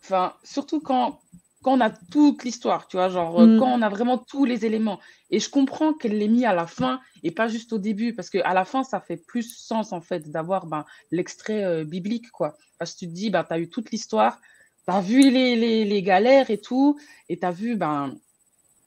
Enfin, 0.00 0.34
surtout 0.44 0.80
quand, 0.80 1.21
quand 1.62 1.78
on 1.78 1.80
a 1.80 1.90
toute 1.90 2.44
l'histoire, 2.44 2.88
tu 2.88 2.96
vois, 2.96 3.08
genre 3.08 3.40
mm. 3.40 3.58
quand 3.58 3.68
on 3.68 3.82
a 3.82 3.88
vraiment 3.88 4.18
tous 4.18 4.44
les 4.44 4.66
éléments. 4.66 5.00
Et 5.30 5.38
je 5.38 5.48
comprends 5.48 5.94
qu'elle 5.94 6.18
l'ait 6.18 6.28
mis 6.28 6.44
à 6.44 6.54
la 6.54 6.66
fin 6.66 7.00
et 7.22 7.30
pas 7.30 7.48
juste 7.48 7.72
au 7.72 7.78
début, 7.78 8.14
parce 8.14 8.28
qu'à 8.28 8.52
la 8.52 8.64
fin, 8.64 8.84
ça 8.84 9.00
fait 9.00 9.16
plus 9.16 9.56
sens, 9.56 9.92
en 9.92 10.00
fait, 10.00 10.30
d'avoir 10.30 10.66
ben, 10.66 10.84
l'extrait 11.10 11.64
euh, 11.64 11.84
biblique, 11.84 12.30
quoi. 12.30 12.56
Parce 12.78 12.94
que 12.94 12.98
tu 13.00 13.06
te 13.06 13.12
dis, 13.12 13.30
ben, 13.30 13.44
tu 13.44 13.54
as 13.54 13.58
eu 13.60 13.68
toute 13.68 13.92
l'histoire, 13.92 14.40
tu 14.86 14.92
as 14.92 15.00
vu 15.00 15.30
les, 15.30 15.84
les, 15.84 16.02
galères 16.02 16.50
et 16.50 16.60
tout, 16.60 16.98
et 17.28 17.38
tu 17.38 17.46
as 17.46 17.52
vu 17.52 17.76
ben, 17.76 18.14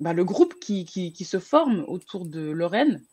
ben, 0.01 0.13
le 0.13 0.25
groupe 0.25 0.59
qui, 0.59 0.85
qui, 0.85 1.13
qui, 1.13 1.23
se 1.23 1.39
forme 1.39 1.85
autour 1.87 2.25
de 2.25 2.41
Lorraine, 2.41 3.03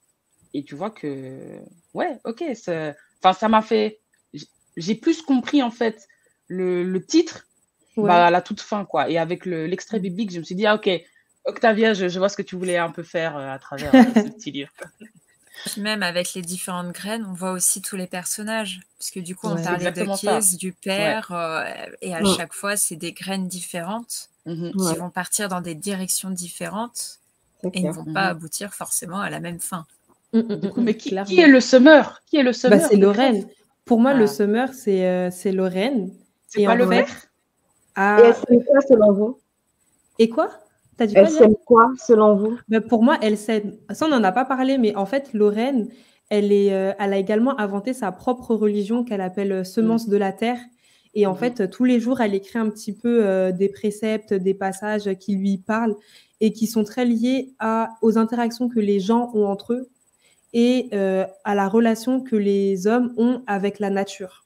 et 0.54 0.64
tu 0.64 0.74
vois 0.74 0.90
que, 0.90 1.60
ouais, 1.94 2.18
ok, 2.24 2.44
enfin, 2.50 3.32
ça 3.32 3.48
m'a 3.48 3.62
fait, 3.62 4.00
j'ai 4.76 4.96
plus 4.96 5.22
compris, 5.22 5.62
en 5.62 5.70
fait, 5.70 6.08
le, 6.48 6.82
le 6.82 7.06
titre 7.06 7.46
bah, 7.96 8.26
à 8.26 8.30
la 8.30 8.40
toute 8.40 8.60
fin, 8.60 8.84
quoi. 8.84 9.10
Et 9.10 9.18
avec 9.18 9.46
l'extrait 9.46 10.00
biblique, 10.00 10.32
je 10.32 10.38
me 10.38 10.44
suis 10.44 10.54
dit, 10.54 10.66
ah, 10.66 10.74
ok, 10.74 10.88
Octavia, 11.44 11.92
je, 11.94 12.18
vois 12.18 12.28
ce 12.28 12.36
que 12.36 12.42
tu 12.42 12.56
voulais 12.56 12.78
un 12.78 12.90
peu 12.90 13.02
faire 13.02 13.36
euh, 13.36 13.50
à 13.50 13.58
travers 13.58 13.94
euh, 13.94 14.02
ce 14.14 14.28
petit 14.30 14.50
livre. 14.50 14.70
Puis 15.66 15.80
même 15.80 16.02
avec 16.02 16.34
les 16.34 16.42
différentes 16.42 16.92
graines, 16.92 17.24
on 17.28 17.34
voit 17.34 17.52
aussi 17.52 17.82
tous 17.82 17.96
les 17.96 18.06
personnages. 18.06 18.80
Parce 18.98 19.10
que 19.10 19.20
du 19.20 19.36
coup, 19.36 19.48
on 19.48 19.62
parlait 19.62 19.92
de 19.92 20.16
Kies, 20.16 20.56
du 20.56 20.72
père, 20.72 21.30
euh, 21.30 21.64
et 22.00 22.14
à 22.14 22.24
chaque 22.24 22.52
fois, 22.52 22.76
c'est 22.76 22.96
des 22.96 23.12
graines 23.12 23.46
différentes 23.46 24.30
mhm. 24.46 24.72
qui 24.72 24.98
vont 24.98 25.10
partir 25.10 25.48
dans 25.48 25.60
des 25.60 25.74
directions 25.74 26.30
différentes 26.30 27.20
et 27.72 27.82
ne 27.82 27.92
vont 27.92 28.04
pas 28.04 28.24
mhm. 28.24 28.30
aboutir 28.30 28.74
forcément 28.74 29.20
à 29.20 29.30
la 29.30 29.38
même 29.38 29.60
fin. 29.60 29.86
Mm, 30.32 30.38
mm, 30.38 30.54
mm, 30.54 30.72
mais 30.78 30.96
qui, 30.96 31.14
est 31.14 31.46
le 31.46 31.60
semeur? 31.60 32.22
Qui 32.26 32.38
est 32.38 32.42
le 32.42 32.52
semeur 32.52 32.80
bah, 32.80 32.88
C'est 32.88 32.96
Lorraine. 32.96 33.46
Pour 33.84 34.00
moi, 34.00 34.14
le 34.14 34.26
semeur, 34.26 34.70
c'est 34.72 35.52
Lorraine. 35.52 36.10
C'est 36.48 36.64
pas 36.64 36.74
le 36.74 36.88
père? 36.88 37.06
Ah. 37.94 38.18
Et 38.24 38.32
c'est 38.32 38.64
quoi 38.64 38.80
selon 38.80 39.12
vous? 39.12 39.38
Et 40.18 40.28
quoi? 40.28 40.50
Elle 40.98 41.30
sème 41.30 41.54
quoi, 41.64 41.90
selon 41.98 42.36
vous? 42.36 42.58
Mais 42.68 42.80
Pour 42.80 43.02
moi, 43.02 43.18
elle 43.22 43.38
sème. 43.38 43.76
Ça, 43.90 44.06
on 44.06 44.08
n'en 44.08 44.22
a 44.22 44.32
pas 44.32 44.44
parlé, 44.44 44.78
mais 44.78 44.94
en 44.94 45.06
fait, 45.06 45.32
Lorraine, 45.32 45.88
elle, 46.28 46.52
est, 46.52 46.72
euh, 46.72 46.92
elle 46.98 47.12
a 47.12 47.18
également 47.18 47.58
inventé 47.58 47.92
sa 47.92 48.12
propre 48.12 48.54
religion 48.54 49.04
qu'elle 49.04 49.20
appelle 49.20 49.52
euh, 49.52 49.64
Semence 49.64 50.08
de 50.08 50.16
la 50.16 50.32
Terre. 50.32 50.58
Et 51.14 51.26
en 51.26 51.34
mm-hmm. 51.34 51.38
fait, 51.38 51.70
tous 51.70 51.84
les 51.84 52.00
jours, 52.00 52.20
elle 52.20 52.34
écrit 52.34 52.58
un 52.58 52.70
petit 52.70 52.92
peu 52.92 53.24
euh, 53.24 53.52
des 53.52 53.68
préceptes, 53.68 54.32
des 54.32 54.54
passages 54.54 55.12
qui 55.14 55.36
lui 55.36 55.58
parlent 55.58 55.96
et 56.40 56.52
qui 56.52 56.66
sont 56.66 56.84
très 56.84 57.04
liés 57.04 57.54
à, 57.58 57.90
aux 58.00 58.18
interactions 58.18 58.68
que 58.68 58.80
les 58.80 59.00
gens 59.00 59.30
ont 59.34 59.46
entre 59.46 59.74
eux 59.74 59.88
et 60.54 60.90
à 60.92 61.54
la 61.54 61.66
relation 61.66 62.20
que 62.20 62.36
les 62.36 62.86
hommes 62.86 63.14
ont 63.16 63.42
avec 63.46 63.78
la 63.78 63.88
nature. 63.88 64.44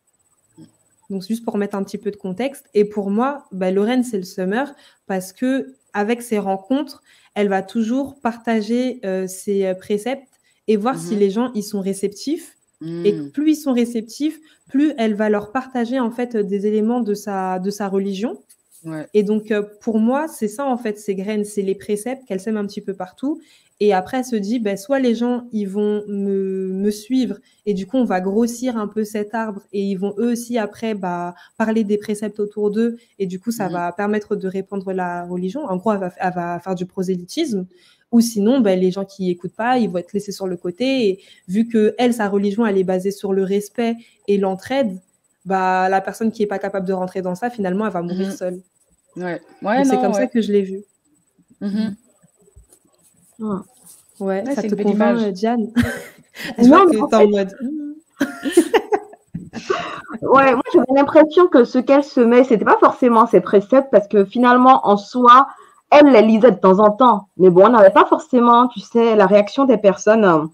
Donc, 1.11 1.23
juste 1.23 1.45
pour 1.45 1.59
mettre 1.59 1.77
un 1.77 1.85
petit 1.85 1.99
peu 1.99 2.11
de 2.11 2.17
contexte. 2.17 2.67
Et 2.75 2.85
pour 2.85 3.11
moi, 3.11 3.45
bah, 3.53 3.71
Lorraine, 3.71 4.05
c'est 4.05 4.19
le 4.19 4.25
summer 4.25 4.75
parce 5.07 5.33
que 5.33 5.75
avec 5.93 6.23
ses 6.23 6.39
rencontres, 6.39 7.03
elle 7.35 7.49
va 7.49 7.63
toujours 7.63 8.21
partager 8.21 9.01
euh, 9.05 9.27
ses 9.27 9.67
euh, 9.67 9.75
préceptes 9.75 10.41
et 10.69 10.77
voir 10.77 10.99
si 10.99 11.15
mhm. 11.15 11.21
les 11.21 11.31
gens 11.31 11.53
y 11.55 11.63
sont 11.63 11.81
réceptifs. 11.81 12.57
Et 12.83 13.13
hmm. 13.15 13.31
plus 13.31 13.53
ils 13.53 13.57
sont 13.57 13.73
réceptifs, 13.73 14.39
plus 14.69 14.93
elle 14.99 15.15
va 15.15 15.31
leur 15.31 15.51
partager 15.51 15.99
en 15.99 16.11
fait 16.11 16.37
des 16.37 16.67
éléments 16.67 17.01
de 17.01 17.15
sa, 17.15 17.59
de 17.59 17.71
sa 17.71 17.89
religion. 17.89 18.43
Et 19.15 19.23
donc 19.23 19.51
euh, 19.51 19.63
pour 19.81 19.99
moi, 19.99 20.29
c'est 20.29 20.49
ça 20.49 20.67
en 20.67 20.77
fait, 20.77 20.99
ces 20.99 21.15
graines, 21.15 21.45
c'est 21.45 21.63
les 21.63 21.75
préceptes 21.75 22.25
qu'elle 22.27 22.41
sème 22.41 22.57
un 22.57 22.67
petit 22.67 22.81
peu 22.81 22.95
partout. 22.95 23.41
Et 23.79 23.93
après, 23.93 24.19
elle 24.19 24.25
se 24.25 24.37
dit, 24.37 24.59
ben, 24.59 24.79
soit 24.79 25.01
les 25.01 25.15
gens, 25.15 25.49
ils 25.53 25.69
vont 25.69 26.03
me, 26.09 26.71
me, 26.73 26.91
suivre 26.91 27.37
et 27.67 27.75
du 27.75 27.87
coup, 27.87 27.99
on 27.99 28.05
va 28.05 28.23
grossir 28.23 28.79
un 28.79 28.89
peu 28.89 29.05
cet 29.05 29.35
arbre 29.35 29.61
et 29.71 29.83
ils 29.83 29.97
vont 29.97 30.15
eux 30.19 30.33
aussi 30.33 30.57
après 30.57 30.95
bah, 30.95 31.35
parler 31.59 31.85
des 31.85 31.99
préceptes 31.99 32.41
autour 32.41 32.71
d'eux 32.71 32.97
et 33.19 33.27
du 33.27 33.39
coup, 33.39 33.51
ça 33.51 33.67
mhm. 33.67 33.73
va 33.73 33.93
permettre 33.93 34.35
de 34.35 34.49
répandre 34.49 34.93
la 34.93 35.25
religion. 35.25 35.67
En 35.67 35.77
gros, 35.77 35.93
elle 35.93 36.01
va, 36.01 36.11
elle 36.19 36.33
va 36.33 36.59
faire 36.61 36.75
du 36.75 36.87
prosélytisme. 36.87 37.67
Ou 38.13 38.21
sinon, 38.21 38.61
ben, 38.61 38.79
les 38.79 38.91
gens 38.91 39.05
qui 39.05 39.31
écoutent 39.31 39.57
pas, 39.57 39.79
ils 39.79 39.91
vont 39.91 39.99
être 39.99 40.15
laissés 40.15 40.33
sur 40.33 40.47
le 40.47 40.57
côté. 40.57 41.09
Et 41.09 41.21
vu 41.49 41.69
que 41.69 41.95
elle, 41.99 42.15
sa 42.15 42.29
religion, 42.29 42.65
elle 42.65 42.79
est 42.79 42.85
basée 42.85 43.11
sur 43.11 43.35
le 43.35 43.43
respect 43.43 43.97
et 44.27 44.39
l'entraide, 44.39 44.99
bah, 45.45 45.89
la 45.91 46.01
personne 46.01 46.33
qui 46.33 46.43
est 46.43 46.47
pas 46.47 46.59
capable 46.59 46.87
de 46.87 46.93
rentrer 46.95 47.21
dans 47.21 47.35
ça, 47.35 47.51
finalement, 47.51 47.87
elle 47.87 47.93
va 47.93 48.03
mourir 48.03 48.29
mhm. 48.29 48.37
seule. 48.37 48.63
Ouais. 49.17 49.41
ouais 49.63 49.85
c'est 49.85 50.01
comme 50.01 50.13
ça 50.13 50.27
que 50.27 50.41
je 50.41 50.53
l'ai 50.53 50.63
vu. 50.63 50.83
Mhm. 51.61 51.97
Ouais, 53.39 53.57
ouais 54.21 54.55
ça 54.55 54.63
te 54.63 54.75
convainc, 54.75 55.19
euh, 55.19 55.31
Diane 55.31 55.69
Je 56.59 56.65
non, 56.65 56.87
que 56.87 57.15
en 57.15 57.29
mode... 57.29 57.55
ouais, 60.23 60.55
moi 60.55 60.63
j'avais 60.73 60.93
l'impression 60.95 61.47
que 61.49 61.65
ce 61.65 61.79
qu'elle 61.79 62.05
se 62.05 62.21
met, 62.21 62.45
c'était 62.45 62.65
pas 62.65 62.79
forcément 62.79 63.27
ses 63.27 63.41
préceptes 63.41 63.89
parce 63.91 64.07
que 64.07 64.25
finalement, 64.25 64.87
en 64.87 64.97
soi, 64.97 65.49
elle 65.91 66.13
les 66.13 66.23
lisait 66.23 66.51
de 66.51 66.59
temps 66.59 66.79
en 66.79 66.91
temps. 66.91 67.29
Mais 67.39 67.51
bon, 67.51 67.67
on 67.67 67.71
n'avait 67.71 67.91
pas 67.91 68.05
forcément, 68.05 68.69
tu 68.69 68.81
sais, 68.81 69.17
la 69.17 69.27
réaction 69.27 69.65
des 69.65 69.79
personnes 69.79 70.51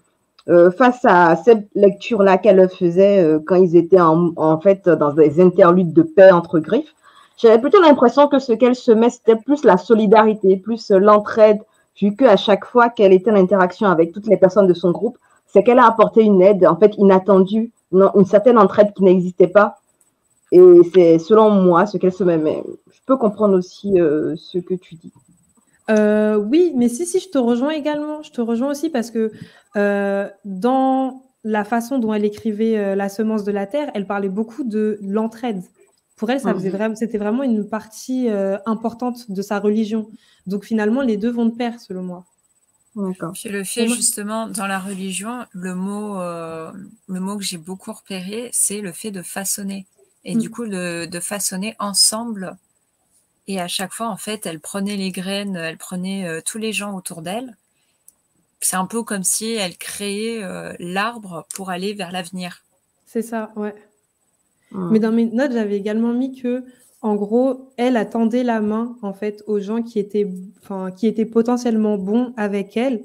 euh, 0.49 0.71
face 0.71 1.03
à 1.05 1.35
cette 1.35 1.67
lecture-là 1.75 2.37
qu'elle 2.37 2.69
faisait 2.69 3.21
euh, 3.21 3.39
quand 3.45 3.55
ils 3.55 3.75
étaient 3.75 4.01
en, 4.01 4.31
en, 4.35 4.59
fait 4.59 4.87
dans 4.87 5.13
des 5.13 5.39
interludes 5.41 5.93
de 5.93 6.03
paix 6.03 6.31
entre 6.31 6.59
griffes. 6.59 6.93
J'avais 7.37 7.59
plutôt 7.59 7.81
l'impression 7.81 8.27
que 8.27 8.39
ce 8.39 8.53
qu'elle 8.53 8.75
se 8.75 8.91
met, 8.91 9.09
c'était 9.09 9.35
plus 9.35 9.63
la 9.63 9.77
solidarité, 9.77 10.57
plus 10.57 10.91
l'entraide, 10.91 11.59
vu 11.99 12.15
qu'à 12.15 12.37
chaque 12.37 12.65
fois 12.65 12.89
qu'elle 12.89 13.13
était 13.13 13.31
en 13.31 13.35
interaction 13.35 13.87
avec 13.87 14.11
toutes 14.11 14.27
les 14.27 14.37
personnes 14.37 14.67
de 14.67 14.73
son 14.73 14.91
groupe, 14.91 15.17
c'est 15.47 15.63
qu'elle 15.63 15.79
a 15.79 15.85
apporté 15.85 16.23
une 16.23 16.41
aide, 16.41 16.65
en 16.65 16.75
fait, 16.75 16.95
inattendue, 16.97 17.71
une, 17.91 18.25
certaine 18.25 18.57
entraide 18.57 18.93
qui 18.93 19.03
n'existait 19.03 19.47
pas. 19.47 19.77
Et 20.51 20.61
c'est 20.93 21.19
selon 21.19 21.49
moi 21.51 21.85
ce 21.85 21.97
qu'elle 21.97 22.13
se 22.13 22.23
met. 22.23 22.37
Mais 22.37 22.63
je 22.91 22.99
peux 23.05 23.17
comprendre 23.17 23.57
aussi 23.57 23.99
euh, 23.99 24.35
ce 24.35 24.57
que 24.57 24.73
tu 24.73 24.95
dis. 24.95 25.11
Euh, 25.89 26.37
oui, 26.37 26.71
mais 26.75 26.89
si, 26.89 27.05
si, 27.05 27.19
je 27.19 27.29
te 27.29 27.37
rejoins 27.37 27.71
également. 27.71 28.23
Je 28.23 28.31
te 28.31 28.41
rejoins 28.41 28.71
aussi 28.71 28.89
parce 28.89 29.11
que 29.11 29.31
euh, 29.75 30.27
dans 30.45 31.21
la 31.43 31.63
façon 31.63 31.99
dont 31.99 32.13
elle 32.13 32.25
écrivait 32.25 32.95
La 32.95 33.09
semence 33.09 33.43
de 33.43 33.51
la 33.51 33.67
terre, 33.67 33.91
elle 33.93 34.07
parlait 34.07 34.29
beaucoup 34.29 34.63
de 34.63 34.97
l'entraide. 35.01 35.61
Pour 36.15 36.29
elle, 36.29 36.39
ça 36.39 36.53
faisait 36.53 36.69
vraiment, 36.69 36.95
c'était 36.95 37.17
vraiment 37.17 37.43
une 37.43 37.67
partie 37.67 38.29
euh, 38.29 38.57
importante 38.65 39.31
de 39.31 39.41
sa 39.41 39.59
religion. 39.59 40.09
Donc 40.45 40.63
finalement, 40.65 41.01
les 41.01 41.17
deux 41.17 41.31
vont 41.31 41.45
de 41.45 41.55
pair, 41.55 41.79
selon 41.79 42.03
moi. 42.03 42.25
D'accord. 42.95 43.33
Puis 43.33 43.49
le 43.49 43.63
fait 43.63 43.87
justement 43.87 44.47
dans 44.47 44.67
la 44.67 44.79
religion, 44.79 45.45
le 45.51 45.73
mot, 45.73 46.19
euh, 46.19 46.71
le 47.07 47.19
mot 47.19 47.37
que 47.37 47.43
j'ai 47.43 47.57
beaucoup 47.57 47.91
repéré, 47.91 48.49
c'est 48.53 48.81
le 48.81 48.91
fait 48.91 49.11
de 49.11 49.23
façonner. 49.23 49.87
Et 50.25 50.35
du 50.35 50.49
coup, 50.49 50.63
le, 50.63 51.05
de 51.05 51.19
façonner 51.19 51.75
ensemble. 51.79 52.55
Et 53.47 53.59
à 53.59 53.67
chaque 53.67 53.93
fois, 53.93 54.07
en 54.07 54.15
fait, 54.15 54.45
elle 54.45 54.61
prenait 54.61 54.95
les 54.95 55.11
graines, 55.11 55.57
elle 55.57 55.77
prenait 55.77 56.25
euh, 56.25 56.41
tous 56.45 56.57
les 56.57 56.71
gens 56.71 56.95
autour 56.95 57.21
d'elle. 57.21 57.57
C'est 58.61 58.77
un 58.77 58.85
peu 58.85 59.03
comme 59.03 59.25
si 59.25 59.51
elle 59.51 59.77
créait 59.77 60.41
euh, 60.41 60.73
l'arbre 60.79 61.45
pour 61.53 61.69
aller 61.69 61.93
vers 61.93 62.11
l'avenir. 62.11 62.63
C'est 63.05 63.21
ça, 63.21 63.51
ouais. 63.57 63.75
Mhm. 64.73 64.89
Mais 64.91 64.99
dans 64.99 65.11
mes 65.11 65.25
notes, 65.25 65.51
j'avais 65.53 65.77
également 65.77 66.13
mis 66.13 66.33
que, 66.35 66.63
en 67.01 67.15
gros, 67.15 67.71
elle 67.77 67.97
attendait 67.97 68.43
la 68.43 68.61
main, 68.61 68.95
en 69.01 69.13
fait, 69.13 69.43
aux 69.47 69.59
gens 69.59 69.81
qui 69.83 69.99
étaient, 69.99 70.27
enfin, 70.61 70.91
qui 70.91 71.07
étaient 71.07 71.25
potentiellement 71.25 71.97
bons 71.97 72.33
avec 72.37 72.77
elle 72.77 73.01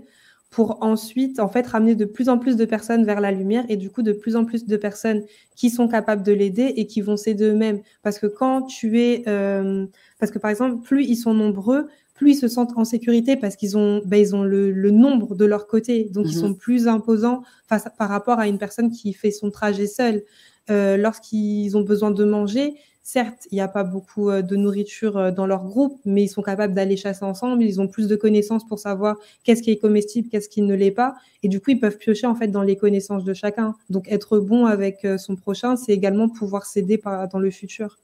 pour 0.50 0.78
ensuite, 0.82 1.40
en 1.40 1.48
fait, 1.48 1.66
ramener 1.66 1.94
de 1.94 2.06
plus 2.06 2.28
en 2.30 2.38
plus 2.38 2.56
de 2.56 2.64
personnes 2.64 3.04
vers 3.04 3.20
la 3.20 3.32
lumière 3.32 3.64
et 3.68 3.76
du 3.76 3.90
coup, 3.90 4.02
de 4.02 4.12
plus 4.12 4.34
en 4.34 4.44
plus 4.46 4.66
de 4.66 4.76
personnes 4.78 5.22
qui 5.56 5.68
sont 5.68 5.88
capables 5.88 6.22
de 6.22 6.32
l'aider 6.32 6.72
et 6.76 6.86
qui 6.86 7.02
vont 7.02 7.16
s'aider 7.18 7.44
eux-mêmes. 7.44 7.80
Parce 8.02 8.18
que 8.18 8.26
quand 8.26 8.62
tu 8.62 8.98
es, 9.00 9.24
euh, 9.28 9.84
parce 10.18 10.32
que 10.32 10.38
par 10.38 10.50
exemple, 10.50 10.82
plus 10.82 11.04
ils 11.04 11.16
sont 11.16 11.34
nombreux, 11.34 11.88
plus 12.14 12.30
ils 12.32 12.34
se 12.36 12.48
sentent 12.48 12.72
en 12.76 12.84
sécurité 12.86 13.36
parce 13.36 13.56
qu'ils 13.56 13.76
ont, 13.76 14.00
ben, 14.06 14.16
ils 14.18 14.34
ont 14.34 14.42
le, 14.42 14.70
le 14.72 14.90
nombre 14.90 15.34
de 15.36 15.44
leur 15.44 15.66
côté. 15.66 16.04
Donc, 16.12 16.26
ils 16.32 16.34
Mhm. 16.36 16.40
sont 16.40 16.54
plus 16.54 16.88
imposants 16.88 17.42
face, 17.68 17.84
par 17.98 18.08
rapport 18.08 18.38
à 18.38 18.48
une 18.48 18.58
personne 18.58 18.90
qui 18.90 19.12
fait 19.12 19.30
son 19.30 19.50
trajet 19.50 19.86
seule. 19.86 20.22
Euh, 20.70 20.96
lorsqu'ils 20.96 21.76
ont 21.76 21.82
besoin 21.82 22.10
de 22.10 22.24
manger, 22.24 22.74
certes, 23.08 23.48
il 23.50 23.54
n'y 23.54 23.62
a 23.62 23.68
pas 23.68 23.84
beaucoup 23.84 24.28
euh, 24.28 24.42
de 24.42 24.54
nourriture 24.54 25.16
euh, 25.16 25.30
dans 25.30 25.46
leur 25.46 25.64
groupe, 25.64 25.98
mais 26.04 26.24
ils 26.24 26.28
sont 26.28 26.42
capables 26.42 26.74
d'aller 26.74 26.98
chasser 26.98 27.24
ensemble. 27.24 27.62
Ils 27.62 27.80
ont 27.80 27.88
plus 27.88 28.06
de 28.06 28.16
connaissances 28.16 28.66
pour 28.66 28.78
savoir 28.78 29.16
qu'est-ce 29.44 29.62
qui 29.62 29.70
est 29.70 29.78
comestible, 29.78 30.28
qu'est-ce 30.28 30.50
qui 30.50 30.60
ne 30.60 30.74
l'est 30.74 30.90
pas. 30.90 31.14
Et 31.42 31.48
du 31.48 31.58
coup, 31.60 31.70
ils 31.70 31.80
peuvent 31.80 31.96
piocher 31.96 32.26
en 32.26 32.34
fait 32.34 32.48
dans 32.48 32.62
les 32.62 32.76
connaissances 32.76 33.24
de 33.24 33.32
chacun. 33.32 33.74
Donc, 33.88 34.12
être 34.12 34.38
bon 34.38 34.66
avec 34.66 35.06
son 35.16 35.36
prochain, 35.36 35.76
c'est 35.76 35.92
également 35.92 36.28
pouvoir 36.28 36.66
s'aider 36.66 37.00
dans 37.32 37.38
le 37.38 37.50
futur. 37.50 37.98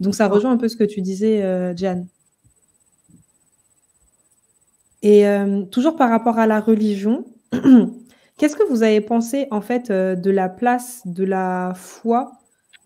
Donc, 0.00 0.14
ça 0.14 0.28
rejoint 0.28 0.52
un 0.52 0.58
peu 0.58 0.68
ce 0.68 0.76
que 0.76 0.84
tu 0.84 1.00
disais, 1.00 1.42
euh, 1.42 1.74
Jeanne. 1.74 2.06
Et 5.02 5.24
toujours 5.70 5.96
par 5.96 6.10
rapport 6.10 6.38
à 6.38 6.46
la 6.46 6.60
religion, 6.60 7.24
qu'est-ce 8.38 8.56
que 8.56 8.64
vous 8.68 8.82
avez 8.82 9.00
pensé 9.00 9.46
en 9.50 9.60
fait 9.60 9.90
euh, 9.90 10.14
de 10.14 10.30
la 10.30 10.48
place 10.48 11.02
de 11.04 11.24
la 11.24 11.72
foi 11.76 12.32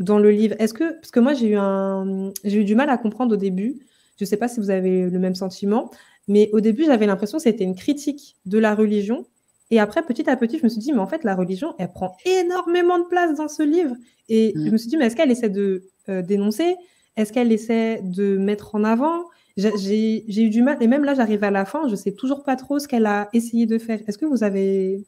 dans 0.01 0.19
le 0.19 0.31
livre? 0.31 0.55
Est-ce 0.59 0.75
que 0.75 0.95
parce 0.95 1.11
que 1.11 1.21
moi 1.21 1.35
j'ai 1.35 1.49
eu 1.51 1.57
un 1.57 2.33
j'ai 2.45 2.59
eu 2.61 2.65
du 2.65 2.75
mal 2.75 2.91
à 2.91 2.99
comprendre 2.99 3.35
au 3.35 3.37
début. 3.37 3.79
Je 4.19 4.25
ne 4.25 4.27
sais 4.29 4.37
pas 4.37 4.49
si 4.49 4.61
vous 4.61 4.71
avez 4.71 5.09
le 5.11 5.19
même 5.19 5.35
sentiment, 5.35 5.91
mais 6.29 6.51
au 6.53 6.61
début 6.61 6.85
j'avais 6.85 7.07
l'impression 7.07 7.39
que 7.39 7.45
c'était 7.45 7.65
une 7.65 7.75
critique 7.75 8.37
de 8.47 8.59
la 8.59 8.75
religion. 8.75 9.27
Et 9.71 9.81
après, 9.81 10.03
petit 10.03 10.29
à 10.29 10.37
petit, 10.37 10.59
je 10.59 10.65
me 10.65 10.69
suis 10.69 10.81
dit, 10.81 10.93
mais 10.93 10.99
en 10.99 11.07
fait, 11.07 11.25
la 11.25 11.35
religion, 11.35 11.75
elle 11.79 11.91
prend 11.91 12.15
énormément 12.27 12.99
de 12.99 13.05
place 13.05 13.35
dans 13.35 13.49
ce 13.49 13.63
livre. 13.63 13.97
Et 14.29 14.53
Mm. 14.55 14.67
je 14.67 14.71
me 14.71 14.77
suis 14.77 14.89
dit, 14.89 14.97
mais 14.99 15.07
est-ce 15.07 15.17
qu'elle 15.17 15.31
essaie 15.31 15.49
de 15.49 15.85
euh, 16.11 16.21
dénoncer? 16.21 16.77
Est-ce 17.17 17.33
qu'elle 17.33 17.51
essaie 17.51 18.01
de 18.03 18.37
mettre 18.37 18.75
en 18.75 18.85
avant? 18.85 19.25
J'ai- 19.57 20.25
eu 20.29 20.51
du 20.51 20.61
mal, 20.63 20.77
et 20.83 20.87
même 20.89 21.05
là, 21.05 21.15
j'arrive 21.15 21.43
à 21.43 21.51
la 21.51 21.65
fin, 21.65 21.89
je 21.89 21.95
sais 21.97 22.13
toujours 22.13 22.43
pas 22.45 22.55
trop 22.57 22.79
ce 22.79 22.87
qu'elle 22.87 23.07
a 23.07 23.31
essayé 23.33 23.65
de 23.65 23.79
faire. 23.79 23.99
Est-ce 24.07 24.19
que 24.19 24.27
vous 24.27 24.45
avez, 24.45 25.07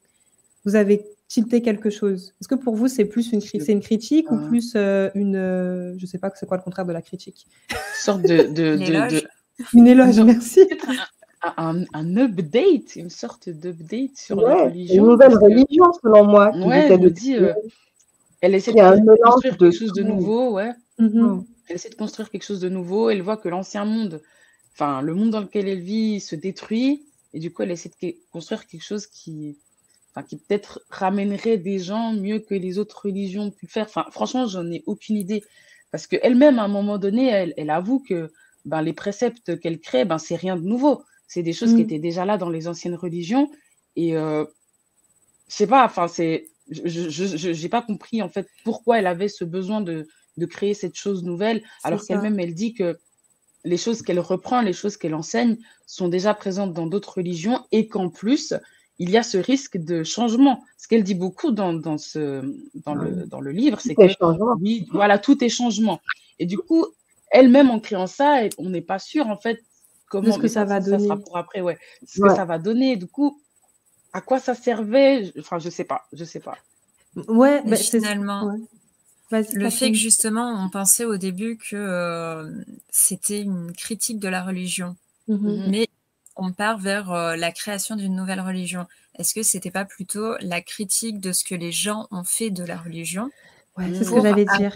vous 0.64 0.76
avez 0.76 1.04
tilté 1.28 1.62
quelque 1.62 1.90
chose 1.90 2.32
Est-ce 2.40 2.48
que 2.48 2.54
pour 2.54 2.74
vous, 2.76 2.88
c'est 2.88 3.04
plus 3.04 3.32
une, 3.32 3.40
cri- 3.40 3.60
c'est 3.64 3.72
une 3.72 3.80
critique 3.80 4.30
ou 4.30 4.36
Ah. 4.42 4.46
plus 4.48 4.72
euh, 4.76 5.10
une, 5.14 5.36
euh, 5.36 5.94
je 5.98 6.06
sais 6.06 6.18
pas 6.18 6.30
c'est 6.34 6.46
quoi 6.46 6.56
le 6.56 6.62
contraire 6.62 6.86
de 6.86 6.92
la 6.92 7.02
critique? 7.02 7.46
Sorte 7.98 8.22
de, 8.22 8.52
de, 8.52 8.74
Une 8.74 8.78
de- 8.78 8.84
éloge. 8.84 9.12
de- 9.22 9.28
Une 9.74 9.86
éloge, 9.86 10.18
Non. 10.18 10.24
merci. 10.26 10.60
un, 11.42 11.52
un, 11.56 11.84
un 11.92 12.16
update, 12.16 12.96
une 12.96 13.10
sorte 13.10 13.48
d'update 13.48 14.16
sur 14.16 14.36
la 14.40 14.54
Ouais, 14.56 14.64
religion. 14.66 15.04
une 15.04 15.10
nouvelle 15.10 15.32
que- 15.32 15.38
religion, 15.44 15.84
selon 16.02 16.24
moi. 16.24 16.50
Ouais, 16.56 16.96
me 16.98 17.10
dis, 17.10 17.36
euh, 17.36 17.52
Elle 18.40 18.54
essaie 18.54 18.72
de 18.72 19.22
construire 19.22 19.56
de 19.56 19.58
quelque 19.70 19.78
chose 19.78 19.92
de 19.92 20.02
nouveau, 20.02 20.52
ouais. 20.54 20.72
Mhm. 20.98 21.44
Elle 21.68 21.76
essaie 21.76 21.88
de 21.88 21.94
construire 21.94 22.30
quelque 22.30 22.44
chose 22.44 22.60
de 22.60 22.68
nouveau. 22.68 23.08
Elle 23.10 23.22
voit 23.22 23.38
que 23.38 23.48
l'ancien 23.48 23.84
monde, 23.86 24.20
enfin, 24.74 25.00
le 25.00 25.14
monde 25.14 25.30
dans 25.30 25.40
lequel 25.40 25.66
elle 25.68 25.80
vit 25.80 26.20
se 26.20 26.36
détruit. 26.36 27.04
Et 27.32 27.38
du 27.40 27.50
coup, 27.52 27.62
elle 27.62 27.70
essaie 27.70 27.90
de 28.02 28.14
construire 28.32 28.66
quelque 28.66 28.84
chose 28.84 29.06
qui, 29.06 29.56
enfin, 30.14 30.24
qui 30.26 30.36
peut-être 30.36 30.80
ramènerait 30.90 31.58
des 31.58 31.78
gens 31.78 32.12
mieux 32.12 32.38
que 32.38 32.54
les 32.54 32.78
autres 32.78 33.02
religions 33.06 33.44
ont 33.44 33.50
pu 33.50 33.66
le 33.66 33.70
faire. 33.70 33.86
Enfin, 33.86 34.06
franchement, 34.10 34.46
j'en 34.46 34.70
ai 34.70 34.82
aucune 34.86 35.16
idée. 35.16 35.42
Parce 35.90 36.06
qu'elle-même, 36.06 36.58
à 36.58 36.64
un 36.64 36.68
moment 36.68 36.98
donné, 36.98 37.28
elle, 37.28 37.54
elle 37.56 37.70
avoue 37.70 38.00
que 38.00 38.32
ben, 38.64 38.82
les 38.82 38.92
préceptes 38.92 39.58
qu'elle 39.60 39.80
crée, 39.80 40.04
ben, 40.04 40.18
c'est 40.18 40.36
rien 40.36 40.56
de 40.56 40.62
nouveau. 40.62 41.02
C'est 41.26 41.42
des 41.42 41.52
choses 41.52 41.70
qui 41.70 41.80
Mm. 41.82 41.86
étaient 41.86 41.98
déjà 41.98 42.24
là 42.24 42.38
dans 42.38 42.50
les 42.50 42.68
anciennes 42.68 42.94
religions. 42.94 43.50
Et 43.96 44.16
euh, 44.16 44.44
je 45.48 45.54
sais 45.54 45.66
pas, 45.66 45.84
enfin, 45.84 46.08
c'est, 46.08 46.48
je, 46.70 47.08
j'ai 47.08 47.68
pas 47.68 47.82
compris 47.82 48.22
en 48.22 48.28
fait 48.28 48.48
pourquoi 48.64 48.98
elle 48.98 49.06
avait 49.06 49.28
ce 49.28 49.44
besoin 49.44 49.80
de, 49.80 50.08
de 50.36 50.46
créer 50.46 50.74
cette 50.74 50.96
chose 50.96 51.22
nouvelle, 51.22 51.62
alors 51.82 52.04
qu'elle-même 52.04 52.40
elle 52.40 52.54
dit 52.54 52.74
que 52.74 52.98
les 53.64 53.76
choses 53.76 54.02
qu'elle 54.02 54.20
reprend, 54.20 54.60
les 54.62 54.72
choses 54.72 54.96
qu'elle 54.96 55.14
enseigne 55.14 55.56
sont 55.86 56.08
déjà 56.08 56.34
présentes 56.34 56.72
dans 56.72 56.86
d'autres 56.86 57.18
religions 57.18 57.64
et 57.72 57.88
qu'en 57.88 58.08
plus 58.10 58.52
il 58.98 59.10
y 59.10 59.16
a 59.16 59.22
ce 59.22 59.38
risque 59.38 59.76
de 59.76 60.02
changement. 60.04 60.62
Ce 60.78 60.86
qu'elle 60.88 61.02
dit 61.04 61.14
beaucoup 61.14 61.50
dans, 61.50 61.72
dans, 61.72 61.98
ce, 61.98 62.42
dans, 62.84 62.94
le, 62.94 63.26
dans 63.26 63.40
le 63.40 63.50
livre, 63.50 63.80
c'est 63.80 63.94
que 63.94 64.02
oui, 64.60 64.86
voilà, 64.92 65.18
tout 65.18 65.42
est 65.42 65.48
changement. 65.48 66.00
Et 66.38 66.46
du 66.46 66.58
coup, 66.58 66.86
elle-même 67.30 67.70
en 67.70 67.80
créant 67.80 68.06
ça, 68.06 68.42
on 68.58 68.70
n'est 68.70 68.80
pas 68.82 68.98
sûr 68.98 69.26
en 69.28 69.36
fait 69.36 69.62
comment 70.08 70.32
ce 70.32 70.38
que 70.38 70.46
ça 70.48 70.64
va 70.64 70.80
Ça 70.80 70.86
sera 70.98 70.98
donner. 70.98 71.22
pour 71.24 71.36
après, 71.36 71.60
ouais. 71.60 71.78
Ce 72.06 72.20
Ouais. 72.20 72.28
que 72.28 72.34
ça 72.36 72.44
va 72.44 72.58
donner. 72.58 72.96
Du 72.96 73.06
coup, 73.08 73.40
à 74.12 74.20
quoi 74.20 74.38
ça 74.38 74.54
servait 74.54 75.24
je- 75.24 75.40
Enfin, 75.40 75.58
je 75.58 75.70
sais 75.70 75.84
pas, 75.84 76.02
je 76.12 76.24
sais 76.24 76.40
pas. 76.40 76.56
Ouais, 77.28 77.62
bah, 77.66 77.76
finalement, 77.76 78.46
ouais. 78.46 78.58
Le 79.54 79.70
fait 79.70 79.90
que 79.90 79.96
justement, 79.96 80.64
on 80.64 80.68
pensait 80.70 81.04
au 81.04 81.16
début 81.16 81.56
que 81.56 81.74
euh, 81.74 82.52
c'était 82.90 83.40
une 83.40 83.72
critique 83.72 84.20
de 84.20 84.28
la 84.28 84.44
religion, 84.44 84.94
Mhm. 85.26 85.38
Mhm. 85.38 85.70
mais 85.70 85.88
on 86.36 86.52
part 86.52 86.78
vers 86.78 87.12
euh, 87.12 87.36
la 87.36 87.52
création 87.52 87.96
d'une 87.96 88.14
nouvelle 88.16 88.40
religion. 88.40 88.86
Est-ce 89.18 89.34
que 89.34 89.42
c'était 89.42 89.70
pas 89.70 89.84
plutôt 89.84 90.36
la 90.40 90.60
critique 90.60 91.20
de 91.20 91.32
ce 91.32 91.44
que 91.44 91.54
les 91.54 91.72
gens 91.72 92.08
ont 92.10 92.24
fait 92.24 92.50
de 92.50 92.64
la 92.64 92.76
religion 92.76 93.30
Ouais, 93.76 93.92
c'est 93.92 94.04
ce 94.04 94.10
que 94.10 94.22
j'allais 94.22 94.44
dire. 94.58 94.72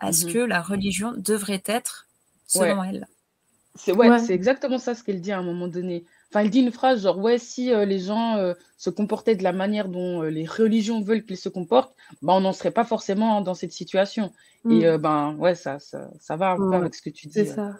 à 0.00 0.12
ce 0.12 0.26
Mhm. 0.26 0.32
que 0.32 0.38
la 0.40 0.60
religion 0.62 1.12
devrait 1.16 1.62
être 1.66 2.06
selon 2.46 2.82
elle? 2.84 3.06
C'est 3.74 3.92
ouais, 3.92 4.08
Ouais. 4.08 4.18
c'est 4.18 4.34
exactement 4.34 4.78
ça 4.78 4.94
ce 4.94 5.02
qu'elle 5.02 5.20
dit 5.20 5.32
à 5.32 5.38
un 5.38 5.42
moment 5.42 5.68
donné. 5.68 6.04
Enfin, 6.30 6.40
elle 6.40 6.50
dit 6.50 6.60
une 6.60 6.72
phrase 6.72 7.02
genre 7.02 7.18
ouais, 7.18 7.38
si 7.38 7.72
euh, 7.72 7.84
les 7.84 7.98
gens 7.98 8.36
euh, 8.36 8.54
se 8.78 8.90
comportaient 8.90 9.36
de 9.36 9.42
la 9.42 9.52
manière 9.52 9.88
dont 9.88 10.22
euh, 10.22 10.28
les 10.30 10.44
religions 10.46 11.00
veulent 11.02 11.24
qu'ils 11.24 11.36
se 11.36 11.48
comportent, 11.48 11.94
ben 12.22 12.34
on 12.34 12.40
n'en 12.40 12.52
serait 12.52 12.70
pas 12.72 12.84
forcément 12.84 13.40
dans 13.42 13.54
cette 13.54 13.72
situation. 13.72 14.32
Mm. 14.64 14.72
Et 14.72 14.86
euh, 14.86 14.98
ben 14.98 15.34
ouais, 15.36 15.54
ça, 15.54 15.78
ça, 15.78 16.10
ça 16.20 16.36
va 16.36 16.52
un 16.52 16.56
peu 16.56 16.74
avec 16.74 16.94
ce 16.94 17.02
que 17.02 17.10
tu 17.10 17.26
dis. 17.28 17.34
C'est 17.34 17.50
euh. 17.52 17.54
ça. 17.54 17.76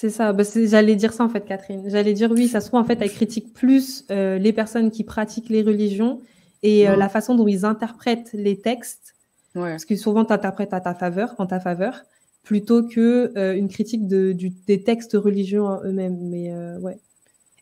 C'est 0.00 0.10
ça. 0.10 0.32
Bah, 0.32 0.44
J'allais 0.54 0.94
dire 0.94 1.12
ça 1.12 1.24
en 1.24 1.28
fait, 1.28 1.44
Catherine. 1.44 1.82
J'allais 1.88 2.12
dire 2.12 2.30
oui, 2.30 2.46
ça 2.46 2.60
se 2.60 2.68
trouve 2.68 2.78
en 2.78 2.84
fait, 2.84 2.98
elle 3.00 3.10
critique 3.10 3.52
plus 3.52 4.04
euh, 4.12 4.38
les 4.38 4.52
personnes 4.52 4.92
qui 4.92 5.02
pratiquent 5.02 5.48
les 5.48 5.62
religions 5.62 6.20
et 6.62 6.88
euh, 6.88 6.94
la 6.94 7.08
façon 7.08 7.34
dont 7.34 7.48
ils 7.48 7.64
interprètent 7.64 8.30
les 8.32 8.60
textes, 8.60 9.16
Ouais. 9.56 9.70
parce 9.70 9.84
que 9.84 9.96
souvent 9.96 10.24
tu 10.24 10.32
interprètes 10.32 10.72
à 10.72 10.80
ta 10.80 10.94
faveur, 10.94 11.34
en 11.38 11.46
ta 11.46 11.58
faveur, 11.58 12.04
plutôt 12.44 12.84
que 12.86 13.32
euh, 13.36 13.56
une 13.56 13.68
critique 13.68 14.06
de, 14.06 14.30
du- 14.30 14.52
des 14.68 14.84
textes 14.84 15.14
religieux 15.14 15.62
en 15.64 15.82
eux-mêmes. 15.82 16.18
Mais 16.30 16.52
ouais. 16.80 16.98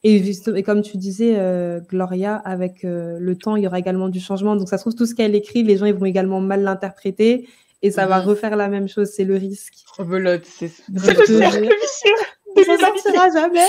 Et, 0.05 0.23
juste- 0.23 0.53
et 0.55 0.63
comme 0.63 0.83
tu 0.83 0.99
disais, 0.99 1.39
Gloria, 1.89 2.37
avec 2.37 2.83
le 2.83 3.35
temps, 3.35 3.57
il 3.57 3.65
y 3.65 3.67
aura 3.67 3.79
également 3.79 4.11
du 4.11 4.21
changement. 4.21 4.57
Donc 4.57 4.69
ça 4.69 4.77
se 4.77 4.83
trouve, 4.83 4.95
tout 4.95 5.07
ce 5.07 5.15
qu'elle 5.15 5.35
écrit, 5.35 5.63
les 5.63 5.79
gens 5.79 5.87
ils 5.87 5.95
vont 5.95 6.05
également 6.05 6.43
mal 6.43 6.61
l'interpréter 6.63 7.49
et 7.87 7.91
ça 7.91 8.07
va 8.07 8.21
Mhm. 8.21 8.29
refaire 8.29 8.57
la 8.57 8.69
même 8.69 8.89
chose. 8.89 9.09
C'est 9.15 9.25
le 9.25 9.37
risque. 9.37 9.75
Rebelote, 9.97 10.45
c'est 10.45 10.71
le 10.93 11.01
cercle 11.01 11.33
vicieux 11.33 12.65
Ça 12.65 12.79
sortira 12.79 13.31
jamais. 13.31 13.67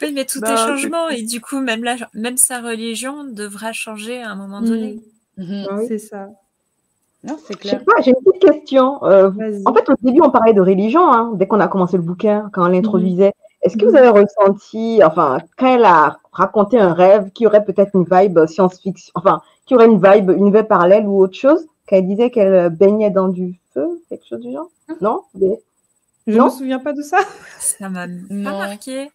Oui, 0.00 0.12
mais 0.12 0.24
tout 0.24 0.40
Non, 0.40 0.48
est 0.52 0.56
changement 0.56 1.08
et 1.10 1.22
du 1.22 1.40
coup, 1.40 1.60
même, 1.60 1.84
la, 1.84 1.94
même 2.14 2.36
sa 2.36 2.60
religion 2.60 3.22
devra 3.24 3.72
changer 3.72 4.20
à 4.20 4.30
un 4.30 4.34
moment 4.34 4.60
donné. 4.60 4.98
Mhm. 5.36 5.66
Ah 5.70 5.74
oui. 5.78 5.84
C'est 5.88 5.98
ça. 5.98 6.28
Non, 7.24 7.36
c'est 7.38 7.52
Je 7.62 7.68
sais 7.68 7.76
clair. 7.76 7.84
pas, 7.84 8.02
j'ai 8.02 8.10
une 8.10 8.24
petite 8.24 8.42
question. 8.42 9.04
Euh, 9.04 9.30
en 9.64 9.72
fait, 9.72 9.88
au 9.88 9.94
début, 10.02 10.20
on 10.22 10.30
parlait 10.30 10.54
de 10.54 10.60
religion, 10.60 11.12
hein, 11.12 11.30
dès 11.36 11.46
qu'on 11.46 11.60
a 11.60 11.68
commencé 11.68 11.96
le 11.96 12.02
bouquin, 12.02 12.50
quand 12.52 12.64
on 12.64 12.68
l'introduisait. 12.68 13.32
Est-ce 13.62 13.76
que 13.76 13.84
Mhm. 13.84 13.90
vous 13.92 13.96
avez 13.96 14.08
ressenti, 14.08 15.00
enfin, 15.04 15.38
quand 15.56 15.72
elle 15.76 15.84
a 15.84 16.18
raconté 16.32 16.80
un 16.80 16.92
rêve 16.94 17.30
qui 17.30 17.46
aurait 17.46 17.64
peut-être 17.64 17.92
une 17.94 18.04
vibe 18.10 18.44
science-fiction, 18.46 19.12
enfin, 19.14 19.40
qui 19.66 19.76
aurait 19.76 19.86
une 19.86 20.02
vibe, 20.02 20.30
une 20.30 20.52
vie 20.52 20.64
parallèle 20.64 21.06
ou 21.06 21.20
autre 21.22 21.36
chose, 21.38 21.64
quand 21.88 21.96
elle 21.96 22.06
disait 22.06 22.30
qu'elle 22.30 22.70
baignait 22.70 23.10
dans 23.10 23.28
du 23.28 23.60
feu, 23.74 24.02
quelque 24.08 24.26
chose 24.26 24.40
du 24.40 24.52
genre 24.52 24.68
Non? 25.00 25.22
Des- 25.34 25.58
Je 26.26 26.38
ne 26.38 26.44
me 26.44 26.50
souviens 26.50 26.78
pas 26.78 26.92
de 26.92 27.02
ça. 27.02 27.18
Ça 27.58 27.88
m'a 27.88 28.06
pas 28.06 28.58
marqué. 28.58 29.10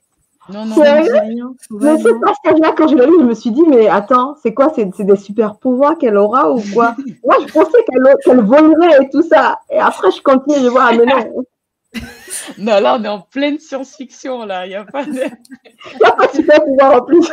Non, 0.50 0.64
non, 0.66 0.76
rien. 0.76 1.54
Mais 1.72 1.98
ce 1.98 2.08
passage-là, 2.22 2.74
quand 2.78 2.88
je 2.88 2.96
l'ai 2.96 3.06
lu, 3.06 3.16
je 3.20 3.26
me 3.26 3.34
suis 3.34 3.52
dit, 3.52 3.64
mais 3.64 3.90
attends, 3.90 4.38
c'est 4.42 4.54
quoi? 4.54 4.72
C'est 4.74 5.04
des 5.04 5.16
super 5.18 5.58
pouvoirs 5.58 5.98
qu'elle 5.98 6.16
aura 6.16 6.52
ou 6.54 6.62
quoi? 6.74 6.96
Moi, 7.26 7.36
je 7.46 7.52
pensais 7.52 7.84
qu'elle 8.24 8.40
volerait 8.42 9.04
et 9.04 9.10
tout 9.10 9.24
ça. 9.24 9.60
Et 9.70 9.78
après, 9.78 10.10
je 10.12 10.22
continue, 10.22 10.64
je 10.64 10.68
vois, 10.70 10.86
ah, 10.90 10.94
mais 10.94 11.06
non. 11.06 11.44
non, 12.60 12.80
là, 12.80 12.98
on 12.98 13.04
est 13.04 13.10
en 13.10 13.20
pleine 13.20 13.60
science-fiction, 13.60 14.46
là. 14.46 14.66
Il 14.66 14.70
n'y 14.70 14.76
a 14.76 14.86
pas 14.86 15.04
de. 15.04 15.12
Il 15.12 15.98
n'y 16.00 16.06
a 16.06 16.12
pas 16.12 16.28
de 16.28 16.32
super 16.32 16.64
pouvoir 16.64 17.02
en 17.02 17.06
plus. 17.06 17.30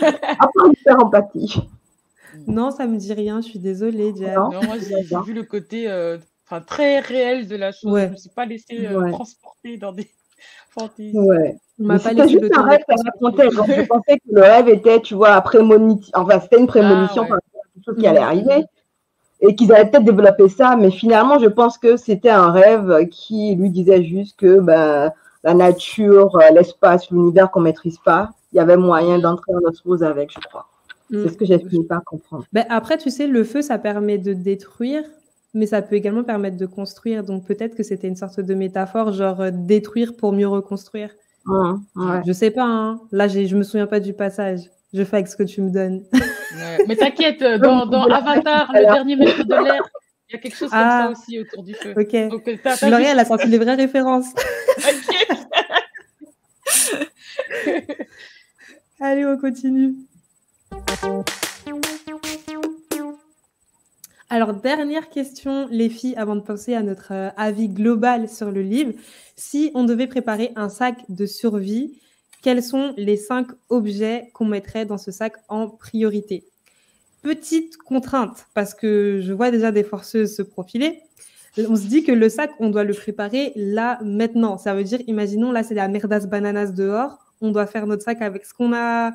Après, 0.00 0.74
faire 0.82 1.00
empathie. 1.04 1.68
Non, 2.46 2.70
ça 2.70 2.86
me 2.86 2.96
dit 2.96 3.12
rien, 3.12 3.40
je 3.40 3.48
suis 3.48 3.58
désolée, 3.58 4.12
Diane. 4.12 4.34
Non, 4.34 4.62
moi, 4.62 4.76
j'ai 4.78 5.16
vu 5.24 5.32
le 5.32 5.42
côté 5.42 5.88
euh, 5.88 6.18
très 6.66 7.00
réel 7.00 7.48
de 7.48 7.56
la 7.56 7.72
chose. 7.72 7.98
Je 7.98 8.06
ne 8.06 8.10
me 8.10 8.16
suis 8.16 8.30
pas 8.30 8.46
laissée 8.46 8.86
euh, 8.86 9.10
transporter 9.10 9.76
dans 9.76 9.92
des 9.92 10.08
fantaisies. 10.70 11.18
Ouais. 11.18 11.56
C'était 11.98 12.28
juste 12.28 12.56
un 12.56 12.62
rêve 12.62 12.80
qu'elle 12.88 12.96
racontait. 13.04 13.50
je 13.50 13.86
pensais 13.86 14.18
que 14.18 14.32
le 14.32 14.42
rêve 14.42 14.68
était, 14.68 15.00
tu 15.00 15.14
vois, 15.14 15.40
prémonition. 15.40 16.12
Enfin, 16.14 16.40
c'était 16.40 16.58
une 16.58 16.66
prémonition, 16.66 17.26
ah, 17.30 17.38
quelque 17.74 17.84
chose 17.84 17.96
qui 17.98 18.06
allait 18.06 18.20
arriver. 18.20 18.64
Et 19.40 19.56
qu'ils 19.56 19.72
allaient 19.72 19.90
peut-être 19.90 20.04
développer 20.04 20.48
ça. 20.48 20.76
Mais 20.76 20.90
finalement, 20.90 21.38
je 21.38 21.48
pense 21.48 21.76
que 21.78 21.96
c'était 21.96 22.30
un 22.30 22.52
rêve 22.52 23.08
qui 23.08 23.56
lui 23.56 23.70
disait 23.70 24.04
juste 24.04 24.38
que 24.38 24.60
ben, 24.60 25.12
la 25.42 25.54
nature, 25.54 26.36
euh, 26.36 26.50
l'espace, 26.54 27.10
l'univers 27.10 27.50
qu'on 27.50 27.60
ne 27.60 27.64
maîtrise 27.64 27.98
pas, 27.98 28.30
il 28.52 28.56
y 28.56 28.60
avait 28.60 28.76
moyen 28.76 29.18
d'entrer 29.18 29.52
en 29.54 29.68
osmose 29.68 30.02
avec, 30.02 30.30
je 30.32 30.40
crois. 30.40 30.68
C'est 31.12 31.18
mm. 31.18 31.28
ce 31.28 31.36
que 31.36 31.44
j'ai 31.44 31.58
fini 31.58 31.84
par 31.86 32.02
comprendre. 32.04 32.46
Ben, 32.52 32.64
après, 32.70 32.96
tu 32.96 33.10
sais, 33.10 33.26
le 33.26 33.44
feu, 33.44 33.60
ça 33.60 33.78
permet 33.78 34.16
de 34.18 34.32
détruire, 34.32 35.04
mais 35.52 35.66
ça 35.66 35.82
peut 35.82 35.94
également 35.94 36.24
permettre 36.24 36.56
de 36.56 36.66
construire. 36.66 37.22
Donc 37.22 37.46
peut-être 37.46 37.76
que 37.76 37.82
c'était 37.82 38.08
une 38.08 38.16
sorte 38.16 38.40
de 38.40 38.54
métaphore, 38.54 39.12
genre 39.12 39.42
euh, 39.42 39.50
détruire 39.52 40.16
pour 40.16 40.32
mieux 40.32 40.48
reconstruire. 40.48 41.10
Je 41.46 41.52
ne 41.96 42.22
Je 42.26 42.32
sais 42.32 42.50
pas. 42.50 42.64
Hein. 42.64 43.00
Là, 43.10 43.28
je 43.28 43.56
me 43.56 43.62
souviens 43.62 43.86
pas 43.86 44.00
du 44.00 44.14
passage. 44.14 44.60
Je 44.94 45.04
fais 45.04 45.16
avec 45.16 45.28
ce 45.28 45.36
que 45.36 45.42
tu 45.42 45.60
me 45.62 45.70
donnes. 45.70 46.02
Mais 46.86 46.96
t'inquiète, 46.96 47.42
euh, 47.42 47.58
dans, 47.58 47.86
dans 47.90 48.04
Avatar, 48.04 48.70
le 48.72 48.82
dernier 48.82 49.16
maître 49.16 49.44
de 49.44 49.54
l'air, 49.54 49.82
il 50.28 50.34
y 50.34 50.36
a 50.36 50.38
quelque 50.38 50.56
chose 50.56 50.70
comme 50.70 50.78
ça 50.78 51.08
ah. 51.08 51.10
aussi 51.10 51.38
autour 51.40 51.62
du 51.62 51.74
feu. 51.74 51.92
Ok. 51.96 52.12
Donc, 52.30 52.48
euh, 52.48 52.56
elle 52.82 53.18
a 53.18 53.24
sorti 53.24 53.48
les 53.48 53.58
vraies 53.58 53.74
références. 53.74 54.32
Allez, 59.00 59.26
on 59.26 59.36
continue. 59.36 59.94
Alors, 64.32 64.54
dernière 64.54 65.10
question, 65.10 65.68
les 65.70 65.90
filles, 65.90 66.14
avant 66.16 66.36
de 66.36 66.40
penser 66.40 66.74
à 66.74 66.82
notre 66.82 67.12
euh, 67.12 67.28
avis 67.36 67.68
global 67.68 68.30
sur 68.30 68.50
le 68.50 68.62
livre. 68.62 68.94
Si 69.36 69.70
on 69.74 69.84
devait 69.84 70.06
préparer 70.06 70.52
un 70.56 70.70
sac 70.70 71.04
de 71.10 71.26
survie, 71.26 72.00
quels 72.42 72.62
sont 72.62 72.94
les 72.96 73.18
cinq 73.18 73.48
objets 73.68 74.30
qu'on 74.32 74.46
mettrait 74.46 74.86
dans 74.86 74.96
ce 74.96 75.10
sac 75.10 75.34
en 75.48 75.68
priorité? 75.68 76.46
Petite 77.20 77.76
contrainte, 77.76 78.46
parce 78.54 78.72
que 78.72 79.20
je 79.22 79.34
vois 79.34 79.50
déjà 79.50 79.70
des 79.70 79.84
forceuses 79.84 80.34
se 80.34 80.40
profiler. 80.40 81.02
On 81.68 81.76
se 81.76 81.86
dit 81.86 82.02
que 82.02 82.12
le 82.12 82.30
sac, 82.30 82.52
on 82.58 82.70
doit 82.70 82.84
le 82.84 82.94
préparer 82.94 83.52
là, 83.54 83.98
maintenant. 84.02 84.56
Ça 84.56 84.74
veut 84.74 84.84
dire, 84.84 85.00
imaginons, 85.08 85.52
là, 85.52 85.62
c'est 85.62 85.74
la 85.74 85.88
merdasse 85.88 86.26
bananas 86.26 86.72
dehors. 86.72 87.18
On 87.42 87.50
doit 87.50 87.66
faire 87.66 87.86
notre 87.86 88.02
sac 88.02 88.22
avec 88.22 88.46
ce 88.46 88.54
qu'on 88.54 88.72
a 88.72 89.12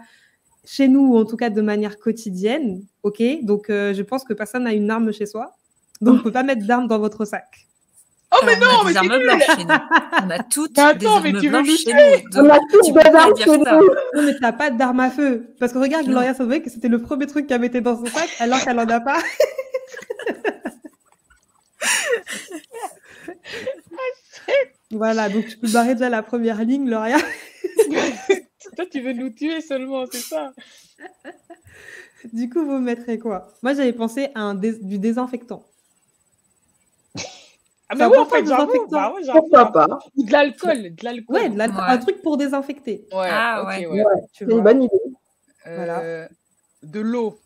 chez 0.67 0.87
nous, 0.87 1.13
ou 1.13 1.17
en 1.17 1.25
tout 1.25 1.37
cas 1.37 1.49
de 1.49 1.61
manière 1.61 1.97
quotidienne. 1.97 2.83
OK? 3.03 3.21
Donc, 3.41 3.69
euh, 3.69 3.93
je 3.93 4.01
pense 4.03 4.23
que 4.23 4.33
personne 4.33 4.63
n'a 4.63 4.73
une 4.73 4.89
arme 4.91 5.13
chez 5.13 5.25
soi. 5.25 5.55
Donc, 6.01 6.15
on 6.15 6.17
ne 6.17 6.23
peut 6.23 6.31
pas 6.31 6.43
mettre 6.43 6.67
d'armes 6.67 6.87
dans 6.87 6.99
votre 6.99 7.25
sac. 7.25 7.67
Oh, 8.33 8.39
mais 8.45 8.57
non, 8.57 8.83
mais 8.85 8.93
chez 8.93 9.07
nous. 9.07 9.15
On 10.23 10.29
a 10.29 10.43
toutes 10.43 10.73
des 10.73 10.81
armes 10.81 11.31
blanches 11.31 11.77
chez 11.77 11.93
nous. 11.93 12.01
On 12.35 12.49
a 12.49 12.59
toutes 12.69 12.93
des 12.93 13.15
armes 13.15 13.37
chez 13.37 13.57
nous. 13.57 13.63
Non, 13.63 14.23
mais 14.23 14.35
t'as 14.39 14.51
pas 14.51 14.69
d'arme 14.69 14.99
à 14.99 15.09
feu. 15.09 15.55
Parce 15.59 15.71
que 15.71 15.77
regarde, 15.77 16.05
Gloria 16.05 16.33
Sauvé, 16.33 16.61
que 16.61 16.69
c'était 16.69 16.89
le 16.89 17.01
premier 17.01 17.25
truc 17.25 17.47
qu'elle 17.47 17.61
mettait 17.61 17.79
dans 17.79 17.95
son 17.97 18.05
sac, 18.05 18.27
alors 18.39 18.59
qu'elle 18.59 18.79
en 18.79 18.89
a 18.89 18.99
pas. 18.99 19.19
voilà, 24.91 25.29
donc 25.29 25.47
tu 25.47 25.55
peux 25.57 25.71
barrer 25.71 25.95
déjà 25.95 26.09
la 26.09 26.21
première 26.21 26.61
ligne, 26.65 26.83
Gloria. 26.85 27.15
Tu 28.97 29.03
veux 29.03 29.13
nous 29.13 29.29
tuer 29.29 29.61
seulement, 29.61 30.05
c'est 30.11 30.17
ça. 30.17 30.51
Du 32.33 32.49
coup, 32.49 32.65
vous 32.65 32.79
mettrez 32.79 33.19
quoi? 33.19 33.53
Moi, 33.61 33.75
j'avais 33.75 33.93
pensé 33.93 34.29
à 34.33 34.41
un 34.41 34.55
du 34.55 34.97
désinfectant. 34.97 35.63
Ah, 37.89 37.95
mais 37.95 38.05
oui, 38.05 38.17
en 38.17 38.25
fait, 38.25 38.43
j'avoue. 38.43 38.87
Bah, 38.89 39.13
ouais, 39.13 39.21
Pourquoi 39.31 39.71
pas? 39.71 39.99
Ou 40.15 40.25
de 40.25 40.31
l'alcool. 40.31 40.95
De 40.95 41.03
l'alcool. 41.03 41.35
Ouais, 41.35 41.47
de 41.47 41.61
un 41.61 41.97
truc 41.99 42.23
pour 42.23 42.37
désinfecter. 42.37 43.07
Ouais, 43.13 43.29
ah, 43.31 43.65
ouais. 43.67 43.85
ouais. 43.85 44.03
C'est 44.33 44.45
une 44.45 44.61
bonne 44.61 44.81
idée. 44.81 44.95
Euh, 45.67 45.75
voilà. 45.75 46.27
De 46.81 46.99
l'eau. 46.99 47.39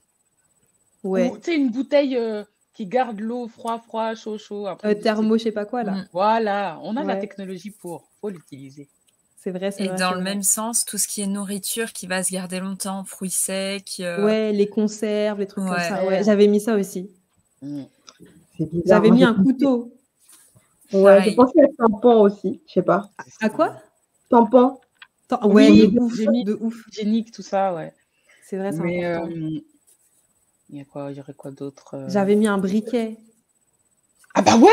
Ouais. 1.03 1.29
Tu 1.43 1.51
sais, 1.51 1.57
une 1.57 1.69
bouteille 1.69 2.15
euh, 2.15 2.43
qui 2.73 2.85
garde 2.85 3.19
l'eau 3.19 3.49
froid, 3.49 3.77
froid, 3.85 4.15
chaud, 4.15 4.37
chaud. 4.37 4.67
Après, 4.67 4.95
euh, 4.95 4.99
thermo, 4.99 5.37
je 5.37 5.43
sais 5.43 5.51
pas 5.51 5.65
quoi, 5.65 5.83
là. 5.83 5.91
Mm. 5.91 6.07
Voilà, 6.13 6.79
on 6.83 6.95
a 6.95 7.03
la 7.03 7.17
technologie 7.17 7.71
pour. 7.71 8.07
faut 8.21 8.29
l'utiliser. 8.29 8.87
C'est 9.43 9.49
vrai, 9.49 9.71
c'est 9.71 9.85
Et 9.85 9.89
dans 9.89 10.13
le 10.13 10.21
même 10.21 10.43
sens, 10.43 10.85
tout 10.85 10.99
ce 10.99 11.07
qui 11.07 11.21
est 11.21 11.25
nourriture 11.25 11.93
qui 11.93 12.05
va 12.05 12.21
se 12.21 12.31
garder 12.31 12.59
longtemps, 12.59 13.03
fruits 13.05 13.31
secs. 13.31 13.99
Euh, 13.99 14.23
ouais, 14.23 14.51
les 14.51 14.69
conserves, 14.69 15.39
les 15.39 15.47
trucs 15.47 15.65
comme 15.65 15.79
ça. 15.79 16.05
Ouais, 16.05 16.23
j'avais 16.23 16.45
mis 16.45 16.59
ça 16.61 16.75
aussi. 16.75 17.09
Mm. 17.63 17.81
J'avais 18.85 19.09
mis 19.09 19.23
un 19.23 19.33
couteau. 19.33 19.91
Ouais, 20.93 21.23
j'ai 21.23 21.33
pensé 21.33 21.59
à 21.59 21.65
tampon 21.75 22.21
aussi, 22.21 22.61
je 22.67 22.73
sais 22.73 22.81
pas. 22.83 23.09
À 23.39 23.49
quoi? 23.49 23.81
Tampon. 24.29 24.79
ouais, 25.45 25.71
oui, 25.71 25.91
de 25.91 25.99
ouf, 25.99 26.15
de 26.19 26.57
ouf. 26.61 26.83
Génique, 26.91 27.31
tout 27.31 27.41
ça, 27.41 27.73
ouais. 27.73 27.95
C'est 28.45 28.57
vrai, 28.57 28.71
c'est 28.71 28.77
important. 28.77 29.31
Euh, 29.31 29.59
il 30.69 30.77
y 30.77 30.81
a 30.81 30.85
quoi, 30.85 31.11
il 31.11 31.17
y 31.17 31.19
aurait 31.19 31.33
quoi 31.33 31.49
d'autre 31.49 31.95
euh? 31.95 32.09
J'avais 32.09 32.35
mis 32.35 32.47
un 32.47 32.59
briquet. 32.59 33.17
Ah 34.35 34.43
bah 34.43 34.55
ouais 34.57 34.69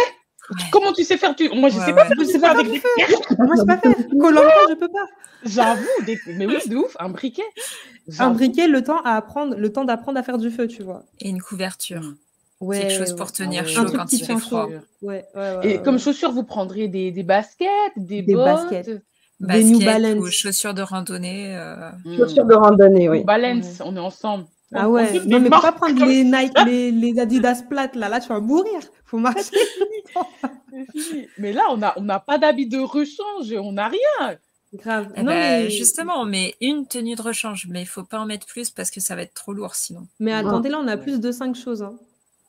Comment 0.73 0.93
tu 0.93 1.05
sais 1.05 1.17
faire 1.17 1.35
tu... 1.37 1.49
Moi, 1.51 1.69
je 1.69 1.79
sais 1.79 1.93
pas 1.93 2.07
faire. 2.07 2.17
Je 2.19 2.25
sais 2.25 2.41
pas 2.41 2.51
avec 2.51 2.67
des 2.67 2.83
Moi, 3.39 3.55
je 3.55 3.61
sais 3.61 3.67
pas 3.67 3.77
faire. 3.79 3.95
Colanta, 4.21 4.55
je 4.69 4.75
peux 4.75 4.89
pas. 4.89 5.07
J'avoue, 5.45 5.87
mais 6.27 6.47
oui, 6.47 6.57
de 6.67 6.77
ouf, 6.77 6.97
un 6.99 7.11
briquet. 7.11 7.43
Un 8.19 8.31
briquet, 8.31 8.67
le 8.67 8.83
temps 8.83 9.01
à 9.03 9.17
apprendre, 9.17 9.55
le 9.57 9.73
temps 9.73 9.85
d'apprendre 9.85 10.19
à 10.19 10.23
faire 10.23 10.39
du 10.39 10.51
feu, 10.51 10.67
tu 10.67 10.83
vois. 10.83 11.05
Et 11.21 11.29
une 11.29 11.41
couverture. 11.41 12.03
Mm. 12.03 12.17
Ouais, 12.61 12.81
Quelque 12.81 12.99
chose 12.99 13.15
pour 13.15 13.31
tenir 13.31 13.69
chaud 13.69 13.85
quand 13.85 14.13
il 14.13 14.25
fait 14.25 14.37
froid. 14.37 14.69
Ouais, 15.03 15.25
Et 15.63 15.81
comme 15.81 15.99
chaussures, 15.99 16.33
vous 16.33 16.43
prendriez 16.43 16.89
des, 16.89 17.13
des 17.13 17.23
baskets, 17.23 17.69
des, 17.97 18.23
des 18.23 18.35
bottes, 18.35 18.47
baskets. 18.47 19.03
Des 19.41 19.63
New 19.63 19.79
Balance. 19.79 20.19
Ou 20.19 20.31
chaussures 20.31 20.75
de 20.75 20.83
randonnée. 20.83 21.57
Euh... 21.57 21.91
Chaussures 22.17 22.45
de 22.45 22.55
randonnée, 22.55 23.09
oui. 23.09 23.23
Balance, 23.23 23.81
on 23.85 23.95
est 23.95 24.01
ensemble. 24.01 24.47
Ah 24.75 24.89
ouais, 24.91 25.21
non 25.25 25.41
mais 25.41 25.49
pas 25.49 25.73
prendre 25.73 26.05
les 26.05 26.25
Nike, 26.25 26.53
les, 26.67 26.91
les, 26.91 27.19
Adidas 27.19 27.63
plates 27.63 27.97
là, 27.97 28.11
là 28.11 28.21
tu 28.21 28.29
vas 28.29 28.41
mourir, 28.41 28.81
faut 29.07 29.17
marcher. 29.17 29.57
mais 31.39 31.55
là 31.55 31.63
on 31.71 31.79
n'a 31.79 31.95
on 31.97 32.07
a 32.11 32.21
pas 32.21 32.37
d'habit 32.37 32.67
de 32.67 32.79
rechange, 32.79 33.53
on 33.57 33.73
n'a 33.73 33.89
rien. 33.89 34.37
Grave. 34.75 35.11
Eh 35.17 35.23
non, 35.23 35.33
ben, 35.33 35.65
mais... 35.65 35.71
Justement, 35.71 36.21
on 36.21 36.27
met 36.27 36.55
une 36.61 36.87
tenue 36.87 37.15
de 37.15 37.23
rechange, 37.23 37.67
mais 37.71 37.81
il 37.81 37.87
faut 37.87 38.05
pas 38.05 38.19
en 38.19 38.27
mettre 38.27 38.47
plus 38.47 38.69
parce 38.69 38.91
que 38.91 39.01
ça 39.01 39.17
va 39.17 39.23
être 39.23 39.33
trop 39.33 39.55
lourd 39.55 39.75
sinon. 39.75 40.07
Mais 40.21 40.33
attendez, 40.33 40.69
là 40.69 40.79
on 40.83 40.89
a 40.89 40.99
plus 40.99 41.21
de 41.21 41.33
cinq 41.33 41.57
choses. 41.57 41.83
Hein. 41.83 41.97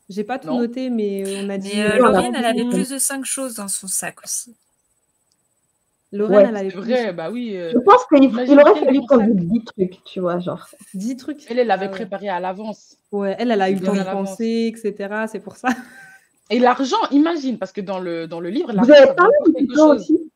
J'ai 0.10 0.24
pas 0.24 0.40
tout 0.40 0.48
noté, 0.48 0.90
mais 0.90 1.24
on 1.44 1.50
a 1.50 1.58
dit. 1.58 1.72
Mais 1.74 2.02
euh, 2.02 2.32
elle 2.34 2.44
avait 2.44 2.66
plus 2.66 2.90
de 2.90 2.98
cinq 2.98 3.24
choses 3.26 3.56
dans 3.56 3.68
son 3.68 3.88
sac 3.88 4.18
aussi. 4.24 4.56
Lorraine, 6.12 6.48
elle 6.50 6.58
avait 6.58 6.70
vrai, 6.70 7.14
bah 7.14 7.30
oui. 7.30 7.56
Euh, 7.56 7.72
je 7.72 7.80
pense 7.80 8.06
qu'il 8.08 8.60
aurait 8.60 8.80
fallu 8.80 9.02
qu'on 9.08 9.18
dise 9.18 9.36
10 9.36 9.64
trucs, 9.64 10.04
tu 10.06 10.20
vois, 10.20 10.40
genre. 10.40 10.68
10 10.96 11.18
trucs. 11.18 11.46
Elle, 11.50 11.60
elle 11.60 11.68
l'avait 11.68 11.86
ah 11.86 11.90
préparé 11.90 12.30
à 12.30 12.40
l'avance. 12.40 12.98
Ouais, 13.12 13.36
elle, 13.38 13.52
elle 13.52 13.62
a 13.62 13.70
eu 13.70 13.76
le 13.76 13.82
temps 13.82 13.94
de 13.94 14.04
penser, 14.04 14.74
etc. 14.74 15.26
C'est 15.32 15.40
pour 15.40 15.56
ça. 15.56 15.70
Et 16.50 16.58
l'argent, 16.58 16.98
imagine, 17.12 17.60
parce 17.60 17.72
que 17.72 17.82
dans 17.82 18.00
le, 18.00 18.28
dans 18.28 18.40
le 18.40 18.50
livre, 18.50 18.74
Vous 18.74 18.92
avez 18.92 19.14
parlé 19.14 19.34
du 19.46 19.68
couteau 19.68 19.94
aussi 19.94 20.32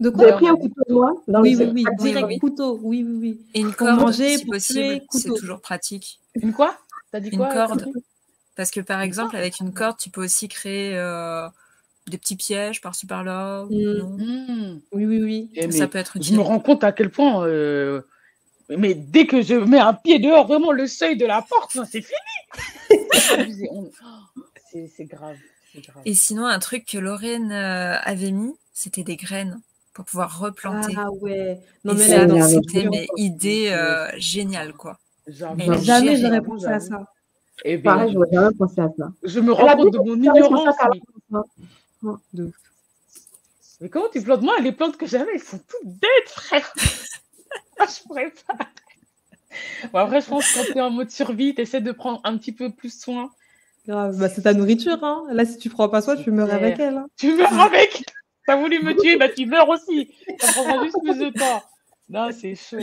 de 0.00 0.10
quoi 0.10 0.24
Vous 0.24 0.30
avez 0.30 0.36
pris 0.36 0.48
un 0.48 0.56
couteau 0.56 0.82
de 0.86 0.92
moi 0.92 1.14
dans 1.26 1.40
Oui, 1.40 1.56
oui, 1.58 1.70
oui, 1.72 1.84
direct 1.98 2.38
couteau, 2.38 2.78
oui, 2.82 3.02
oui, 3.02 3.18
oui. 3.18 3.40
Et 3.54 3.60
une 3.60 3.72
corde, 3.72 3.98
manger, 3.98 4.36
si 4.36 4.44
possible, 4.44 5.00
c'est 5.10 5.34
toujours 5.34 5.60
pratique. 5.62 6.20
Une 6.34 6.52
quoi? 6.52 6.76
T'as 7.10 7.20
dit 7.20 7.30
quoi 7.30 7.46
Une 7.46 7.54
corde. 7.54 7.86
Parce 8.56 8.70
que 8.70 8.80
par 8.80 9.00
exemple, 9.00 9.36
avec 9.36 9.60
une 9.60 9.72
corde, 9.72 9.96
tu 9.96 10.10
peux 10.10 10.24
aussi 10.24 10.48
créer 10.48 10.96
euh, 10.96 11.48
des 12.08 12.18
petits 12.18 12.36
pièges 12.36 12.80
par-ci 12.80 13.06
par-là. 13.06 13.66
Mmh. 13.70 13.74
Mmh. 14.18 14.80
Oui, 14.92 15.06
oui, 15.06 15.22
oui. 15.22 15.50
Eh, 15.54 15.70
ça 15.70 15.88
peut 15.88 15.98
être 15.98 16.16
utile. 16.16 16.34
Je 16.34 16.38
me 16.38 16.42
rends 16.42 16.60
compte 16.60 16.84
à 16.84 16.92
quel 16.92 17.10
point. 17.10 17.44
Euh, 17.46 18.02
mais 18.68 18.94
dès 18.94 19.26
que 19.26 19.42
je 19.42 19.54
mets 19.54 19.78
un 19.78 19.94
pied 19.94 20.18
dehors, 20.18 20.46
vraiment 20.46 20.72
le 20.72 20.86
seuil 20.86 21.16
de 21.16 21.26
la 21.26 21.42
porte, 21.42 21.78
c'est 21.90 22.02
fini. 22.02 22.16
c'est 24.72 25.04
grave, 25.04 25.36
grave, 25.74 26.02
Et 26.04 26.14
sinon, 26.14 26.46
un 26.46 26.58
truc 26.58 26.84
que 26.86 26.98
Lorraine 26.98 27.52
euh, 27.52 27.96
avait 28.02 28.32
mis, 28.32 28.54
c'était 28.72 29.04
des 29.04 29.16
graines 29.16 29.60
pour 29.94 30.04
pouvoir 30.04 30.38
replanter. 30.38 30.94
Ah 30.96 31.10
ouais. 31.10 31.58
Non, 31.84 31.94
mais 31.94 32.42
c'était 32.48 32.88
mes 32.88 33.06
idées 33.16 33.70
euh, 33.70 34.08
géniales, 34.16 34.74
quoi. 34.74 34.98
Jamais, 35.26 35.66
jamais 35.82 36.16
j'aurais 36.16 36.42
pensé 36.42 36.66
à 36.66 36.80
ça. 36.80 37.06
Et 37.64 37.72
eh 37.72 37.78
Pareil, 37.78 38.12
je 38.12 38.14
n'aurais 38.14 38.30
jamais 38.30 38.54
pensé 38.56 38.80
à 38.80 38.88
ça. 38.96 39.12
Je 39.22 39.40
me 39.40 39.52
rends 39.52 39.76
compte 39.76 39.92
de 39.92 39.98
mon 39.98 40.16
ignorance. 40.16 40.76
Mais 43.80 43.88
comment 43.88 44.08
tu 44.12 44.22
plantes? 44.22 44.42
Moi, 44.42 44.58
les 44.60 44.72
plantes 44.72 44.96
que 44.96 45.06
j'avais, 45.06 45.32
elles 45.34 45.42
sont 45.42 45.58
toutes 45.58 45.86
bêtes, 45.86 46.28
frère. 46.28 46.72
je 47.80 48.02
pourrais 48.06 48.32
pas. 48.46 48.56
Bon, 49.92 49.98
après, 49.98 50.20
je 50.20 50.26
pense 50.26 50.46
que 50.46 50.58
quand 50.58 50.72
tu 50.72 50.78
es 50.78 50.80
en 50.80 50.90
mode 50.90 51.10
survie, 51.10 51.54
tu 51.54 51.62
essaies 51.62 51.80
de 51.80 51.92
prendre 51.92 52.20
un 52.24 52.36
petit 52.36 52.52
peu 52.52 52.70
plus 52.70 52.98
soin. 52.98 53.30
Grave. 53.86 54.18
Bah, 54.18 54.28
c'est 54.28 54.42
ta 54.42 54.54
nourriture. 54.54 55.02
Hein. 55.02 55.24
Là, 55.30 55.44
si 55.44 55.58
tu 55.58 55.70
prends 55.70 55.88
pas 55.88 56.02
soin, 56.02 56.16
tu 56.16 56.30
meurs 56.30 56.52
avec 56.52 56.78
elle. 56.78 56.96
Hein. 56.96 57.06
Tu 57.16 57.34
meurs 57.34 57.60
avec? 57.60 58.04
T'as 58.46 58.56
voulu 58.56 58.82
me 58.82 58.94
tuer, 59.00 59.16
bah, 59.16 59.28
tu 59.28 59.46
meurs 59.46 59.68
aussi. 59.68 60.10
Ça 60.40 60.52
prendra 60.52 60.84
juste 60.84 60.98
plus 61.02 61.18
de 61.18 61.30
temps. 61.30 61.62
Non, 62.08 62.28
c'est 62.32 62.54
chaud. 62.54 62.78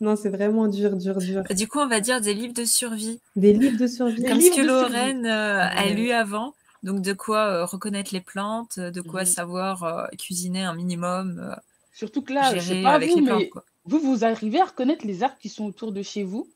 Non, 0.00 0.16
c'est 0.16 0.28
vraiment 0.28 0.66
dur, 0.66 0.96
dur, 0.96 1.16
dur. 1.18 1.42
Du 1.50 1.68
coup, 1.68 1.78
on 1.78 1.86
va 1.86 2.00
dire 2.00 2.20
des 2.20 2.34
livres 2.34 2.52
de 2.52 2.64
survie. 2.64 3.20
Des 3.36 3.52
livres 3.52 3.78
de 3.78 3.86
survie. 3.86 4.22
Comme 4.24 4.40
ce 4.40 4.54
que 4.54 4.60
Lorraine 4.60 5.26
euh, 5.26 5.60
a 5.62 5.86
lu 5.90 6.10
avant. 6.10 6.54
Donc, 6.82 7.00
de 7.00 7.12
quoi 7.12 7.46
euh, 7.46 7.64
reconnaître 7.64 8.12
les 8.12 8.20
plantes, 8.20 8.78
de 8.78 9.00
quoi 9.00 9.24
savoir 9.24 9.84
euh, 9.84 10.06
cuisiner 10.18 10.62
un 10.62 10.74
minimum. 10.74 11.54
Surtout 11.92 12.22
que 12.22 12.32
là, 12.32 12.54
je 12.54 12.60
sais 12.60 12.82
pas 12.82 12.94
avec 12.94 13.10
vous, 13.10 13.20
les 13.20 13.26
plantes, 13.26 13.40
mais 13.40 13.50
vous, 13.84 13.98
vous 13.98 14.24
arrivez 14.24 14.60
à 14.60 14.64
reconnaître 14.64 15.06
les 15.06 15.22
arbres 15.22 15.38
qui 15.40 15.48
sont 15.48 15.66
autour 15.66 15.92
de 15.92 16.02
chez 16.02 16.22
vous 16.22 16.48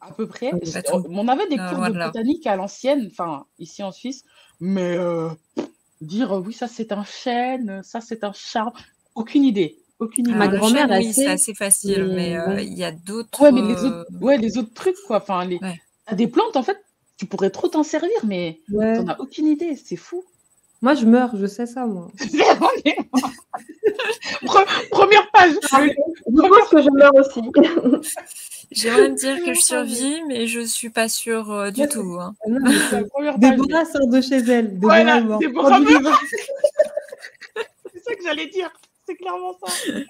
À 0.00 0.12
peu 0.12 0.26
près? 0.26 0.52
on 1.08 1.28
avait 1.28 1.48
des 1.48 1.56
cours 1.56 1.86
de 1.86 2.04
botanique 2.04 2.46
à 2.46 2.56
l'ancienne, 2.56 3.08
enfin, 3.10 3.46
ici 3.58 3.82
en 3.82 3.92
Suisse, 3.92 4.24
mais 4.60 4.96
dire 6.00 6.32
oui, 6.32 6.52
ça 6.52 6.68
c'est 6.68 6.92
un 6.92 7.04
chêne, 7.04 7.82
ça 7.82 8.00
c'est 8.00 8.24
un 8.24 8.32
chat, 8.32 8.72
aucune 9.14 9.44
idée. 9.44 9.78
Aucune 9.98 10.28
idée. 10.28 10.36
Ma 10.36 10.48
grand-mère, 10.48 10.88
oui, 10.90 11.12
c'est 11.12 11.26
assez 11.26 11.54
facile, 11.54 12.12
mais 12.14 12.36
euh, 12.36 12.60
il 12.60 12.74
y 12.74 12.84
a 12.84 12.92
d'autres. 12.92 13.40
Ouais, 13.40 13.50
mais 13.50 13.62
les 13.62 13.82
autres, 13.82 14.04
ouais, 14.20 14.36
les 14.36 14.58
autres 14.58 14.74
trucs, 14.74 14.96
quoi. 15.06 15.16
Enfin, 15.18 15.44
les... 15.46 15.58
des 16.12 16.28
plantes, 16.28 16.56
en 16.56 16.62
fait, 16.62 16.78
tu 17.16 17.26
pourrais 17.26 17.50
trop 17.50 17.68
t'en 17.68 17.82
servir, 17.82 18.18
mais 18.24 18.60
tu 18.68 18.74
n'en 18.74 19.08
as 19.08 19.20
aucune 19.20 19.46
idée. 19.46 19.76
C'est 19.76 19.96
fou. 19.96 20.24
Moi, 20.82 20.94
je 20.94 21.06
meurs, 21.06 21.30
je 21.34 21.46
sais 21.46 21.64
ça, 21.66 21.86
moi. 21.86 22.08
Première 24.90 25.30
page. 25.30 25.54
Je 25.62 26.48
pense 26.48 26.68
que 26.68 26.82
je 26.82 26.90
meurs 26.90 27.14
aussi. 27.14 27.40
J'aimerais 28.70 29.08
me 29.10 29.14
dire 29.14 29.42
que 29.44 29.54
je 29.54 29.60
survis, 29.60 30.22
mais 30.28 30.46
je 30.46 30.60
suis 30.60 30.90
pas 30.90 31.08
sûre 31.08 31.50
euh, 31.50 31.70
du 31.70 31.88
tout. 31.88 32.18
Hein. 32.20 32.34
Ah 32.44 32.48
Déborah 33.38 33.86
sort 33.86 34.08
de 34.08 34.20
chez 34.20 34.36
elle. 34.38 34.78
Déborah 34.78 35.22
C'est 37.92 38.04
ça 38.04 38.14
que 38.14 38.22
j'allais 38.22 38.48
dire. 38.48 38.70
C'est 39.06 39.14
clairement 39.14 39.56
ça. 39.64 39.72
Il 39.88 40.04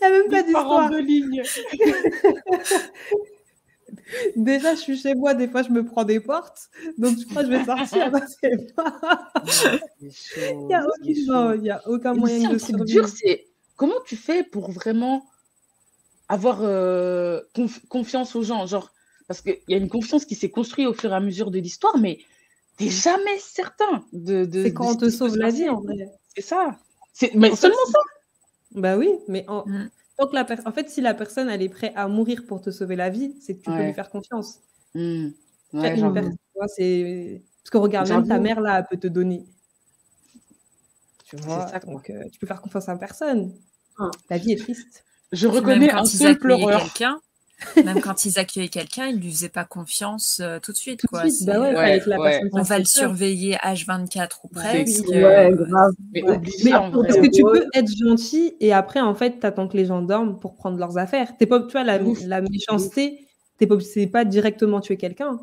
n'y 0.00 0.06
a 0.06 0.10
même 0.10 0.28
pas 0.28 0.42
d'histoire. 0.42 0.90
de 0.90 0.98
ligne. 0.98 1.42
Déjà, 4.36 4.74
je 4.74 4.80
suis 4.80 4.98
chez 4.98 5.14
moi, 5.14 5.34
des 5.34 5.48
fois, 5.48 5.62
je 5.62 5.70
me 5.70 5.84
prends 5.84 6.04
des 6.04 6.20
portes. 6.20 6.70
Donc, 6.98 7.18
je 7.18 7.26
crois 7.26 7.42
que 7.42 7.50
je 7.50 7.56
vais 7.56 7.64
sortir. 7.64 8.10
Il 10.36 10.66
n'y 11.60 11.70
a, 11.70 11.82
aucun 11.86 12.14
moyen 12.14 12.50
de 12.50 12.58
survivre. 12.58 12.84
dur, 12.84 13.08
c'est 13.08 13.46
comment 13.76 14.00
tu 14.06 14.16
fais 14.16 14.44
pour 14.44 14.70
vraiment 14.70 15.26
avoir 16.28 16.58
euh, 16.62 17.40
confiance 17.88 18.36
aux 18.36 18.42
gens? 18.42 18.66
Genre, 18.66 18.92
Parce 19.28 19.40
qu'il 19.40 19.58
y 19.68 19.74
a 19.74 19.78
une 19.78 19.88
confiance 19.88 20.24
qui 20.24 20.34
s'est 20.34 20.50
construite 20.50 20.86
au 20.86 20.94
fur 20.94 21.12
et 21.12 21.16
à 21.16 21.20
mesure 21.20 21.50
de 21.50 21.58
l'histoire, 21.58 21.98
mais 21.98 22.18
tu 22.78 22.84
n'es 22.84 22.90
jamais 22.90 23.38
certain 23.38 24.04
de. 24.12 24.48
c'est 24.52 24.72
quand 24.72 24.92
on 24.92 24.96
te 24.96 25.10
sauve 25.10 25.36
la 25.36 25.50
vie, 25.50 25.68
en 25.68 25.80
vrai. 25.80 26.10
C'est 26.34 26.42
ça. 26.42 26.78
Mais 27.34 27.54
seulement 27.54 27.76
ça. 27.86 27.98
Bah 28.74 28.96
oui, 28.96 29.10
mais 29.28 29.44
en... 29.48 29.64
Mm. 29.66 29.90
Donc, 30.18 30.32
la 30.32 30.46
en 30.64 30.72
fait, 30.72 30.88
si 30.88 31.00
la 31.00 31.14
personne 31.14 31.48
elle 31.48 31.62
est 31.62 31.68
prête 31.68 31.92
à 31.96 32.06
mourir 32.08 32.44
pour 32.46 32.60
te 32.60 32.70
sauver 32.70 32.96
la 32.96 33.10
vie, 33.10 33.34
c'est 33.40 33.56
que 33.56 33.62
tu 33.62 33.70
peux 33.70 33.82
lui 33.82 33.92
faire 33.92 34.10
confiance. 34.10 34.60
Mmh. 34.94 35.28
Ouais, 35.72 35.96
Parce 35.96 37.70
que 37.70 37.78
regarde, 37.78 38.08
même 38.08 38.28
ta 38.28 38.38
mère 38.38 38.60
là, 38.60 38.78
elle 38.78 38.86
peut 38.88 38.96
te 38.96 39.12
donner. 39.12 39.44
Tu 41.24 41.36
vois, 41.36 41.66
ça, 41.66 41.80
donc 41.80 42.10
euh, 42.10 42.22
tu 42.30 42.38
peux 42.38 42.46
faire 42.46 42.60
confiance 42.60 42.88
à 42.88 42.96
personne. 42.96 43.52
Ah. 43.98 44.10
La 44.30 44.38
vie 44.38 44.52
est 44.52 44.56
triste. 44.56 45.04
Je 45.32 45.48
reconnais 45.48 45.90
un 45.90 46.04
seul 46.04 46.38
pleureur. 46.38 46.86
Même 47.84 48.00
quand 48.00 48.24
ils 48.24 48.38
accueillaient 48.38 48.68
quelqu'un, 48.68 49.06
ils 49.06 49.16
ne 49.16 49.20
lui 49.20 49.30
faisaient 49.30 49.48
pas 49.48 49.64
confiance 49.64 50.40
euh, 50.40 50.58
tout 50.60 50.72
de 50.72 50.76
suite. 50.76 51.06
Quoi. 51.06 51.22
Bah 51.42 51.72
on 52.52 52.62
va 52.62 52.78
le 52.78 52.84
surveiller 52.84 53.56
H24 53.56 54.30
ou 54.44 54.48
presque. 54.48 55.08
Ouais, 55.08 55.52
grave. 55.52 55.92
Mais, 56.12 56.22
parce 56.22 57.16
que 57.16 57.30
tu 57.30 57.42
peux 57.42 57.66
être 57.74 57.90
gentil 57.96 58.54
et 58.60 58.72
après, 58.72 59.00
en 59.00 59.14
fait, 59.14 59.40
tu 59.40 59.46
attends 59.46 59.68
que 59.68 59.76
les 59.76 59.86
gens 59.86 60.02
dorment 60.02 60.38
pour 60.38 60.54
prendre 60.54 60.78
leurs 60.78 60.98
affaires. 60.98 61.32
Es 61.40 61.46
pas, 61.46 61.60
tu 61.60 61.72
vois, 61.72 61.84
la, 61.84 61.98
la 62.26 62.40
méchanceté, 62.40 63.26
tu 63.58 63.66
pas, 63.66 63.76
pas 64.12 64.24
directement 64.24 64.80
tuer 64.80 64.96
quelqu'un. 64.96 65.40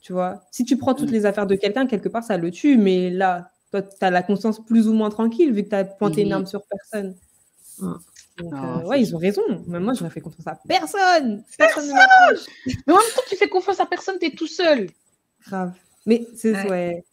Tu 0.00 0.12
vois, 0.12 0.42
si 0.52 0.64
tu 0.64 0.76
prends 0.76 0.94
toutes 0.94 1.10
mm. 1.10 1.14
les 1.14 1.26
affaires 1.26 1.46
de 1.46 1.56
quelqu'un, 1.56 1.86
quelque 1.86 2.08
part, 2.08 2.22
ça 2.22 2.36
le 2.36 2.50
tue. 2.50 2.76
Mais 2.76 3.10
là, 3.10 3.50
toi, 3.70 3.82
tu 3.82 3.88
as 4.00 4.10
la 4.10 4.22
conscience 4.22 4.64
plus 4.64 4.88
ou 4.88 4.92
moins 4.92 5.10
tranquille 5.10 5.52
vu 5.52 5.64
que 5.64 5.70
tu 5.70 5.74
as 5.74 5.84
pointé 5.84 6.22
une 6.22 6.30
mm. 6.30 6.32
arme 6.32 6.46
sur 6.46 6.62
personne. 6.64 7.14
Mm. 7.80 7.94
Donc, 8.38 8.52
euh, 8.52 8.86
ouais, 8.86 9.00
ils 9.00 9.14
ont 9.14 9.18
raison. 9.18 9.42
Mais 9.66 9.80
moi, 9.80 9.94
j'aurais 9.94 10.10
fait 10.10 10.20
confiance 10.20 10.46
à 10.46 10.58
personne. 10.68 11.42
Personne. 11.56 11.94
Mais 12.86 12.92
en 12.92 12.96
même 12.96 13.12
temps, 13.14 13.22
tu 13.28 13.36
fais 13.36 13.48
confiance 13.48 13.80
à 13.80 13.86
personne, 13.86 14.18
tu 14.18 14.26
es 14.26 14.30
tout 14.30 14.46
seul. 14.46 14.88
Grave. 15.46 15.72
Mais 16.04 16.26
c'est 16.36 16.52
ouais. 16.68 17.04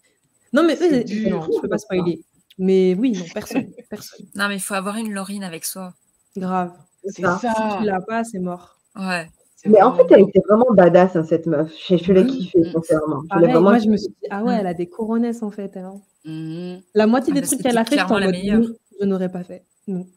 Non, 0.51 0.63
mais 0.63 0.75
eux, 0.81 1.29
non, 1.29 1.41
je 1.41 1.61
peux 1.61 1.69
pas 1.69 1.77
spoiler. 1.77 2.21
Mais 2.59 2.95
oui, 2.95 3.13
non, 3.13 3.25
personne. 3.33 3.71
personne. 3.89 4.25
Non, 4.35 4.47
mais 4.47 4.55
il 4.55 4.61
faut 4.61 4.75
avoir 4.75 4.97
une 4.97 5.13
Laurine 5.13 5.43
avec 5.43 5.65
soi. 5.65 5.93
Grave. 6.37 6.71
C'est 7.05 7.21
ça. 7.21 7.39
Si 7.39 7.77
tu 7.79 7.85
l'as 7.85 8.01
pas, 8.01 8.23
c'est 8.23 8.39
mort. 8.39 8.79
Ouais. 8.95 9.27
Mais 9.65 9.81
en 9.81 9.95
fait, 9.95 10.03
elle 10.11 10.21
était 10.21 10.41
vraiment 10.47 10.71
badass, 10.71 11.15
hein, 11.15 11.23
cette 11.23 11.47
meuf. 11.47 11.71
Je, 11.87 11.95
je 11.95 12.11
l'ai 12.11 12.25
kiffée, 12.27 12.63
sincèrement. 12.71 13.23
Moi, 13.61 13.79
je 13.79 13.87
me 13.87 13.97
suis 13.97 14.09
dit, 14.09 14.27
ah 14.29 14.43
ouais, 14.43 14.57
elle 14.59 14.67
a 14.67 14.73
des 14.73 14.87
couronnesses, 14.87 15.41
en 15.41 15.51
fait. 15.51 15.77
Hein. 15.77 16.01
Mhm. 16.25 16.81
La 16.93 17.07
moitié 17.07 17.33
ah, 17.35 17.39
des 17.39 17.47
trucs 17.47 17.61
qu'elle 17.61 17.77
a 17.77 17.85
fait, 17.85 17.97
je 17.97 19.05
n'aurais 19.05 19.29
pas 19.29 19.43
fait. 19.43 19.63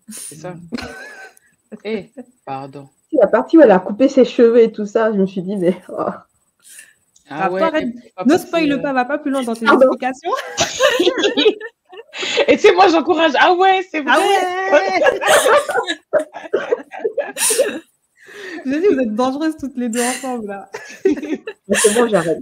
C'est 0.09 0.37
ça. 0.37 0.55
Eh, 1.85 2.11
pardon. 2.45 2.89
La 3.13 3.27
partie 3.27 3.59
où 3.59 3.61
elle 3.61 3.73
a 3.73 3.81
coupé 3.81 4.09
ses 4.09 4.25
cheveux 4.25 4.61
et 4.61 4.71
tout 4.71 4.87
ça, 4.87 5.13
je 5.13 5.19
me 5.19 5.27
suis 5.27 5.43
dit, 5.43 5.57
mais. 5.57 5.77
Oh. 5.89 6.05
Ah 7.29 7.51
ouais, 7.51 7.61
ne 8.25 8.39
spoil 8.39 8.81
pas, 8.81 8.93
va 8.93 9.05
pas 9.05 9.19
plus 9.19 9.33
loin 9.33 9.43
dans 9.43 9.55
tes 9.55 9.67
explications. 9.67 10.31
et 12.47 12.57
tu 12.57 12.63
sais, 12.63 12.73
moi 12.73 12.87
j'encourage. 12.87 13.33
Ah 13.39 13.53
ouais, 13.55 13.85
c'est 13.91 14.01
vrai. 14.01 14.13
Ah 14.15 14.21
ouais 14.73 15.03
J'ai 18.65 18.81
dit, 18.81 18.87
vous 18.87 19.01
êtes 19.01 19.15
dangereuses 19.15 19.57
toutes 19.59 19.77
les 19.77 19.89
deux 19.89 20.03
ensemble 20.03 20.47
là. 20.47 20.71
c'est 21.03 21.95
bon, 21.95 22.09
j'arrête. 22.09 22.39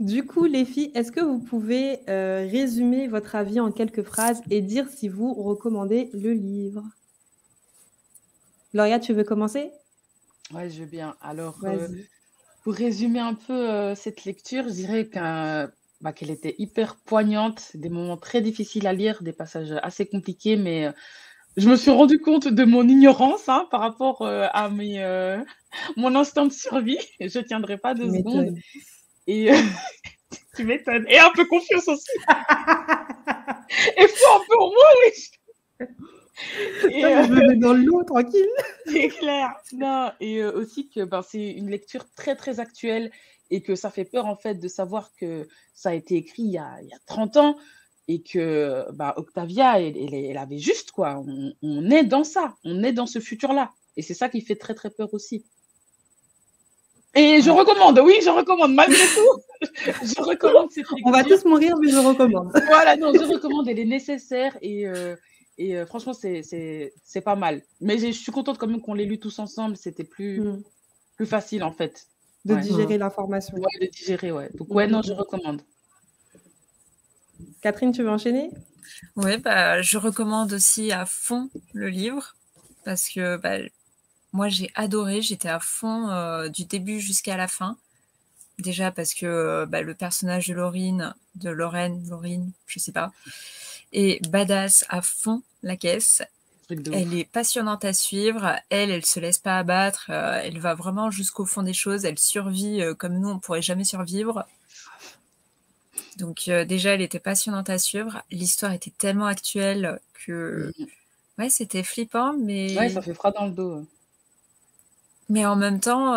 Du 0.00 0.24
coup, 0.24 0.44
les 0.44 0.64
filles, 0.64 0.92
est-ce 0.94 1.10
que 1.10 1.20
vous 1.20 1.40
pouvez 1.40 1.98
euh, 2.08 2.46
résumer 2.48 3.08
votre 3.08 3.34
avis 3.34 3.58
en 3.58 3.72
quelques 3.72 4.04
phrases 4.04 4.42
et 4.48 4.60
dire 4.60 4.88
si 4.88 5.08
vous 5.08 5.34
recommandez 5.34 6.08
le 6.12 6.32
livre? 6.32 6.84
Gloria, 8.72 9.00
tu 9.00 9.12
veux 9.12 9.24
commencer? 9.24 9.72
Oui, 10.54 10.70
je 10.70 10.80
veux 10.80 10.86
bien. 10.86 11.16
Alors, 11.20 11.58
euh, 11.64 11.88
pour 12.62 12.74
résumer 12.74 13.18
un 13.18 13.34
peu 13.34 13.68
euh, 13.68 13.96
cette 13.96 14.24
lecture, 14.24 14.68
je 14.68 14.74
dirais 14.74 15.10
bah, 16.00 16.12
qu'elle 16.12 16.30
était 16.30 16.54
hyper 16.58 16.94
poignante, 16.94 17.72
des 17.74 17.88
moments 17.88 18.16
très 18.16 18.40
difficiles 18.40 18.86
à 18.86 18.92
lire, 18.92 19.24
des 19.24 19.32
passages 19.32 19.74
assez 19.82 20.06
compliqués, 20.06 20.56
mais 20.56 20.92
je 21.56 21.68
me 21.68 21.74
suis 21.74 21.90
rendu 21.90 22.20
compte 22.20 22.46
de 22.46 22.64
mon 22.64 22.86
ignorance 22.86 23.48
hein, 23.48 23.66
par 23.72 23.80
rapport 23.80 24.24
à 24.24 24.70
mes, 24.70 25.02
mon 25.96 26.14
instinct 26.14 26.46
de 26.46 26.52
survie. 26.52 26.98
Je 27.20 27.40
ne 27.40 27.44
tiendrai 27.44 27.78
pas 27.78 27.94
deux 27.94 28.16
secondes. 28.16 28.54
Et 29.28 29.52
euh, 29.52 29.56
tu 30.56 30.64
m'étonnes. 30.64 31.06
Et 31.08 31.18
un 31.18 31.30
peu 31.30 31.44
confiance 31.44 31.86
aussi. 31.86 32.10
Et 33.96 34.08
faut 34.08 34.34
un 34.34 34.40
peu 34.48 34.58
en 34.58 34.70
moi, 34.70 34.86
oui. 35.04 35.30
Et, 36.90 37.04
euh, 37.04 37.24
je 37.24 37.32
me 37.32 37.48
mets 37.48 37.56
dans 37.56 37.74
l'eau, 37.74 38.02
tranquille. 38.04 38.48
C'est 38.86 39.08
clair. 39.08 39.54
Non, 39.72 40.10
et 40.18 40.42
euh, 40.42 40.52
aussi 40.52 40.88
que 40.88 41.04
ben, 41.04 41.20
c'est 41.20 41.50
une 41.50 41.68
lecture 41.68 42.08
très, 42.14 42.36
très 42.36 42.58
actuelle 42.58 43.10
et 43.50 43.60
que 43.60 43.74
ça 43.74 43.90
fait 43.90 44.06
peur, 44.06 44.26
en 44.26 44.36
fait, 44.36 44.54
de 44.54 44.68
savoir 44.68 45.12
que 45.14 45.46
ça 45.74 45.90
a 45.90 45.94
été 45.94 46.16
écrit 46.16 46.44
il 46.44 46.52
y 46.52 46.58
a, 46.58 46.78
il 46.80 46.88
y 46.88 46.94
a 46.94 46.98
30 47.06 47.36
ans 47.36 47.58
et 48.06 48.22
que 48.22 48.86
bah, 48.92 49.14
Octavia, 49.18 49.80
elle, 49.80 49.96
elle, 50.14 50.38
avait 50.38 50.58
juste, 50.58 50.92
quoi. 50.92 51.22
On, 51.26 51.52
on, 51.60 51.90
est 51.90 52.04
dans 52.04 52.24
ça. 52.24 52.54
On 52.64 52.82
est 52.82 52.92
dans 52.92 53.06
ce 53.06 53.18
futur-là. 53.18 53.72
Et 53.96 54.02
c'est 54.02 54.14
ça 54.14 54.30
qui 54.30 54.40
fait 54.40 54.56
très, 54.56 54.74
très 54.74 54.90
peur 54.90 55.12
aussi. 55.12 55.44
Et 57.14 57.40
je 57.40 57.50
recommande, 57.50 57.98
oui, 58.04 58.14
je 58.22 58.30
recommande, 58.30 58.74
malgré 58.74 58.96
tout. 58.98 59.42
je 59.82 60.22
recommande 60.22 60.70
cette 60.70 60.88
lecture. 60.90 61.06
On 61.06 61.10
va 61.10 61.24
tous 61.24 61.44
mourir, 61.44 61.76
mais 61.78 61.90
je 61.90 61.98
recommande. 61.98 62.50
voilà, 62.66 62.96
non, 62.96 63.12
je 63.12 63.24
recommande, 63.24 63.68
elle 63.68 63.78
est 63.78 63.84
nécessaire 63.84 64.56
et, 64.60 64.86
euh, 64.86 65.16
et 65.56 65.76
euh, 65.76 65.86
franchement, 65.86 66.12
c'est 66.12 66.92
pas 67.24 67.34
mal. 67.34 67.62
Mais 67.80 67.98
je 67.98 68.10
suis 68.12 68.32
contente 68.32 68.58
quand 68.58 68.66
même 68.66 68.80
qu'on 68.80 68.94
l'ait 68.94 69.06
lu 69.06 69.18
tous 69.18 69.38
ensemble, 69.38 69.76
c'était 69.76 70.04
plus, 70.04 70.40
hmm. 70.40 70.62
plus 71.16 71.26
facile 71.26 71.64
en 71.64 71.72
fait. 71.72 72.06
De 72.44 72.54
digérer 72.54 72.98
l'information. 72.98 73.56
Ouais, 73.56 73.86
de 73.86 73.90
digérer, 73.90 74.30
ouais. 74.32 74.48
Donc, 74.54 74.72
ouais, 74.72 74.86
non, 74.86 75.02
je 75.02 75.12
recommande. 75.12 75.62
Catherine, 77.60 77.92
tu 77.92 78.02
veux 78.02 78.10
enchaîner? 78.10 78.50
Oui, 79.16 79.36
bah, 79.38 79.82
je 79.82 79.98
recommande 79.98 80.52
aussi 80.52 80.92
à 80.92 81.04
fond 81.04 81.50
le 81.74 81.88
livre 81.88 82.36
parce 82.84 83.08
que 83.08 83.36
bah, 83.36 83.58
moi, 84.32 84.48
j'ai 84.48 84.70
adoré, 84.74 85.22
j'étais 85.22 85.48
à 85.48 85.60
fond 85.60 86.10
euh, 86.10 86.48
du 86.48 86.64
début 86.64 87.00
jusqu'à 87.00 87.36
la 87.36 87.48
fin. 87.48 87.76
Déjà 88.58 88.90
parce 88.90 89.14
que 89.14 89.64
bah, 89.66 89.82
le 89.82 89.94
personnage 89.94 90.48
de 90.48 90.54
Laurine, 90.54 91.14
de 91.36 91.50
Lorraine, 91.50 92.04
Laurine, 92.08 92.50
je 92.66 92.78
sais 92.78 92.92
pas, 92.92 93.12
est 93.92 94.26
badass 94.28 94.84
à 94.88 95.00
fond 95.00 95.42
la 95.62 95.76
caisse. 95.76 96.22
Elle 96.70 97.14
est 97.14 97.24
passionnante 97.24 97.84
à 97.84 97.92
suivre. 97.92 98.56
Elle, 98.68 98.90
elle 98.90 99.06
se 99.06 99.20
laisse 99.20 99.38
pas 99.38 99.58
abattre. 99.58 100.10
elle 100.10 100.58
va 100.58 100.74
vraiment 100.74 101.10
jusqu'au 101.10 101.46
fond 101.46 101.62
des 101.62 101.72
choses. 101.72 102.04
Elle 102.04 102.18
survit 102.18 102.82
comme 102.98 103.18
nous, 103.18 103.28
on 103.28 103.38
pourrait 103.38 103.62
jamais 103.62 103.84
survivre. 103.84 104.44
Donc 106.18 106.50
déjà, 106.66 106.94
elle 106.94 107.00
était 107.00 107.20
passionnante 107.20 107.70
à 107.70 107.78
suivre. 107.78 108.22
L'histoire 108.30 108.72
était 108.72 108.90
tellement 108.90 109.26
actuelle 109.26 109.98
que 110.26 110.74
ouais, 111.38 111.48
c'était 111.48 111.84
flippant, 111.84 112.34
mais 112.34 112.76
ouais, 112.76 112.90
ça 112.90 113.00
fait 113.00 113.14
froid 113.14 113.30
dans 113.30 113.46
le 113.46 113.52
dos. 113.52 113.86
Mais 115.28 115.44
en 115.46 115.56
même 115.56 115.80
temps, 115.80 116.14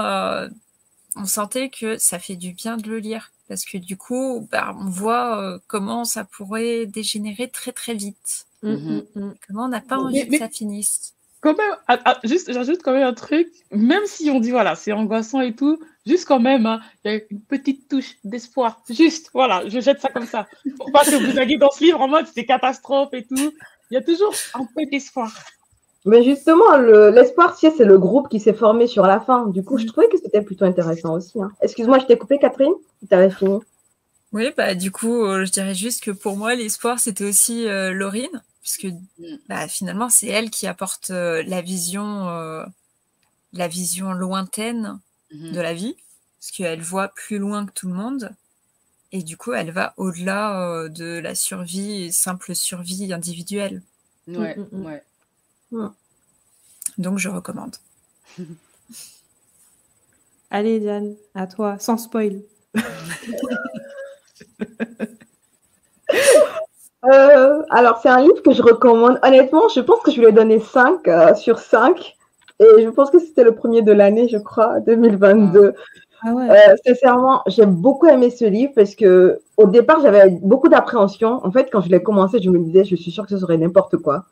on 1.15 1.25
sentait 1.25 1.69
que 1.69 1.97
ça 1.97 2.19
fait 2.19 2.35
du 2.35 2.53
bien 2.53 2.77
de 2.77 2.89
le 2.89 2.99
lire 2.99 3.31
parce 3.47 3.65
que 3.65 3.77
du 3.77 3.97
coup, 3.97 4.47
bah, 4.51 4.73
on 4.79 4.85
voit 4.85 5.59
comment 5.67 6.05
ça 6.05 6.23
pourrait 6.23 6.85
dégénérer 6.85 7.49
très 7.49 7.73
très 7.73 7.93
vite. 7.93 8.45
Mmh, 8.63 9.01
mmh, 9.15 9.33
comment 9.47 9.65
on 9.65 9.67
n'a 9.69 9.81
pas 9.81 9.97
envie 9.97 10.27
que 10.27 10.37
ça 10.37 10.47
finisse. 10.47 11.13
Quand 11.41 11.57
même, 11.57 11.75
ah, 11.87 11.99
ah, 12.05 12.19
juste, 12.23 12.53
j'ajoute 12.53 12.83
quand 12.83 12.93
même 12.93 13.07
un 13.07 13.15
truc, 13.15 13.47
même 13.71 14.05
si 14.05 14.29
on 14.29 14.39
dit 14.39 14.51
voilà, 14.51 14.75
c'est 14.75 14.91
angoissant 14.91 15.41
et 15.41 15.55
tout, 15.55 15.79
juste 16.05 16.25
quand 16.25 16.39
même, 16.39 16.67
hein, 16.67 16.81
il 17.03 17.11
y 17.11 17.15
a 17.15 17.19
une 17.31 17.41
petite 17.41 17.89
touche 17.89 18.17
d'espoir. 18.23 18.83
Juste, 18.87 19.31
voilà, 19.33 19.67
je 19.67 19.79
jette 19.79 19.99
ça 19.99 20.09
comme 20.09 20.27
ça. 20.27 20.47
Faut 20.77 20.91
pas 20.91 21.03
que 21.03 21.15
vous 21.15 21.39
alliez 21.39 21.57
dans 21.57 21.71
ce 21.71 21.83
livre 21.83 21.99
en 21.99 22.07
mode 22.07 22.27
c'est 22.31 22.45
catastrophe 22.45 23.13
et 23.13 23.23
tout. 23.23 23.51
Il 23.89 23.95
y 23.95 23.97
a 23.97 24.03
toujours 24.03 24.33
un 24.53 24.65
peu 24.65 24.85
d'espoir. 24.85 25.33
Mais 26.05 26.23
justement, 26.23 26.77
l'espoir, 26.77 27.55
c'est 27.57 27.85
le 27.85 27.97
groupe 27.97 28.27
qui 28.29 28.39
s'est 28.39 28.53
formé 28.53 28.87
sur 28.87 29.05
la 29.05 29.19
fin. 29.19 29.47
Du 29.47 29.63
coup, 29.63 29.77
je 29.77 29.85
trouvais 29.85 30.09
que 30.09 30.17
c'était 30.17 30.41
plutôt 30.41 30.65
intéressant 30.65 31.13
aussi. 31.13 31.39
Hein. 31.41 31.51
Excuse-moi, 31.61 31.99
je 31.99 32.05
t'ai 32.05 32.17
coupé, 32.17 32.39
Catherine 32.39 32.73
Tu 33.07 33.13
avais 33.13 33.29
fini. 33.29 33.59
Oui, 34.33 34.51
bah, 34.57 34.73
du 34.73 34.91
coup, 34.91 35.23
euh, 35.25 35.45
je 35.45 35.51
dirais 35.51 35.75
juste 35.75 36.03
que 36.03 36.11
pour 36.11 36.37
moi, 36.37 36.55
l'espoir, 36.55 36.99
c'était 36.99 37.25
aussi 37.25 37.67
euh, 37.67 37.91
Laurine 37.91 38.41
puisque 38.61 38.85
mm. 38.85 39.37
bah, 39.49 39.67
finalement 39.67 40.09
c'est 40.09 40.27
elle 40.27 40.49
qui 40.49 40.67
apporte 40.67 41.11
euh, 41.11 41.43
la 41.45 41.61
vision 41.61 42.29
euh, 42.29 42.63
la 43.53 43.67
vision 43.67 44.13
lointaine 44.13 44.99
mm-hmm. 45.33 45.51
de 45.51 45.59
la 45.59 45.73
vie 45.73 45.95
parce 46.39 46.51
qu'elle 46.51 46.81
voit 46.81 47.09
plus 47.09 47.37
loin 47.37 47.65
que 47.65 47.71
tout 47.73 47.87
le 47.87 47.93
monde 47.93 48.31
et 49.11 49.23
du 49.23 49.35
coup 49.35 49.53
elle 49.53 49.71
va 49.71 49.93
au-delà 49.97 50.61
euh, 50.61 50.89
de 50.89 51.19
la 51.19 51.35
survie 51.35 52.13
simple 52.13 52.55
survie 52.55 53.11
individuelle 53.11 53.81
ouais, 54.27 54.55
mm, 54.55 54.67
mm, 54.71 54.85
ouais. 54.85 55.03
Donc 56.97 57.17
je 57.17 57.29
recommande 57.29 57.75
allez 60.51 60.79
Diane 60.79 61.15
à 61.35 61.47
toi 61.47 61.77
sans 61.79 61.97
spoil 61.97 62.41
Euh, 67.05 67.63
alors, 67.69 67.99
c'est 68.01 68.09
un 68.09 68.21
livre 68.21 68.41
que 68.43 68.51
je 68.53 68.61
recommande. 68.61 69.19
Honnêtement, 69.23 69.67
je 69.73 69.79
pense 69.81 70.01
que 70.01 70.11
je 70.11 70.19
lui 70.19 70.27
ai 70.27 70.31
donné 70.31 70.59
5 70.59 71.07
euh, 71.07 71.33
sur 71.35 71.59
5. 71.59 72.15
Et 72.59 72.83
je 72.83 72.89
pense 72.89 73.09
que 73.09 73.19
c'était 73.19 73.43
le 73.43 73.55
premier 73.55 73.81
de 73.81 73.91
l'année, 73.91 74.27
je 74.27 74.37
crois, 74.37 74.79
2022. 74.85 75.73
Ah 76.23 76.33
ouais. 76.33 76.49
euh, 76.51 76.75
sincèrement, 76.85 77.41
j'ai 77.47 77.65
beaucoup 77.65 78.05
aimé 78.05 78.29
ce 78.29 78.45
livre 78.45 78.73
parce 78.75 78.93
que 78.93 79.39
au 79.57 79.65
départ, 79.65 80.01
j'avais 80.01 80.29
beaucoup 80.29 80.69
d'appréhension. 80.69 81.43
En 81.43 81.51
fait, 81.51 81.69
quand 81.71 81.81
je 81.81 81.89
l'ai 81.89 82.03
commencé, 82.03 82.39
je 82.39 82.49
me 82.51 82.59
disais, 82.59 82.83
je 82.83 82.95
suis 82.95 83.09
sûre 83.09 83.23
que 83.23 83.31
ce 83.31 83.39
serait 83.39 83.57
n'importe 83.57 83.97
quoi. 83.97 84.25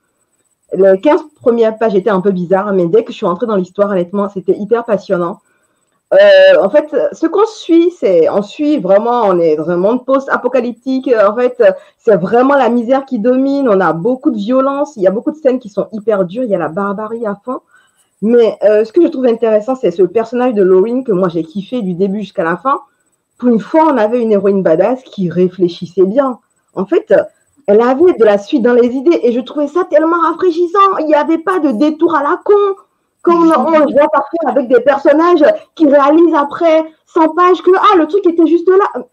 Les 0.74 0.99
15 0.99 1.22
premières 1.41 1.78
pages 1.78 1.95
étaient 1.95 2.09
un 2.09 2.22
peu 2.22 2.32
bizarres, 2.32 2.74
mais 2.74 2.88
dès 2.88 3.03
que 3.03 3.11
je 3.11 3.17
suis 3.17 3.26
entrée 3.26 3.47
dans 3.47 3.55
l'histoire, 3.55 3.89
honnêtement, 3.89 4.30
c'était 4.30 4.55
hyper 4.55 4.86
passionnant. 4.86 5.39
Euh, 6.11 6.59
en 6.59 6.70
fait, 6.70 6.95
ce 7.11 7.28
qu'on 7.28 7.45
suit, 7.45 7.91
c'est 7.91 8.30
on 8.30 8.41
suit 8.41 8.80
vraiment, 8.80 9.22
on 9.26 9.39
est 9.39 9.55
dans 9.55 9.70
un 9.70 9.78
monde 9.78 10.05
post-apocalyptique. 10.05 11.09
En 11.24 11.36
fait, 11.36 11.61
c'est 11.99 12.15
vraiment 12.15 12.55
la 12.55 12.70
misère 12.70 13.05
qui 13.05 13.20
domine. 13.20 13.70
On 13.70 13.80
a 13.80 13.93
beaucoup 13.93 14.32
de 14.32 14.38
violence. 14.38 14.95
Il 14.95 15.03
y 15.03 15.07
a 15.07 15.11
beaucoup 15.11 15.32
de 15.32 15.38
scènes 15.38 15.59
qui 15.59 15.70
sont 15.70 15.88
hyper 15.91 16.26
dures. 16.26 16.43
Il 16.43 16.49
y 16.49 16.55
a 16.55 16.59
la 16.59 16.70
barbarie 16.70 17.28
à 17.28 17.39
fond. 17.45 17.59
Mais 18.22 18.57
euh, 18.63 18.84
ce 18.84 18.91
que 18.91 19.01
je 19.01 19.07
trouve 19.07 19.28
intéressant, 19.28 19.76
c'est 19.76 19.91
ce 19.91 20.03
personnage 20.03 20.53
de 20.53 20.63
Laurine 20.63 21.03
que 21.03 21.11
moi 21.11 21.30
j'ai 21.30 21.43
kiffé 21.43 21.82
du 21.82 21.93
début 21.93 22.22
jusqu'à 22.22 22.43
la 22.43 22.57
fin. 22.57 22.80
Pour 23.38 23.49
une 23.49 23.59
fois, 23.59 23.86
on 23.93 23.97
avait 23.97 24.22
une 24.22 24.32
héroïne 24.32 24.63
badass 24.63 25.01
qui 25.03 25.30
réfléchissait 25.30 26.05
bien. 26.05 26.39
En 26.74 26.86
fait, 26.86 27.13
elle 27.70 27.82
avait 27.82 28.13
de 28.13 28.26
la 28.26 28.39
suite 28.39 28.63
dans 28.63 28.74
les 28.74 28.88
idées 28.88 29.20
et 29.22 29.32
je 29.32 29.39
trouvais 29.41 29.67
ça 29.67 29.84
tellement 29.84 30.20
rafraîchissant. 30.22 30.97
Il 31.01 31.05
n'y 31.05 31.13
avait 31.13 31.38
pas 31.38 31.59
de 31.59 31.72
détour 31.72 32.15
à 32.15 32.24
la 32.24 32.39
con. 32.43 32.55
Comme 33.22 33.43
on 33.43 33.70
le 33.70 33.93
voit 33.93 34.09
parfois 34.11 34.49
avec 34.49 34.70
des 34.70 34.80
personnages 34.80 35.45
qui 35.76 35.88
réalisent 35.88 36.34
après 36.34 36.84
100 37.05 37.36
pages 37.36 37.61
que 37.61 37.70
ah, 37.76 37.95
le 37.97 38.07
truc 38.07 38.26
était 38.26 38.47
juste 38.47 38.67
là. 38.67 39.03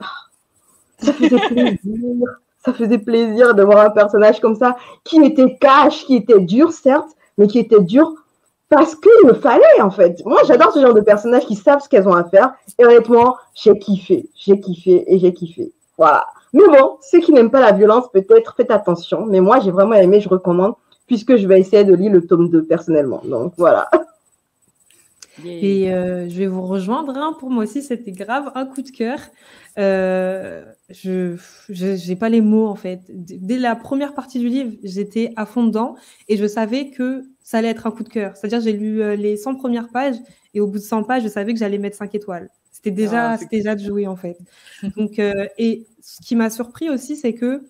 Ça 0.98 1.12
faisait 1.12 1.38
plaisir. 1.38 2.26
ça 2.64 2.72
faisait 2.72 2.98
plaisir 2.98 3.54
de 3.54 3.62
voir 3.62 3.80
un 3.80 3.90
personnage 3.90 4.40
comme 4.40 4.54
ça 4.54 4.78
qui 5.04 5.22
était 5.22 5.59
cash, 5.61 6.07
qui 6.07 6.16
était 6.16 6.40
dur, 6.40 6.72
certes, 6.72 7.11
mais 7.36 7.48
qui 7.48 7.59
était 7.59 7.82
dur 7.82 8.14
parce 8.70 8.94
qu'il 8.94 9.28
le 9.28 9.34
fallait 9.34 9.82
en 9.82 9.90
fait. 9.90 10.24
Moi, 10.24 10.40
j'adore 10.46 10.72
ce 10.72 10.80
genre 10.80 10.94
de 10.94 11.02
personnages 11.02 11.44
qui 11.44 11.57
savent 11.57 11.82
ce 11.82 11.90
qu'elles 11.90 12.09
ont 12.09 12.14
à 12.14 12.24
faire. 12.24 12.54
Et 12.78 12.86
honnêtement, 12.86 13.36
j'ai 13.54 13.78
kiffé, 13.78 14.30
j'ai 14.34 14.59
kiffé 14.61 15.04
et 15.12 15.18
j'ai 15.18 15.34
kiffé. 15.34 15.72
Voilà. 15.98 16.24
Mais 16.57 16.66
bon, 16.68 16.96
ceux 17.02 17.20
qui 17.20 17.32
n'aiment 17.32 17.50
pas 17.50 17.61
la 17.61 17.72
violence, 17.72 18.11
peut-être 18.12 18.54
faites 18.57 18.70
attention. 18.70 19.26
Mais 19.26 19.40
moi, 19.40 19.61
j'ai 19.61 19.70
vraiment 19.70 19.94
aimé, 19.94 20.20
je 20.20 20.28
recommande 20.28 20.74
puisque 21.07 21.36
je 21.36 21.46
vais 21.46 21.61
essayer 21.61 21.84
de 21.84 21.94
lire 21.94 22.12
le 22.12 22.26
tome 22.26 22.50
2 22.50 22.64
personnellement. 22.64 23.22
Donc 23.24 23.54
voilà. 23.57 23.88
Et 25.44 25.92
euh, 25.92 26.28
je 26.28 26.38
vais 26.38 26.46
vous 26.46 26.62
rejoindre. 26.62 27.16
Hein. 27.16 27.36
Pour 27.38 27.50
moi 27.50 27.64
aussi, 27.64 27.82
c'était 27.82 28.11
grave 28.11 28.50
un 28.54 28.64
coup 28.64 28.80
de 28.80 28.90
cœur. 28.90 29.20
Euh, 29.78 30.64
je 30.88 31.36
n'ai 32.09 32.16
pas 32.16 32.30
les 32.30 32.40
mots 32.40 32.66
en 32.66 32.74
fait. 32.74 33.00
Dès 33.11 33.59
la 33.59 33.76
première 33.76 34.14
partie 34.14 34.38
du 34.38 34.48
livre, 34.48 34.72
j'étais 34.82 35.34
à 35.36 35.44
fond 35.44 35.64
dedans 35.64 35.94
et 36.28 36.38
je 36.38 36.46
savais 36.46 36.88
que 36.88 37.22
ça 37.42 37.59
allait 37.59 37.68
être 37.68 37.86
un 37.86 37.90
coup 37.90 38.02
de 38.02 38.09
cœur. 38.09 38.34
C'est-à-dire, 38.34 38.61
j'ai 38.61 38.72
lu 38.72 39.02
euh, 39.02 39.14
les 39.14 39.36
100 39.36 39.57
premières 39.57 39.90
pages 39.90 40.16
et 40.54 40.61
au 40.61 40.66
bout 40.66 40.78
de 40.78 40.82
100 40.82 41.04
pages, 41.04 41.22
je 41.22 41.28
savais 41.28 41.52
que 41.52 41.59
j'allais 41.59 41.78
mettre 41.78 41.96
5 41.96 42.14
étoiles. 42.14 42.48
C'était 42.87 43.03
déjà, 43.03 43.32
ah, 43.32 43.39
déjà 43.51 43.74
de 43.74 43.82
jouer 43.82 44.07
en 44.07 44.16
fait. 44.16 44.39
Donc, 44.97 45.18
et 45.18 45.87
ce 46.01 46.22
qui 46.22 46.37
m'a 46.37 46.51
surpris 46.51 46.89
aussi, 46.89 47.16
c'est 47.16 47.34
que 47.34 47.62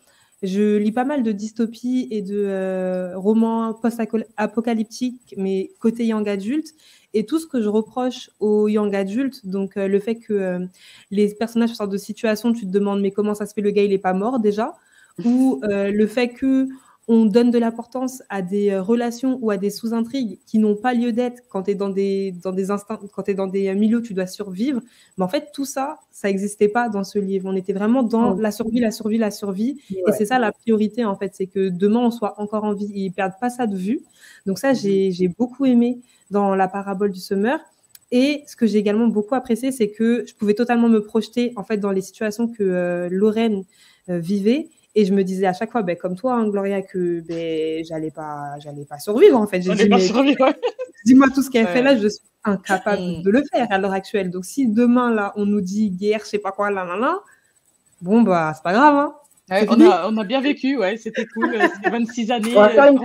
je 0.42 0.76
lis 0.76 0.92
pas 0.92 1.04
mal 1.04 1.22
de 1.22 1.32
dystopies 1.32 2.08
et 2.10 2.20
de 2.20 2.44
euh, 2.46 3.16
romans 3.16 3.72
post-apocalyptiques, 3.72 5.34
mais 5.36 5.70
côté 5.80 6.06
young 6.06 6.28
adulte. 6.28 6.74
Et 7.14 7.24
tout 7.24 7.38
ce 7.38 7.46
que 7.46 7.62
je 7.62 7.68
reproche 7.68 8.30
aux 8.40 8.68
young 8.68 8.94
adultes, 8.94 9.46
donc 9.46 9.78
euh, 9.78 9.88
le 9.88 9.98
fait 9.98 10.16
que 10.16 10.34
euh, 10.34 10.66
les 11.10 11.34
personnages 11.34 11.72
sortent 11.72 11.90
de 11.92 11.96
situation, 11.96 12.52
tu 12.52 12.66
te 12.66 12.70
demandes 12.70 13.00
mais 13.00 13.10
comment 13.10 13.34
ça 13.34 13.46
se 13.46 13.54
fait 13.54 13.62
le 13.62 13.70
gars 13.70 13.82
il 13.82 13.92
est 13.92 13.98
pas 13.98 14.12
mort 14.12 14.38
déjà, 14.38 14.74
ou 15.24 15.62
le 15.62 16.06
fait 16.06 16.28
que 16.28 16.68
on 17.08 17.24
donne 17.24 17.50
de 17.50 17.58
l'importance 17.58 18.22
à 18.28 18.42
des 18.42 18.70
euh, 18.70 18.82
relations 18.82 19.38
ou 19.40 19.50
à 19.50 19.56
des 19.56 19.70
sous-intrigues 19.70 20.38
qui 20.44 20.58
n'ont 20.58 20.74
pas 20.74 20.92
lieu 20.92 21.12
d'être 21.12 21.42
quand 21.48 21.64
tu 21.64 21.70
es 21.70 21.74
dans 21.74 21.88
des, 21.88 22.32
dans 22.42 22.52
des 22.52 22.70
instants, 22.70 22.98
quand 23.14 23.22
tu 23.22 23.30
es 23.30 23.34
dans 23.34 23.46
des 23.46 23.72
milieux 23.74 23.98
où 23.98 24.02
tu 24.02 24.12
dois 24.12 24.26
survivre. 24.26 24.80
Mais 25.16 25.24
en 25.24 25.28
fait, 25.28 25.50
tout 25.52 25.64
ça, 25.64 26.00
ça 26.10 26.28
n'existait 26.28 26.68
pas 26.68 26.88
dans 26.88 27.04
ce 27.04 27.18
livre. 27.18 27.48
On 27.48 27.54
était 27.54 27.72
vraiment 27.72 28.02
dans 28.02 28.34
la 28.34 28.50
survie, 28.50 28.80
la 28.80 28.90
survie, 28.90 29.18
la 29.18 29.30
survie. 29.30 29.80
Et 29.90 30.12
c'est 30.18 30.26
ça 30.26 30.38
la 30.38 30.50
priorité, 30.50 31.04
en 31.04 31.16
fait. 31.16 31.32
C'est 31.34 31.46
que 31.46 31.68
demain, 31.68 32.00
on 32.00 32.10
soit 32.10 32.40
encore 32.40 32.64
en 32.64 32.74
vie. 32.74 32.90
Ils 32.92 33.08
ne 33.08 33.14
perdent 33.14 33.38
pas 33.40 33.50
ça 33.50 33.66
de 33.66 33.76
vue. 33.76 34.00
Donc 34.44 34.58
ça, 34.58 34.74
j'ai 34.74 35.28
beaucoup 35.38 35.64
aimé 35.64 36.00
dans 36.30 36.56
la 36.56 36.66
parabole 36.66 37.12
du 37.12 37.20
semeur. 37.20 37.60
Et 38.12 38.44
ce 38.46 38.56
que 38.56 38.66
j'ai 38.66 38.78
également 38.78 39.08
beaucoup 39.08 39.34
apprécié, 39.34 39.72
c'est 39.72 39.90
que 39.90 40.24
je 40.26 40.34
pouvais 40.34 40.54
totalement 40.54 40.88
me 40.88 41.02
projeter 41.02 41.52
en 41.56 41.64
fait 41.64 41.78
dans 41.78 41.90
les 41.90 42.02
situations 42.02 42.46
que 42.46 42.62
euh, 42.62 43.08
Lorraine 43.10 43.64
euh, 44.08 44.18
vivait 44.18 44.68
et 44.96 45.04
je 45.04 45.12
me 45.12 45.22
disais 45.22 45.46
à 45.46 45.52
chaque 45.52 45.70
fois, 45.70 45.82
ben, 45.82 45.94
comme 45.94 46.16
toi, 46.16 46.34
hein, 46.34 46.48
Gloria, 46.48 46.80
que 46.80 47.20
ben, 47.20 47.84
j'allais 47.84 48.10
pas, 48.10 48.58
j'allais 48.58 48.86
pas 48.86 48.98
survivre 48.98 49.38
en 49.38 49.46
fait. 49.46 49.60
Dis-moi 51.04 51.28
tout 51.32 51.42
ce 51.42 51.50
qu'elle 51.50 51.68
fait 51.68 51.82
là, 51.82 51.96
je 51.96 52.08
suis 52.08 52.24
incapable 52.44 53.22
de 53.22 53.30
le 53.30 53.44
faire 53.52 53.66
à 53.70 53.78
l'heure 53.78 53.92
actuelle. 53.92 54.30
Donc 54.30 54.46
si 54.46 54.66
demain 54.66 55.14
là, 55.14 55.34
on 55.36 55.44
nous 55.44 55.60
dit 55.60 55.90
guerre, 55.90 56.20
je 56.24 56.30
sais 56.30 56.38
pas 56.38 56.50
quoi, 56.50 56.70
là, 56.70 56.84
là, 56.84 56.96
là, 56.96 57.20
bon 58.00 58.22
bah 58.22 58.52
c'est 58.56 58.62
pas 58.62 58.72
grave. 58.72 58.94
Hein. 58.96 59.66
on, 59.68 59.80
a, 59.82 60.08
on, 60.08 60.16
a, 60.16 60.24
bien 60.24 60.40
vécu, 60.40 60.78
ouais, 60.78 60.96
c'était 60.96 61.26
cool. 61.26 61.54
C'était 61.74 61.90
26 61.90 62.30
années. 62.30 62.56
On 62.56 62.60
va 62.60 62.70
faire 62.70 62.90
une 62.90 62.98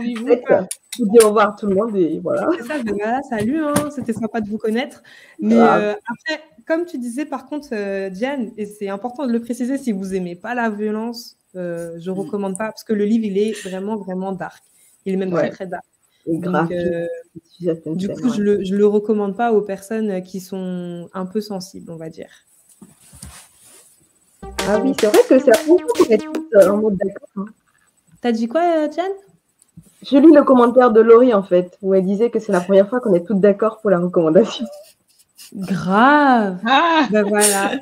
vous 1.00 1.06
dire 1.06 1.26
au 1.26 1.28
revoir 1.28 1.56
tout 1.58 1.68
le 1.68 1.76
monde 1.76 1.96
et 1.96 2.20
voilà. 2.24 2.48
C'est 2.58 2.68
ça, 2.68 2.82
ben, 2.82 2.96
voilà, 2.98 3.22
salut, 3.24 3.64
hein, 3.64 3.74
c'était 3.94 4.14
sympa 4.14 4.40
de 4.40 4.50
vous 4.50 4.58
connaître. 4.58 5.04
Mais 5.40 5.56
euh, 5.56 5.94
après, 5.94 6.44
comme 6.66 6.86
tu 6.86 6.98
disais 6.98 7.26
par 7.26 7.46
contre, 7.46 7.70
euh, 7.74 8.10
Diane, 8.10 8.52
et 8.58 8.66
c'est 8.66 8.90
important 8.90 9.28
de 9.28 9.32
le 9.34 9.42
préciser, 9.42 9.78
si 9.78 9.92
vous 9.92 10.16
aimez 10.16 10.36
pas 10.36 10.56
la 10.56 10.70
violence, 10.70 11.38
euh, 11.56 12.00
je 12.00 12.10
ne 12.10 12.16
mm. 12.16 12.20
recommande 12.20 12.58
pas 12.58 12.66
parce 12.66 12.84
que 12.84 12.94
le 12.94 13.06
livre, 13.06 13.26
il 13.26 13.38
est 13.38 13.52
vraiment, 13.64 13.98
vraiment 13.98 14.32
dark. 14.32 14.64
Il 15.06 15.14
est 15.14 15.18
même 15.18 15.32
très, 15.32 15.50
très 15.50 15.68
dark. 15.68 15.86
Donc, 16.28 16.72
euh, 16.72 17.08
du 17.60 18.10
coup, 18.10 18.32
je 18.32 18.40
ne 18.40 18.44
le, 18.44 18.64
je 18.64 18.76
le, 18.76 18.86
recommande 18.86 19.36
pas 19.36 19.52
aux 19.54 19.62
personnes 19.62 20.22
qui 20.22 20.40
sont 20.40 21.10
un 21.14 21.26
peu 21.26 21.42
sensibles, 21.42 21.92
on 21.92 21.96
va 21.96 22.10
dire. 22.10 22.30
Ah 24.68 24.80
oui, 24.80 24.94
c'est 25.00 25.08
vrai 25.08 25.20
que 25.28 25.98
qu'on 25.98 26.06
est 26.06 26.18
tous 26.18 26.68
en 26.68 26.78
mode 26.78 26.98
d'accord. 26.98 27.28
Hein. 27.38 27.46
T'as 28.22 28.32
dit 28.32 28.48
quoi, 28.48 28.88
Diane? 28.88 29.12
Je 30.04 30.18
lis 30.18 30.32
le 30.32 30.44
commentaire 30.44 30.92
de 30.92 31.02
Laurie, 31.02 31.34
en 31.34 31.44
fait, 31.44 31.78
où 31.82 31.94
elle 31.94 32.06
disait 32.06 32.30
que 32.30 32.40
c'est 32.40 32.52
la 32.52 32.62
première 32.62 32.88
fois 32.90 33.00
qu'on 33.00 33.14
est 33.14 33.26
toutes 33.26 33.40
d'accord 33.40 33.82
pour 33.82 33.90
la 33.90 34.00
recommandation. 34.00 34.66
Grave. 35.54 36.60
Ah 36.66 37.08
ben 37.12 37.24
voilà. 37.24 37.80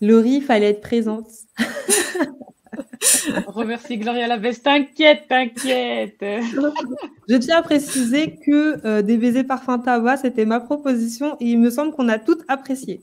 Laurie, 0.00 0.36
il 0.36 0.42
fallait 0.42 0.70
être 0.70 0.80
présente. 0.80 1.28
Remercie 3.46 3.98
Gloria 3.98 4.26
Labesse. 4.26 4.62
T'inquiète, 4.62 5.24
t'inquiète. 5.28 6.16
Je 7.28 7.36
tiens 7.36 7.58
à 7.58 7.62
préciser 7.62 8.36
que 8.44 8.84
euh, 8.86 9.02
des 9.02 9.16
baisers 9.16 9.44
parfum 9.44 9.78
tabac, 9.78 10.18
c'était 10.18 10.44
ma 10.46 10.60
proposition 10.60 11.36
et 11.40 11.46
il 11.46 11.58
me 11.58 11.70
semble 11.70 11.92
qu'on 11.92 12.08
a 12.08 12.18
toutes 12.18 12.42
apprécié. 12.48 13.02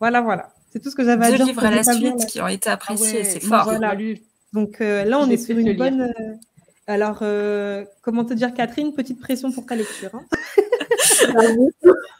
Voilà, 0.00 0.20
voilà. 0.20 0.50
C'est 0.70 0.80
tout 0.80 0.90
ce 0.90 0.96
que 0.96 1.04
j'avais 1.04 1.26
à 1.26 1.30
Deux 1.30 1.36
dire. 1.38 1.46
livres 1.46 1.60
pour 1.60 1.68
à 1.68 1.74
la 1.74 1.82
suite 1.82 2.26
qui 2.26 2.40
ont 2.40 2.46
été 2.48 2.68
appréciés, 2.70 3.08
Ah 3.12 3.16
ouais, 3.18 3.24
c'est 3.24 3.40
fort. 3.40 3.72
Donc 4.52 4.80
euh, 4.80 5.04
là, 5.04 5.18
on 5.18 5.26
Je 5.26 5.32
est 5.32 5.36
sur 5.38 5.58
une 5.58 5.76
bonne. 5.76 6.02
euh, 6.02 6.34
Alors, 6.86 7.18
euh, 7.22 7.84
comment 8.02 8.24
te 8.24 8.34
dire, 8.34 8.54
Catherine, 8.54 8.92
petite 8.94 9.20
pression 9.20 9.50
pour 9.52 9.66
ta 9.66 9.76
lecture. 9.76 10.10
hein. 10.14 10.24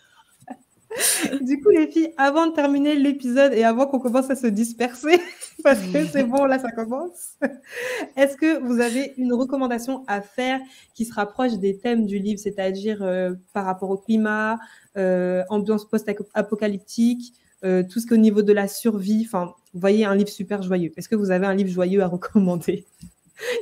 Du 1.42 1.60
coup, 1.60 1.70
les 1.70 1.86
filles, 1.88 2.12
avant 2.16 2.46
de 2.46 2.52
terminer 2.52 2.94
l'épisode 2.94 3.52
et 3.52 3.64
avant 3.64 3.86
qu'on 3.86 3.98
commence 3.98 4.30
à 4.30 4.36
se 4.36 4.46
disperser, 4.46 5.20
parce 5.62 5.80
que 5.80 6.06
c'est 6.06 6.24
bon, 6.24 6.44
là, 6.44 6.58
ça 6.58 6.70
commence, 6.70 7.34
est-ce 8.16 8.36
que 8.36 8.58
vous 8.58 8.80
avez 8.80 9.12
une 9.18 9.32
recommandation 9.32 10.04
à 10.06 10.20
faire 10.22 10.60
qui 10.94 11.04
se 11.04 11.12
rapproche 11.14 11.54
des 11.58 11.76
thèmes 11.78 12.06
du 12.06 12.18
livre, 12.18 12.40
c'est-à-dire 12.40 13.02
euh, 13.02 13.34
par 13.52 13.64
rapport 13.66 13.90
au 13.90 13.98
climat, 13.98 14.58
euh, 14.96 15.42
ambiance 15.50 15.84
post-apocalyptique, 15.88 17.34
euh, 17.64 17.82
tout 17.82 18.00
ce 18.00 18.06
qui 18.06 18.14
est 18.14 18.16
au 18.16 18.20
niveau 18.20 18.42
de 18.42 18.52
la 18.52 18.68
survie? 18.68 19.24
Enfin, 19.26 19.54
vous 19.74 19.80
voyez, 19.80 20.04
un 20.04 20.14
livre 20.14 20.30
super 20.30 20.62
joyeux. 20.62 20.92
Est-ce 20.96 21.08
que 21.08 21.16
vous 21.16 21.30
avez 21.30 21.46
un 21.46 21.54
livre 21.54 21.70
joyeux 21.70 22.02
à 22.02 22.06
recommander? 22.06 22.86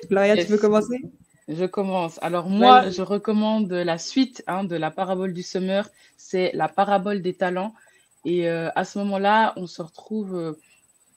Gloria, 0.09 0.37
Yes. 0.37 0.47
tu 0.47 0.53
veux 0.53 0.59
commencer? 0.59 1.03
Je 1.49 1.65
commence. 1.65 2.19
Alors 2.23 2.49
moi, 2.49 2.83
je 2.91 3.03
recommande 3.03 3.71
la 3.73 3.99
suite 3.99 4.43
hein, 4.47 4.65
de 4.65 4.75
la 4.77 4.91
parabole 4.91 5.33
du 5.33 5.43
semeur. 5.43 5.89
C'est 6.17 6.51
la 6.55 6.69
parabole 6.69 7.23
des 7.23 7.35
talents. 7.35 7.73
Et 8.25 8.49
euh, 8.49 8.69
à 8.75 8.85
ce 8.85 8.99
moment-là, 8.99 9.53
on 9.57 9.67
se 9.69 9.81
retrouve 9.81 10.35
euh, 10.37 10.53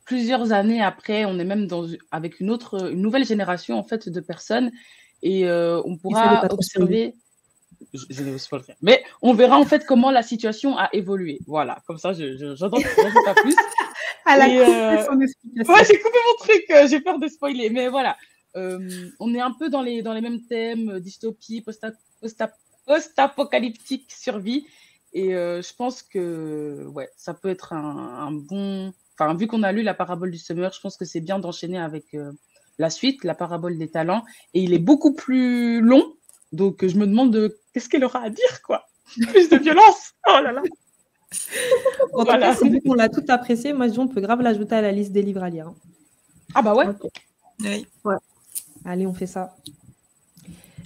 plusieurs 0.05 0.51
années 0.51 0.81
après. 0.81 1.25
On 1.25 1.39
est 1.39 1.45
même 1.45 1.65
dans, 1.65 1.85
avec 2.11 2.39
une 2.39 2.51
autre, 2.51 2.91
une 2.91 3.01
nouvelle 3.01 3.25
génération 3.25 3.77
en 3.79 3.83
fait 3.83 4.07
de 4.09 4.19
personnes. 4.19 4.71
Et 5.23 5.47
euh, 5.47 5.81
on 5.85 5.97
pourra 5.97 6.41
observer. 6.53 7.15
Je, 7.93 8.05
je 8.09 8.23
ne 8.23 8.37
spoil 8.37 8.61
rien. 8.61 8.75
Mais 8.81 9.03
on 9.21 9.33
verra 9.33 9.57
en 9.57 9.65
fait 9.65 9.85
comment 9.85 10.11
la 10.11 10.21
situation 10.21 10.77
a 10.77 10.89
évolué. 10.93 11.39
Voilà, 11.47 11.79
comme 11.87 11.97
ça, 11.97 12.13
je 12.13 12.37
je- 12.37 12.55
j'en 12.55 12.69
pas 12.69 13.35
plus. 13.35 13.55
À 14.25 14.47
Et, 14.47 14.59
euh, 14.59 15.05
son 15.05 15.19
explication. 15.21 15.73
Ouais, 15.73 15.79
j'ai 15.85 15.97
coupé 15.99 16.17
mon 16.27 16.45
truc, 16.45 16.65
j'ai 16.87 16.99
peur 16.99 17.17
de 17.17 17.27
spoiler, 17.27 17.71
mais 17.71 17.87
voilà. 17.87 18.15
Euh, 18.55 19.09
on 19.19 19.33
est 19.33 19.39
un 19.41 19.51
peu 19.51 19.69
dans 19.69 19.81
les, 19.81 20.01
dans 20.01 20.13
les 20.13 20.21
mêmes 20.21 20.41
thèmes, 20.45 20.89
euh, 20.89 20.99
dystopie, 20.99 21.61
post-ap- 21.61 21.95
post-ap- 22.21 22.57
post-apocalyptique, 22.85 24.11
survie. 24.11 24.65
Et 25.13 25.35
euh, 25.35 25.61
je 25.61 25.73
pense 25.73 26.01
que 26.03 26.85
ouais, 26.93 27.09
ça 27.17 27.33
peut 27.33 27.49
être 27.49 27.73
un, 27.73 28.27
un 28.27 28.31
bon. 28.31 28.93
Enfin, 29.13 29.33
vu 29.35 29.47
qu'on 29.47 29.63
a 29.63 29.71
lu 29.71 29.81
la 29.83 29.93
parabole 29.93 30.31
du 30.31 30.37
semeur, 30.37 30.71
je 30.73 30.79
pense 30.81 30.97
que 30.97 31.05
c'est 31.05 31.19
bien 31.19 31.39
d'enchaîner 31.39 31.77
avec 31.79 32.13
euh, 32.13 32.31
la 32.77 32.89
suite, 32.89 33.23
la 33.23 33.35
parabole 33.35 33.77
des 33.77 33.89
talents. 33.89 34.23
Et 34.53 34.61
il 34.63 34.73
est 34.73 34.79
beaucoup 34.79 35.13
plus 35.13 35.81
long, 35.81 36.13
donc 36.51 36.85
je 36.85 36.95
me 36.97 37.05
demande 37.05 37.31
de- 37.31 37.59
qu'est-ce 37.73 37.89
qu'elle 37.89 38.03
aura 38.05 38.21
à 38.21 38.29
dire, 38.29 38.61
quoi? 38.63 38.87
Plus 39.31 39.49
de 39.49 39.57
violence. 39.57 40.13
Oh 40.27 40.39
là 40.41 40.51
là. 40.51 40.61
En 42.13 42.23
Voilà. 42.23 42.53
tout 42.53 42.53
cas, 42.53 42.55
c'est 42.65 42.69
vu 42.69 42.81
qu'on 42.81 42.93
l'a 42.95 43.07
tout 43.09 43.23
apprécié. 43.27 43.71
Moi, 43.73 43.87
je 43.87 43.93
dis, 43.93 43.99
on 43.99 44.07
peut 44.07 44.21
grave 44.21 44.41
l'ajouter 44.41 44.75
à 44.75 44.81
la 44.81 44.91
liste 44.91 45.11
des 45.11 45.21
livres 45.21 45.43
à 45.43 45.49
lire. 45.49 45.67
hein. 45.67 45.75
Ah 46.55 46.61
bah 46.63 46.73
ouais. 46.73 46.85
Oui. 47.61 47.85
Allez, 48.85 49.05
on 49.05 49.13
fait 49.13 49.27
ça. 49.27 49.55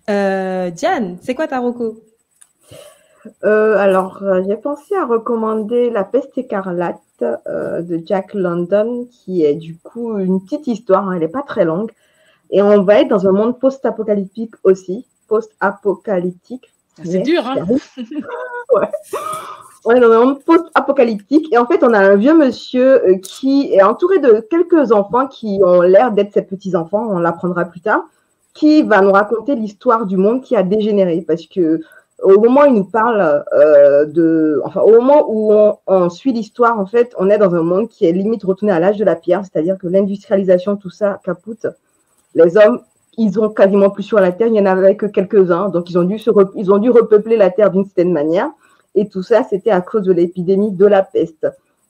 Euh, 0.09 0.69
Diane, 0.69 1.17
c'est 1.21 1.35
quoi 1.35 1.47
ta 1.47 1.59
roco 1.59 2.01
Euh, 3.43 3.77
alors, 3.77 4.21
euh, 4.23 4.41
j'ai 4.45 4.57
pensé 4.57 4.95
à 4.95 5.05
recommander 5.05 5.89
La 5.89 6.03
peste 6.03 6.37
écarlate 6.37 6.99
euh, 7.21 7.81
de 7.81 8.01
Jack 8.05 8.33
London, 8.33 9.07
qui 9.09 9.45
est 9.45 9.55
du 9.55 9.77
coup 9.77 10.17
une 10.17 10.43
petite 10.43 10.67
histoire, 10.67 11.07
hein, 11.07 11.13
elle 11.13 11.21
n'est 11.21 11.27
pas 11.27 11.43
très 11.43 11.63
longue. 11.63 11.91
Et 12.51 12.61
on 12.61 12.83
va 12.83 12.99
être 12.99 13.07
dans 13.07 13.27
un 13.27 13.31
monde 13.31 13.59
post-apocalyptique 13.59 14.55
aussi, 14.63 15.07
post-apocalyptique. 15.27 16.73
C'est 17.03 17.19
dur, 17.19 17.47
hein. 17.47 17.65
ouais. 18.75 18.89
On 19.85 19.91
est 19.91 19.99
dans 19.99 20.11
un 20.11 20.25
monde 20.25 20.43
post-apocalyptique. 20.43 21.51
Et 21.51 21.57
en 21.57 21.65
fait, 21.65 21.83
on 21.83 21.93
a 21.93 21.99
un 21.99 22.15
vieux 22.15 22.37
monsieur 22.37 23.05
euh, 23.05 23.17
qui 23.17 23.73
est 23.73 23.83
entouré 23.83 24.19
de 24.19 24.45
quelques 24.49 24.91
enfants 24.91 25.27
qui 25.27 25.59
ont 25.63 25.81
l'air 25.81 26.11
d'être 26.11 26.33
ses 26.33 26.41
petits-enfants, 26.41 27.07
on 27.09 27.19
l'apprendra 27.19 27.65
plus 27.65 27.81
tard, 27.81 28.01
qui 28.53 28.83
va 28.83 29.01
nous 29.01 29.11
raconter 29.11 29.55
l'histoire 29.55 30.05
du 30.05 30.17
monde 30.17 30.41
qui 30.41 30.55
a 30.55 30.63
dégénéré. 30.63 31.23
Parce 31.27 31.47
que 31.47 31.81
au 32.21 32.39
moment 32.39 32.61
où 32.61 32.65
il 32.67 32.73
nous 32.73 32.85
parle 32.85 33.43
euh, 33.53 34.05
de. 34.05 34.61
Enfin, 34.63 34.81
au 34.81 34.91
moment 34.91 35.25
où 35.27 35.51
on, 35.87 36.09
suit 36.09 36.31
l'histoire, 36.31 36.79
en 36.79 36.85
fait, 36.85 37.13
on 37.17 37.29
est 37.29 37.37
dans 37.37 37.53
un 37.53 37.63
monde 37.63 37.89
qui 37.89 38.05
est 38.05 38.11
limite 38.11 38.43
retourné 38.43 38.71
à 38.71 38.79
l'âge 38.79 38.97
de 38.97 39.05
la 39.05 39.15
pierre, 39.15 39.41
c'est-à-dire 39.43 39.77
que 39.77 39.87
l'industrialisation, 39.87 40.77
tout 40.77 40.89
ça, 40.89 41.19
capoute. 41.23 41.67
Les 42.35 42.57
hommes, 42.57 42.79
ils 43.17 43.39
ont 43.39 43.49
quasiment 43.49 43.89
plus 43.89 44.03
sur 44.03 44.19
la 44.19 44.31
terre, 44.31 44.47
il 44.47 44.53
n'y 44.53 44.61
en 44.61 44.65
avait 44.65 44.95
que 44.95 45.05
quelques-uns, 45.05 45.69
donc 45.69 45.89
ils 45.89 45.97
ont 45.99 46.03
dû, 46.03 46.17
se 46.17 46.31
ils 46.55 46.71
ont 46.71 46.77
dû 46.77 46.89
repeupler 46.89 47.37
la 47.37 47.49
terre 47.49 47.69
d'une 47.71 47.85
certaine 47.85 48.13
manière. 48.13 48.49
Et 48.95 49.07
tout 49.09 49.23
ça, 49.23 49.43
c'était 49.43 49.71
à 49.71 49.81
cause 49.81 50.03
de 50.03 50.11
l'épidémie 50.11 50.71
de 50.71 50.85
la 50.85 51.01
peste. 51.03 51.47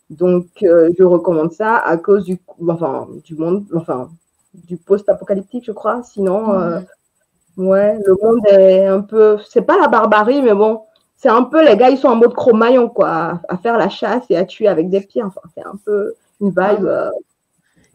Donc, 0.10 0.45
euh, 0.64 0.89
je 0.97 1.04
recommande 1.04 1.51
ça 1.54 1.78
à 1.78 1.97
cause 1.97 2.26
du, 2.26 2.38
enfin, 2.68 3.08
du 3.24 3.36
monde, 3.36 3.66
enfin, 3.76 4.10
du 4.54 4.78
post-apocalyptique, 4.78 5.66
je 5.66 5.72
crois. 5.72 6.04
Sinon, 6.04 6.54
euh, 6.54 6.80
ouais, 7.58 7.97
le 8.06 8.16
monde 8.22 8.45
est 8.47 8.86
un 8.86 9.01
peu, 9.01 9.38
c'est 9.49 9.64
pas 9.64 9.78
la 9.80 9.88
barbarie, 9.88 10.41
mais 10.41 10.54
bon, 10.54 10.82
c'est 11.18 11.30
un 11.30 11.43
peu, 11.43 11.66
les 11.66 11.76
gars, 11.78 11.89
ils 11.89 11.97
sont 11.97 12.10
en 12.10 12.16
mode 12.16 12.34
Cro-Magnon, 12.34 12.89
quoi, 12.89 13.41
à, 13.47 13.58
faire 13.58 13.78
la 13.78 13.89
chasse 13.89 14.24
et 14.30 14.38
à 14.38 14.45
tuer 14.45 14.68
avec 14.68 14.89
des 14.89 15.01
pieds. 15.01 15.24
Enfin, 15.24 15.41
c'est 15.56 15.66
un 15.66 15.76
peu 15.84 16.14
une 16.41 16.49
vibe. 16.49 16.86
euh, 16.86 17.10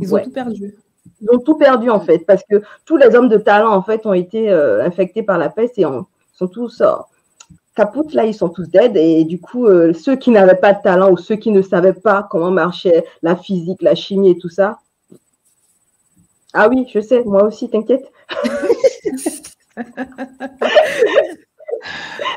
Ils 0.00 0.12
Ouais. 0.12 0.22
ont 0.22 0.24
tout 0.24 0.32
perdu. 0.32 0.74
ils 1.20 1.30
ont 1.30 1.38
tout 1.38 1.56
perdu 1.56 1.90
en 1.90 2.00
fait, 2.00 2.18
parce 2.20 2.42
que 2.48 2.62
tous 2.84 2.96
les 2.96 3.14
hommes 3.14 3.28
de 3.28 3.38
talent 3.38 3.72
en 3.72 3.82
fait 3.82 4.06
ont 4.06 4.12
été 4.12 4.50
infectés 4.50 5.22
par 5.22 5.38
la 5.38 5.48
peste 5.48 5.78
et 5.78 5.86
on, 5.86 6.06
sont 6.34 6.46
tous 6.46 6.82
capoutes 7.78 8.12
là, 8.14 8.24
ils 8.24 8.34
sont 8.34 8.48
tous 8.48 8.68
dead 8.68 8.96
et 8.96 9.24
du 9.24 9.40
coup 9.40 9.66
euh, 9.66 9.92
ceux 9.94 10.16
qui 10.16 10.30
n'avaient 10.30 10.56
pas 10.66 10.72
de 10.74 10.82
talent 10.82 11.10
ou 11.12 11.16
ceux 11.16 11.36
qui 11.36 11.50
ne 11.50 11.62
savaient 11.62 11.92
pas 12.08 12.26
comment 12.30 12.50
marchait 12.50 13.04
la 13.22 13.36
physique, 13.36 13.82
la 13.82 13.94
chimie 13.94 14.30
et 14.30 14.38
tout 14.38 14.48
ça. 14.50 14.78
Ah 16.54 16.68
oui, 16.68 16.86
je 16.92 17.00
sais, 17.00 17.22
moi 17.24 17.44
aussi, 17.44 17.68
t'inquiète. 17.70 18.10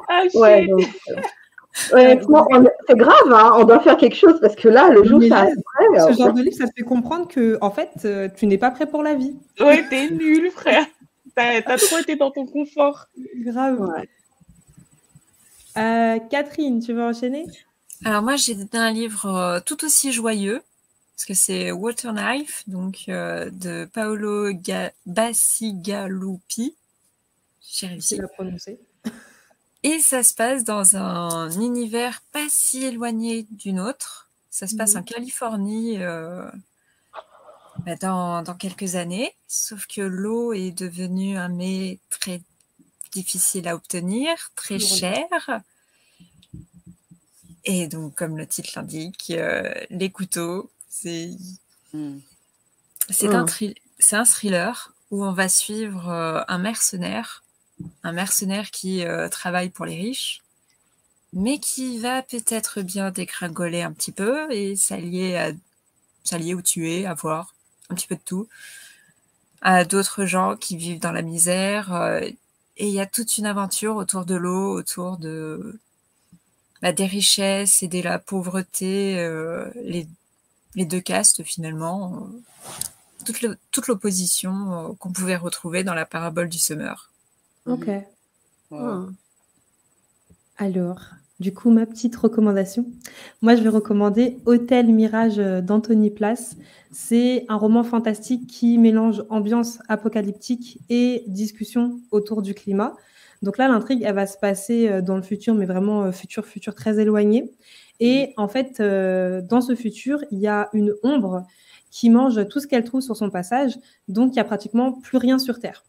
Ah, 0.07 0.23
Ouais, 0.35 0.67
donc, 0.67 0.81
euh, 1.09 1.15
honnêtement, 1.93 2.47
on- 2.51 2.65
c'est 2.87 2.97
grave, 2.97 3.31
hein, 3.31 3.53
on 3.57 3.63
doit 3.65 3.79
faire 3.79 3.97
quelque 3.97 4.15
chose 4.15 4.39
parce 4.41 4.55
que 4.55 4.67
là, 4.69 4.89
le 4.89 5.03
jour 5.03 5.19
Mais 5.19 5.29
ça 5.29 5.45
là, 5.45 6.07
Ce 6.13 6.17
genre 6.17 6.33
de 6.33 6.41
livre, 6.41 6.55
ça 6.55 6.67
te 6.67 6.73
fait 6.77 6.83
comprendre 6.83 7.27
que, 7.27 7.57
en 7.61 7.71
fait, 7.71 7.89
euh, 8.05 8.29
tu 8.35 8.45
n'es 8.47 8.57
pas 8.57 8.71
prêt 8.71 8.85
pour 8.87 9.03
la 9.03 9.15
vie. 9.15 9.35
Ouais, 9.59 9.83
t'es 9.89 10.09
nul, 10.09 10.51
frère. 10.51 10.85
T'as 11.35 11.61
t'as 11.61 11.77
trop 11.77 11.97
été 11.99 12.15
dans 12.17 12.31
ton 12.31 12.45
confort. 12.45 13.07
Grave. 13.45 13.79
Ouais. 13.79 14.09
Euh, 15.77 16.19
Catherine, 16.29 16.79
tu 16.83 16.93
veux 16.93 17.03
enchaîner? 17.03 17.45
Alors 18.03 18.21
moi, 18.23 18.35
j'ai 18.35 18.57
un 18.73 18.91
livre 18.91 19.25
euh, 19.25 19.59
tout 19.65 19.83
aussi 19.85 20.11
joyeux, 20.11 20.61
parce 21.15 21.25
que 21.25 21.33
c'est 21.33 21.71
Water 21.71 22.13
Knife, 22.13 22.63
donc 22.67 23.05
euh, 23.09 23.49
de 23.51 23.87
Paolo 23.93 24.51
Ga- 24.53 24.91
Bacigalupi. 25.05 26.75
J'ai 27.69 27.87
réussi. 27.87 28.17
l'as 28.17 28.27
prononcé. 28.27 28.79
Et 29.83 29.99
ça 29.99 30.23
se 30.23 30.33
passe 30.35 30.63
dans 30.63 30.95
un 30.95 31.49
univers 31.51 32.21
pas 32.31 32.45
si 32.49 32.83
éloigné 32.83 33.47
d'une 33.51 33.79
autre. 33.79 34.29
Ça 34.49 34.67
se 34.67 34.75
passe 34.75 34.93
Mhm. 34.95 34.99
en 35.01 35.03
Californie 35.03 35.97
euh, 35.99 36.45
bah, 37.85 37.95
dans, 37.95 38.41
dans 38.43 38.53
quelques 38.55 38.95
années. 38.95 39.33
Sauf 39.47 39.87
que 39.87 40.01
l'eau 40.01 40.53
est 40.53 40.71
devenue 40.71 41.37
un 41.37 41.47
mets 41.49 41.99
très 42.09 42.41
difficile 43.11 43.67
à 43.67 43.75
obtenir, 43.75 44.51
très 44.55 44.79
cher. 44.79 45.27
Et 47.63 47.87
donc, 47.87 48.15
comme 48.15 48.37
le 48.37 48.47
titre 48.47 48.71
l'indique, 48.75 49.31
euh, 49.31 49.71
les 49.89 50.09
couteaux, 50.09 50.71
c'est 50.89 51.31
c'est 53.09 53.27
un, 53.35 53.43
Mm. 53.43 53.45
thri- 53.45 53.75
c'est 53.99 54.15
un 54.15 54.23
thriller 54.25 54.93
où 55.11 55.25
on 55.25 55.33
va 55.33 55.49
suivre 55.49 56.09
euh, 56.09 56.41
un 56.47 56.57
mercenaire, 56.57 57.43
un 58.03 58.13
mercenaire 58.13 58.71
qui 58.71 59.05
euh, 59.05 59.27
travaille 59.29 59.69
pour 59.69 59.85
les 59.85 59.95
riches, 59.95 60.41
mais 61.33 61.59
qui 61.59 61.99
va 61.99 62.21
peut-être 62.23 62.81
bien 62.81 63.11
dégringoler 63.11 63.81
un 63.81 63.91
petit 63.91 64.11
peu 64.11 64.51
et 64.51 64.75
s'allier 64.75 65.35
à 65.37 65.51
s'allier 66.23 66.53
ou 66.53 66.61
tuer, 66.61 67.05
à 67.05 67.13
voir 67.13 67.53
un 67.89 67.95
petit 67.95 68.07
peu 68.07 68.15
de 68.15 68.21
tout, 68.25 68.47
à 69.61 69.85
d'autres 69.85 70.25
gens 70.25 70.55
qui 70.55 70.77
vivent 70.77 70.99
dans 70.99 71.11
la 71.11 71.21
misère. 71.21 71.93
Et 72.81 72.87
il 72.87 72.93
y 72.93 72.99
a 72.99 73.05
toute 73.05 73.37
une 73.37 73.45
aventure 73.45 73.95
autour 73.95 74.25
de 74.25 74.35
l'eau, 74.35 74.73
autour 74.79 75.17
de 75.17 75.79
bah, 76.81 76.91
des 76.91 77.05
richesses 77.05 77.83
et 77.83 77.87
de 77.87 78.01
la 78.01 78.17
pauvreté, 78.19 79.19
euh, 79.19 79.69
les, 79.75 80.07
les 80.75 80.85
deux 80.85 81.01
castes 81.01 81.43
finalement. 81.43 82.01
euh, 82.15 82.39
toute 83.25 83.41
le- 83.41 83.57
toute 83.71 83.87
l'opposition 83.87 84.53
euh, 84.73 84.93
qu'on 84.99 85.11
pouvait 85.11 85.35
retrouver 85.37 85.83
dans 85.83 85.93
la 85.93 86.07
parabole 86.07 86.49
du 86.49 86.57
semeur. 86.57 87.11
Ok. 87.67 87.85
Ouais. 87.87 88.03
Hmm. 88.71 89.13
Alors, 90.57 90.99
Du 91.41 91.51
coup, 91.51 91.71
ma 91.71 91.87
petite 91.87 92.15
recommandation. 92.15 92.85
Moi, 93.41 93.55
je 93.55 93.63
vais 93.63 93.69
recommander 93.69 94.37
Hôtel 94.45 94.93
Mirage 94.93 95.37
d'Anthony 95.37 96.11
Place. 96.11 96.55
C'est 96.91 97.45
un 97.49 97.55
roman 97.55 97.83
fantastique 97.83 98.45
qui 98.45 98.77
mélange 98.77 99.23
ambiance 99.27 99.79
apocalyptique 99.87 100.77
et 100.87 101.23
discussion 101.25 101.99
autour 102.11 102.43
du 102.43 102.53
climat. 102.53 102.95
Donc 103.41 103.57
là, 103.57 103.67
l'intrigue, 103.67 104.03
elle 104.05 104.13
va 104.13 104.27
se 104.27 104.37
passer 104.37 104.87
euh, 104.87 105.01
dans 105.01 105.15
le 105.15 105.23
futur, 105.23 105.55
mais 105.55 105.65
vraiment 105.65 106.03
euh, 106.03 106.11
futur, 106.11 106.45
futur 106.45 106.75
très 106.75 106.99
éloigné. 106.99 107.51
Et 107.99 108.35
en 108.37 108.47
fait, 108.47 108.79
euh, 108.79 109.41
dans 109.41 109.61
ce 109.61 109.73
futur, 109.73 110.23
il 110.29 110.37
y 110.37 110.47
a 110.47 110.69
une 110.73 110.93
ombre 111.01 111.47
qui 111.89 112.11
mange 112.11 112.47
tout 112.49 112.59
ce 112.59 112.67
qu'elle 112.67 112.83
trouve 112.83 113.01
sur 113.01 113.17
son 113.17 113.31
passage. 113.31 113.79
Donc, 114.07 114.33
il 114.33 114.33
n'y 114.33 114.41
a 114.41 114.43
pratiquement 114.43 114.91
plus 114.91 115.17
rien 115.17 115.39
sur 115.39 115.57
Terre. 115.57 115.85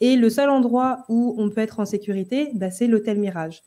Et 0.00 0.16
le 0.16 0.30
seul 0.30 0.48
endroit 0.48 1.04
où 1.08 1.34
on 1.38 1.50
peut 1.50 1.60
être 1.60 1.80
en 1.80 1.84
sécurité, 1.84 2.50
bah, 2.54 2.70
c'est 2.70 2.88
l'hôtel 2.88 3.18
Mirage. 3.18 3.62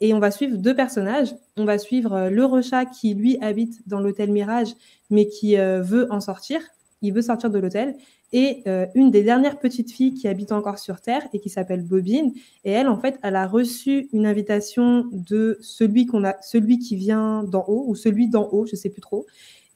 Et 0.00 0.14
on 0.14 0.18
va 0.18 0.30
suivre 0.30 0.56
deux 0.56 0.74
personnages. 0.74 1.34
On 1.56 1.64
va 1.64 1.78
suivre 1.78 2.28
le 2.28 2.44
rechat 2.44 2.84
qui, 2.86 3.14
lui, 3.14 3.38
habite 3.40 3.86
dans 3.88 4.00
l'hôtel 4.00 4.30
Mirage, 4.30 4.74
mais 5.10 5.26
qui 5.26 5.56
veut 5.56 6.06
en 6.10 6.20
sortir. 6.20 6.60
Il 7.02 7.12
veut 7.12 7.22
sortir 7.22 7.50
de 7.50 7.58
l'hôtel 7.58 7.96
et 8.32 8.62
euh, 8.66 8.86
une 8.94 9.10
des 9.10 9.22
dernières 9.22 9.58
petites 9.58 9.90
filles 9.90 10.14
qui 10.14 10.28
habite 10.28 10.52
encore 10.52 10.78
sur 10.78 11.00
Terre 11.00 11.22
et 11.32 11.40
qui 11.40 11.48
s'appelle 11.48 11.82
Bobine. 11.82 12.32
Et 12.64 12.72
elle, 12.72 12.88
en 12.88 12.98
fait, 12.98 13.18
elle 13.22 13.36
a 13.36 13.46
reçu 13.46 14.08
une 14.12 14.26
invitation 14.26 15.06
de 15.12 15.58
celui 15.60 16.06
qu'on 16.06 16.24
a, 16.24 16.36
celui 16.42 16.78
qui 16.78 16.96
vient 16.96 17.42
d'en 17.44 17.64
haut 17.66 17.84
ou 17.86 17.94
celui 17.94 18.28
d'en 18.28 18.48
haut, 18.52 18.66
je 18.66 18.76
sais 18.76 18.90
plus 18.90 19.00
trop. 19.00 19.26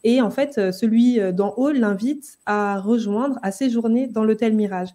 Et 0.05 0.21
en 0.21 0.31
fait, 0.31 0.59
euh, 0.59 0.73
celui 0.73 1.21
euh, 1.21 1.33
d'en 1.33 1.55
haut 1.57 1.71
l'invite 1.71 2.39
à 2.45 2.79
rejoindre, 2.79 3.39
à 3.43 3.53
séjourner 3.53 4.07
dans 4.07 4.25
l'hôtel 4.25 4.55
Mirage. 4.55 4.91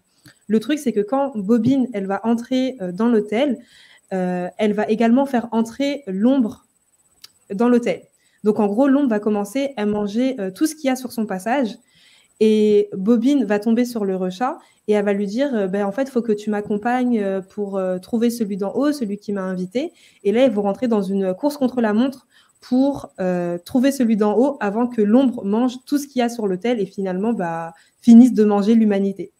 Le 0.47 0.59
truc, 0.59 0.77
c'est 0.77 0.93
que 0.93 0.99
quand 0.99 1.35
Bobine, 1.35 1.87
elle 1.93 2.05
va 2.05 2.21
entrer 2.25 2.77
dans 2.93 3.07
l'hôtel, 3.07 3.59
elle 4.09 4.73
va 4.73 4.87
également 4.87 5.25
faire 5.25 5.47
entrer 5.51 6.03
l'ombre 6.07 6.65
dans 7.53 7.69
l'hôtel. 7.69 8.03
Donc, 8.43 8.59
en 8.59 8.67
gros, 8.67 8.87
l'ombre 8.87 9.09
va 9.09 9.19
commencer 9.19 9.73
à 9.77 9.85
manger 9.85 10.37
tout 10.55 10.65
ce 10.65 10.75
qu'il 10.75 10.85
y 10.85 10.89
a 10.89 10.95
sur 10.95 11.11
son 11.11 11.25
passage 11.25 11.77
et 12.39 12.89
Bobine 12.93 13.45
va 13.45 13.59
tomber 13.59 13.85
sur 13.85 14.05
le 14.05 14.15
rechat 14.15 14.59
et 14.87 14.93
elle 14.93 15.05
va 15.05 15.13
lui 15.13 15.25
dire 15.25 15.53
euh, 15.55 15.67
ben, 15.67 15.85
En 15.85 15.91
fait, 15.91 16.03
il 16.03 16.11
faut 16.11 16.21
que 16.21 16.31
tu 16.31 16.49
m'accompagnes 16.49 17.19
euh, 17.19 17.41
pour 17.41 17.77
euh, 17.77 17.97
trouver 17.97 18.29
celui 18.29 18.57
d'en 18.57 18.73
haut, 18.73 18.91
celui 18.91 19.17
qui 19.17 19.33
m'a 19.33 19.41
invité. 19.41 19.91
Et 20.23 20.31
là, 20.31 20.45
ils 20.45 20.51
vont 20.51 20.61
rentrer 20.61 20.87
dans 20.87 21.01
une 21.01 21.33
course 21.33 21.57
contre 21.57 21.81
la 21.81 21.93
montre 21.93 22.27
pour 22.59 23.13
trouver 23.65 23.91
celui 23.91 24.17
d'en 24.17 24.35
haut 24.35 24.57
avant 24.59 24.87
que 24.87 25.01
l'ombre 25.03 25.45
mange 25.45 25.75
tout 25.85 25.99
ce 25.99 26.07
qu'il 26.07 26.19
y 26.19 26.21
a 26.23 26.27
sur 26.27 26.47
l'hôtel 26.47 26.81
et 26.81 26.87
finalement 26.87 27.31
bah, 27.31 27.73
finisse 28.01 28.33
de 28.33 28.43
manger 28.43 28.73
l'humanité. 28.73 29.31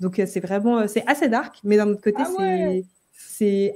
Donc, 0.00 0.20
c'est 0.26 0.40
vraiment 0.40 0.88
c'est 0.88 1.06
assez 1.06 1.28
dark, 1.28 1.60
mais 1.62 1.76
d'un 1.76 1.88
autre 1.88 2.00
côté, 2.00 2.16
ah 2.20 2.30
c'est 2.38 2.84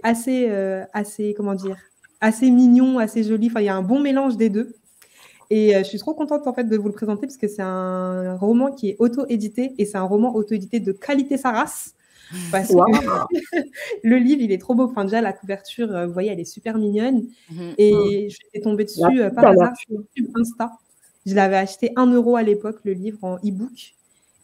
assez, 0.03 0.51
assez, 0.93 1.35
comment 1.37 1.55
dire, 1.55 1.77
assez 2.21 2.51
mignon, 2.51 2.99
assez 2.99 3.25
joli. 3.25 3.49
Enfin, 3.49 3.61
il 3.61 3.67
y 3.67 3.69
a 3.69 3.77
un 3.77 3.83
bon 3.83 4.01
mélange 4.01 4.37
des 4.37 4.49
deux. 4.49 4.75
Et 5.51 5.77
euh, 5.77 5.81
je 5.81 5.85
suis 5.85 5.99
trop 5.99 6.15
contente 6.15 6.47
en 6.47 6.55
fait 6.55 6.65
de 6.65 6.77
vous 6.79 6.89
le 6.89 6.95
présenter 6.95 7.27
parce 7.27 7.37
que 7.37 7.47
c'est 7.47 7.61
un 7.61 8.37
roman 8.37 8.73
qui 8.73 8.89
est 8.89 8.97
auto-édité 8.99 9.75
et 9.77 9.85
c'est 9.85 9.99
un 9.99 10.05
roman 10.05 10.35
auto-édité 10.35 10.81
de 10.81 10.93
qualité 10.93 11.37
sa 11.37 11.51
race. 11.51 11.95
Parce 12.51 12.69
que 12.69 12.75
le 14.03 14.17
livre, 14.17 14.41
il 14.41 14.51
est 14.51 14.59
trop 14.59 14.75
beau. 14.75 14.85
Enfin, 14.85 15.05
déjà, 15.05 15.21
la 15.21 15.35
couverture, 15.35 15.95
euh, 15.95 16.07
vous 16.07 16.13
voyez, 16.15 16.31
elle 16.31 16.41
est 16.41 16.47
super 16.47 16.79
mignonne. 16.79 17.27
Mhm. 17.51 17.75
Et 17.77 18.29
je 18.31 18.35
suis 18.37 18.63
tombée 18.63 18.85
dessus 18.85 19.21
euh, 19.21 19.29
par 19.29 19.45
hasard 19.45 19.75
sur 19.77 19.99
Insta. 20.37 20.71
Je 21.27 21.35
l'avais 21.35 21.57
acheté 21.57 21.93
1 21.97 22.07
euro 22.15 22.37
à 22.37 22.43
l'époque, 22.43 22.79
le 22.85 22.95
livre 22.95 23.19
en 23.21 23.37
e-book. 23.37 23.95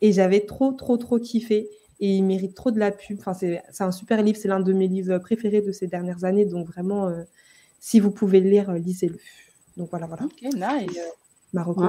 Et 0.02 0.12
j'avais 0.12 0.40
trop, 0.40 0.72
trop, 0.72 0.98
trop 0.98 1.18
kiffé. 1.18 1.70
Et 2.00 2.16
il 2.16 2.22
mérite 2.22 2.54
trop 2.54 2.70
de 2.70 2.78
la 2.78 2.92
pub. 2.92 3.18
Enfin, 3.18 3.34
c'est 3.34 3.62
un 3.80 3.92
super 3.92 4.22
livre. 4.22 4.38
C'est 4.40 4.48
l'un 4.48 4.60
de 4.60 4.72
mes 4.72 4.86
livres 4.86 5.18
préférés 5.18 5.62
de 5.62 5.72
ces 5.72 5.86
dernières 5.86 6.24
années. 6.24 6.44
Donc, 6.44 6.66
vraiment, 6.68 7.12
si 7.80 8.00
vous 8.00 8.10
pouvez 8.10 8.40
le 8.40 8.50
lire, 8.50 8.72
lisez-le. 8.72 9.18
Donc 9.76 9.90
voilà, 9.90 10.06
voilà. 10.06 10.24
Ok, 10.24 10.42
nice. 10.42 10.98
Marocco. 11.52 11.84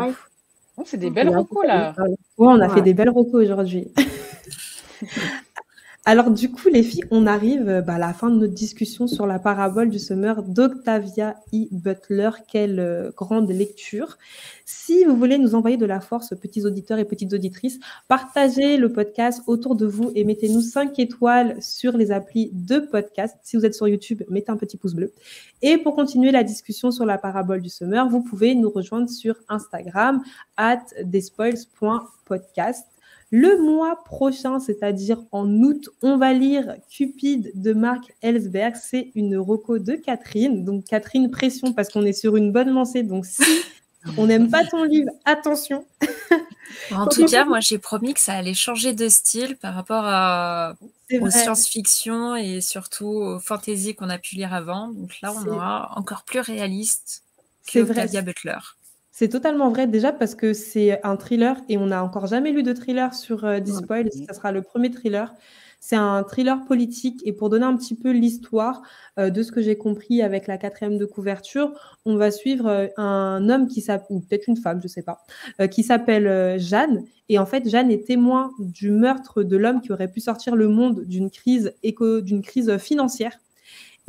Oh, 0.77 0.83
c'est 0.85 0.97
des 0.97 1.09
belles 1.09 1.35
recos 1.35 1.65
là. 1.65 1.93
Ouais, 2.37 2.47
on 2.47 2.59
a 2.61 2.69
fait 2.69 2.81
des 2.81 2.93
belles 2.93 3.09
recos 3.09 3.43
aujourd'hui. 3.43 3.91
Alors 6.05 6.31
du 6.31 6.49
coup, 6.49 6.69
les 6.69 6.81
filles, 6.81 7.03
on 7.11 7.27
arrive 7.27 7.67
euh, 7.67 7.81
bah, 7.81 7.95
à 7.95 7.97
la 7.99 8.13
fin 8.13 8.29
de 8.29 8.35
notre 8.35 8.53
discussion 8.53 9.05
sur 9.05 9.27
la 9.27 9.37
parabole 9.37 9.89
du 9.89 9.99
semeur 9.99 10.43
d'Octavia 10.43 11.35
E. 11.53 11.67
Butler. 11.71 12.29
Quelle 12.47 12.79
euh, 12.79 13.11
grande 13.15 13.51
lecture. 13.51 14.17
Si 14.65 15.03
vous 15.03 15.17
voulez 15.17 15.37
nous 15.37 15.55
envoyer 15.55 15.75
de 15.75 15.85
la 15.85 15.99
force, 15.99 16.33
petits 16.41 16.65
auditeurs 16.65 16.99
et 16.99 17.05
petites 17.05 17.33
auditrices, 17.33 17.79
partagez 18.07 18.77
le 18.77 18.93
podcast 18.93 19.43
autour 19.45 19.75
de 19.75 19.85
vous 19.85 20.11
et 20.15 20.23
mettez-nous 20.23 20.61
5 20.61 20.97
étoiles 20.99 21.61
sur 21.61 21.97
les 21.97 22.11
applis 22.11 22.49
de 22.53 22.79
podcast. 22.79 23.37
Si 23.43 23.57
vous 23.57 23.65
êtes 23.65 23.75
sur 23.75 23.87
YouTube, 23.87 24.23
mettez 24.29 24.51
un 24.51 24.57
petit 24.57 24.77
pouce 24.77 24.93
bleu. 24.93 25.11
Et 25.61 25.77
pour 25.77 25.95
continuer 25.95 26.31
la 26.31 26.43
discussion 26.43 26.91
sur 26.91 27.05
la 27.05 27.17
parabole 27.17 27.61
du 27.61 27.69
semeur, 27.69 28.07
vous 28.09 28.21
pouvez 28.21 28.55
nous 28.55 28.69
rejoindre 28.69 29.09
sur 29.09 29.35
Instagram 29.49 30.23
at 30.55 30.85
despoils.podcast. 31.03 32.87
Le 33.31 33.61
mois 33.61 34.03
prochain, 34.03 34.59
c'est-à-dire 34.59 35.19
en 35.31 35.47
août, 35.61 35.89
on 36.01 36.17
va 36.17 36.33
lire 36.33 36.75
Cupide 36.89 37.51
de 37.53 37.73
Marc 37.73 38.11
Ellsberg. 38.21 38.75
C'est 38.75 39.11
une 39.13 39.37
reco 39.37 39.77
de 39.77 39.93
Catherine. 39.93 40.65
Donc 40.65 40.85
Catherine, 40.85 41.29
pression 41.29 41.73
parce 41.73 41.89
qu'on 41.89 42.05
est 42.05 42.13
sur 42.13 42.35
une 42.35 42.51
bonne 42.51 42.69
lancée. 42.69 43.03
Donc 43.03 43.27
si 43.27 43.43
on 44.17 44.27
n'aime 44.27 44.49
pas 44.49 44.65
ton 44.65 44.83
livre, 44.83 45.11
attention. 45.25 45.85
En 46.91 47.07
tout 47.07 47.25
cas, 47.25 47.45
moi 47.45 47.59
j'ai 47.59 47.77
promis 47.77 48.13
que 48.13 48.19
ça 48.19 48.33
allait 48.33 48.53
changer 48.53 48.93
de 48.93 49.09
style 49.09 49.57
par 49.57 49.75
rapport 49.75 50.03
à, 50.05 50.75
aux 51.19 51.29
science-fiction 51.29 52.35
et 52.35 52.61
surtout 52.61 53.07
aux 53.07 53.39
fantasy 53.39 53.95
qu'on 53.95 54.09
a 54.09 54.17
pu 54.17 54.35
lire 54.35 54.53
avant. 54.53 54.89
Donc 54.89 55.19
là, 55.21 55.33
on 55.33 55.47
aura 55.47 55.91
encore 55.97 56.23
plus 56.23 56.39
réaliste 56.39 57.23
que 57.67 57.79
Octavia 57.79 58.21
Butler. 58.21 58.57
C'est 59.19 59.27
totalement 59.27 59.69
vrai 59.69 59.85
déjà 59.85 60.13
parce 60.13 60.33
que 60.33 60.53
c'est 60.53 61.05
un 61.05 61.17
thriller 61.17 61.57
et 61.67 61.77
on 61.77 61.87
n'a 61.87 62.05
encore 62.05 62.25
jamais 62.25 62.53
lu 62.53 62.63
de 62.63 62.71
thriller 62.71 63.13
sur 63.13 63.43
euh, 63.43 63.59
Dispoil. 63.59 64.09
Ça 64.25 64.33
sera 64.33 64.53
le 64.53 64.61
premier 64.61 64.91
thriller. 64.91 65.33
C'est 65.81 65.97
un 65.97 66.23
thriller 66.23 66.63
politique 66.65 67.19
et 67.25 67.33
pour 67.33 67.49
donner 67.49 67.65
un 67.65 67.75
petit 67.75 67.95
peu 67.95 68.11
l'histoire 68.11 68.81
euh, 69.17 69.29
de 69.29 69.43
ce 69.43 69.51
que 69.51 69.61
j'ai 69.61 69.77
compris 69.77 70.21
avec 70.21 70.47
la 70.47 70.57
quatrième 70.57 70.97
de 70.97 71.03
couverture, 71.03 71.73
on 72.05 72.15
va 72.15 72.31
suivre 72.31 72.67
euh, 72.67 72.87
un 72.95 73.49
homme 73.49 73.67
qui 73.67 73.81
s'appelle, 73.81 74.07
ou 74.09 74.21
peut-être 74.21 74.47
une 74.47 74.55
femme, 74.55 74.81
je 74.81 74.87
sais 74.87 75.03
pas, 75.03 75.21
qui 75.69 75.83
s'appelle 75.83 76.57
Jeanne. 76.57 77.03
Et 77.27 77.39
en 77.39 77.45
fait, 77.45 77.67
Jeanne 77.69 77.91
est 77.91 78.07
témoin 78.07 78.51
du 78.57 78.89
meurtre 78.89 79.43
de 79.43 79.57
l'homme 79.57 79.81
qui 79.81 79.91
aurait 79.91 80.07
pu 80.07 80.21
sortir 80.21 80.55
le 80.55 80.69
monde 80.69 81.03
d'une 81.03 81.29
crise 81.29 81.73
éco, 81.83 82.21
d'une 82.21 82.41
crise 82.41 82.77
financière. 82.77 83.37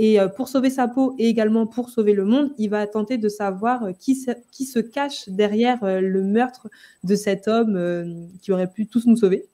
Et 0.02 0.18
euh, 0.18 0.28
pour 0.28 0.48
sauver 0.48 0.70
sa 0.70 0.88
peau 0.88 1.14
et 1.18 1.28
également 1.28 1.66
pour 1.66 1.90
sauver 1.90 2.14
le 2.14 2.24
monde, 2.24 2.54
il 2.56 2.70
va 2.70 2.86
tenter 2.86 3.18
de 3.18 3.28
savoir 3.28 3.84
euh, 3.84 3.92
qui 3.92 4.14
se, 4.14 4.30
qui 4.50 4.64
se 4.64 4.78
cache 4.78 5.28
derrière 5.28 5.84
euh, 5.84 6.00
le 6.00 6.22
meurtre 6.22 6.70
de 7.04 7.14
cet 7.14 7.48
homme 7.48 8.30
qui 8.40 8.50
aurait 8.50 8.72
pu 8.72 8.86
tous 8.86 9.06
nous 9.06 9.16
sauver. 9.16 9.44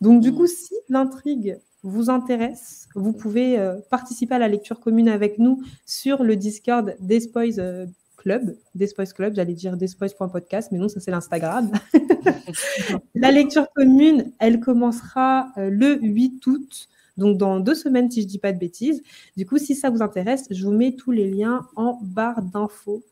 Donc 0.00 0.20
du 0.20 0.32
mm. 0.32 0.34
coup, 0.34 0.46
si 0.48 0.74
l'intrigue 0.88 1.58
vous 1.84 2.10
intéresse, 2.10 2.88
vous 2.96 3.12
pouvez 3.12 3.56
participer 3.88 4.34
à 4.34 4.40
la 4.40 4.48
lecture 4.48 4.80
commune 4.80 5.08
avec 5.08 5.38
nous 5.38 5.62
sur 5.86 6.24
le 6.24 6.34
Discord 6.34 6.96
Despoys 6.98 7.86
Club, 8.16 8.56
Despoys 8.74 9.12
Club, 9.14 9.36
j'allais 9.36 9.52
dire 9.52 9.76
despoys.podcast, 9.76 10.72
mais 10.72 10.78
non, 10.78 10.88
ça 10.88 10.98
c'est 10.98 11.12
l'Instagram. 11.12 11.70
la 13.14 13.30
lecture 13.30 13.66
commune, 13.76 14.32
elle 14.40 14.58
commencera 14.58 15.52
le 15.56 16.00
8 16.00 16.46
août 16.48 16.88
donc 17.16 17.38
dans 17.38 17.60
deux 17.60 17.74
semaines, 17.74 18.10
si 18.10 18.20
je 18.20 18.26
ne 18.26 18.30
dis 18.30 18.38
pas 18.38 18.52
de 18.52 18.58
bêtises. 18.58 19.02
Du 19.36 19.46
coup, 19.46 19.58
si 19.58 19.74
ça 19.74 19.90
vous 19.90 20.02
intéresse, 20.02 20.46
je 20.50 20.64
vous 20.64 20.72
mets 20.72 20.94
tous 20.96 21.10
les 21.10 21.30
liens 21.30 21.66
en 21.76 21.98
barre 22.02 22.42
d'infos. 22.42 23.04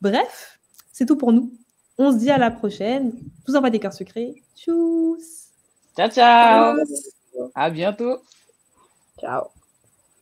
Bref, 0.00 0.60
c'est 0.92 1.06
tout 1.06 1.16
pour 1.16 1.32
nous. 1.32 1.52
On 1.98 2.12
se 2.12 2.18
dit 2.18 2.30
à 2.30 2.38
la 2.38 2.50
prochaine. 2.50 3.12
Je 3.46 3.52
vous 3.52 3.56
envoie 3.56 3.70
des 3.70 3.80
cœurs 3.80 3.94
secrets. 3.94 4.34
Tchuss 4.54 5.46
Ciao, 5.96 6.10
ciao. 6.10 6.76
À 7.54 7.70
bientôt. 7.70 8.18
Ciao. 9.18 9.55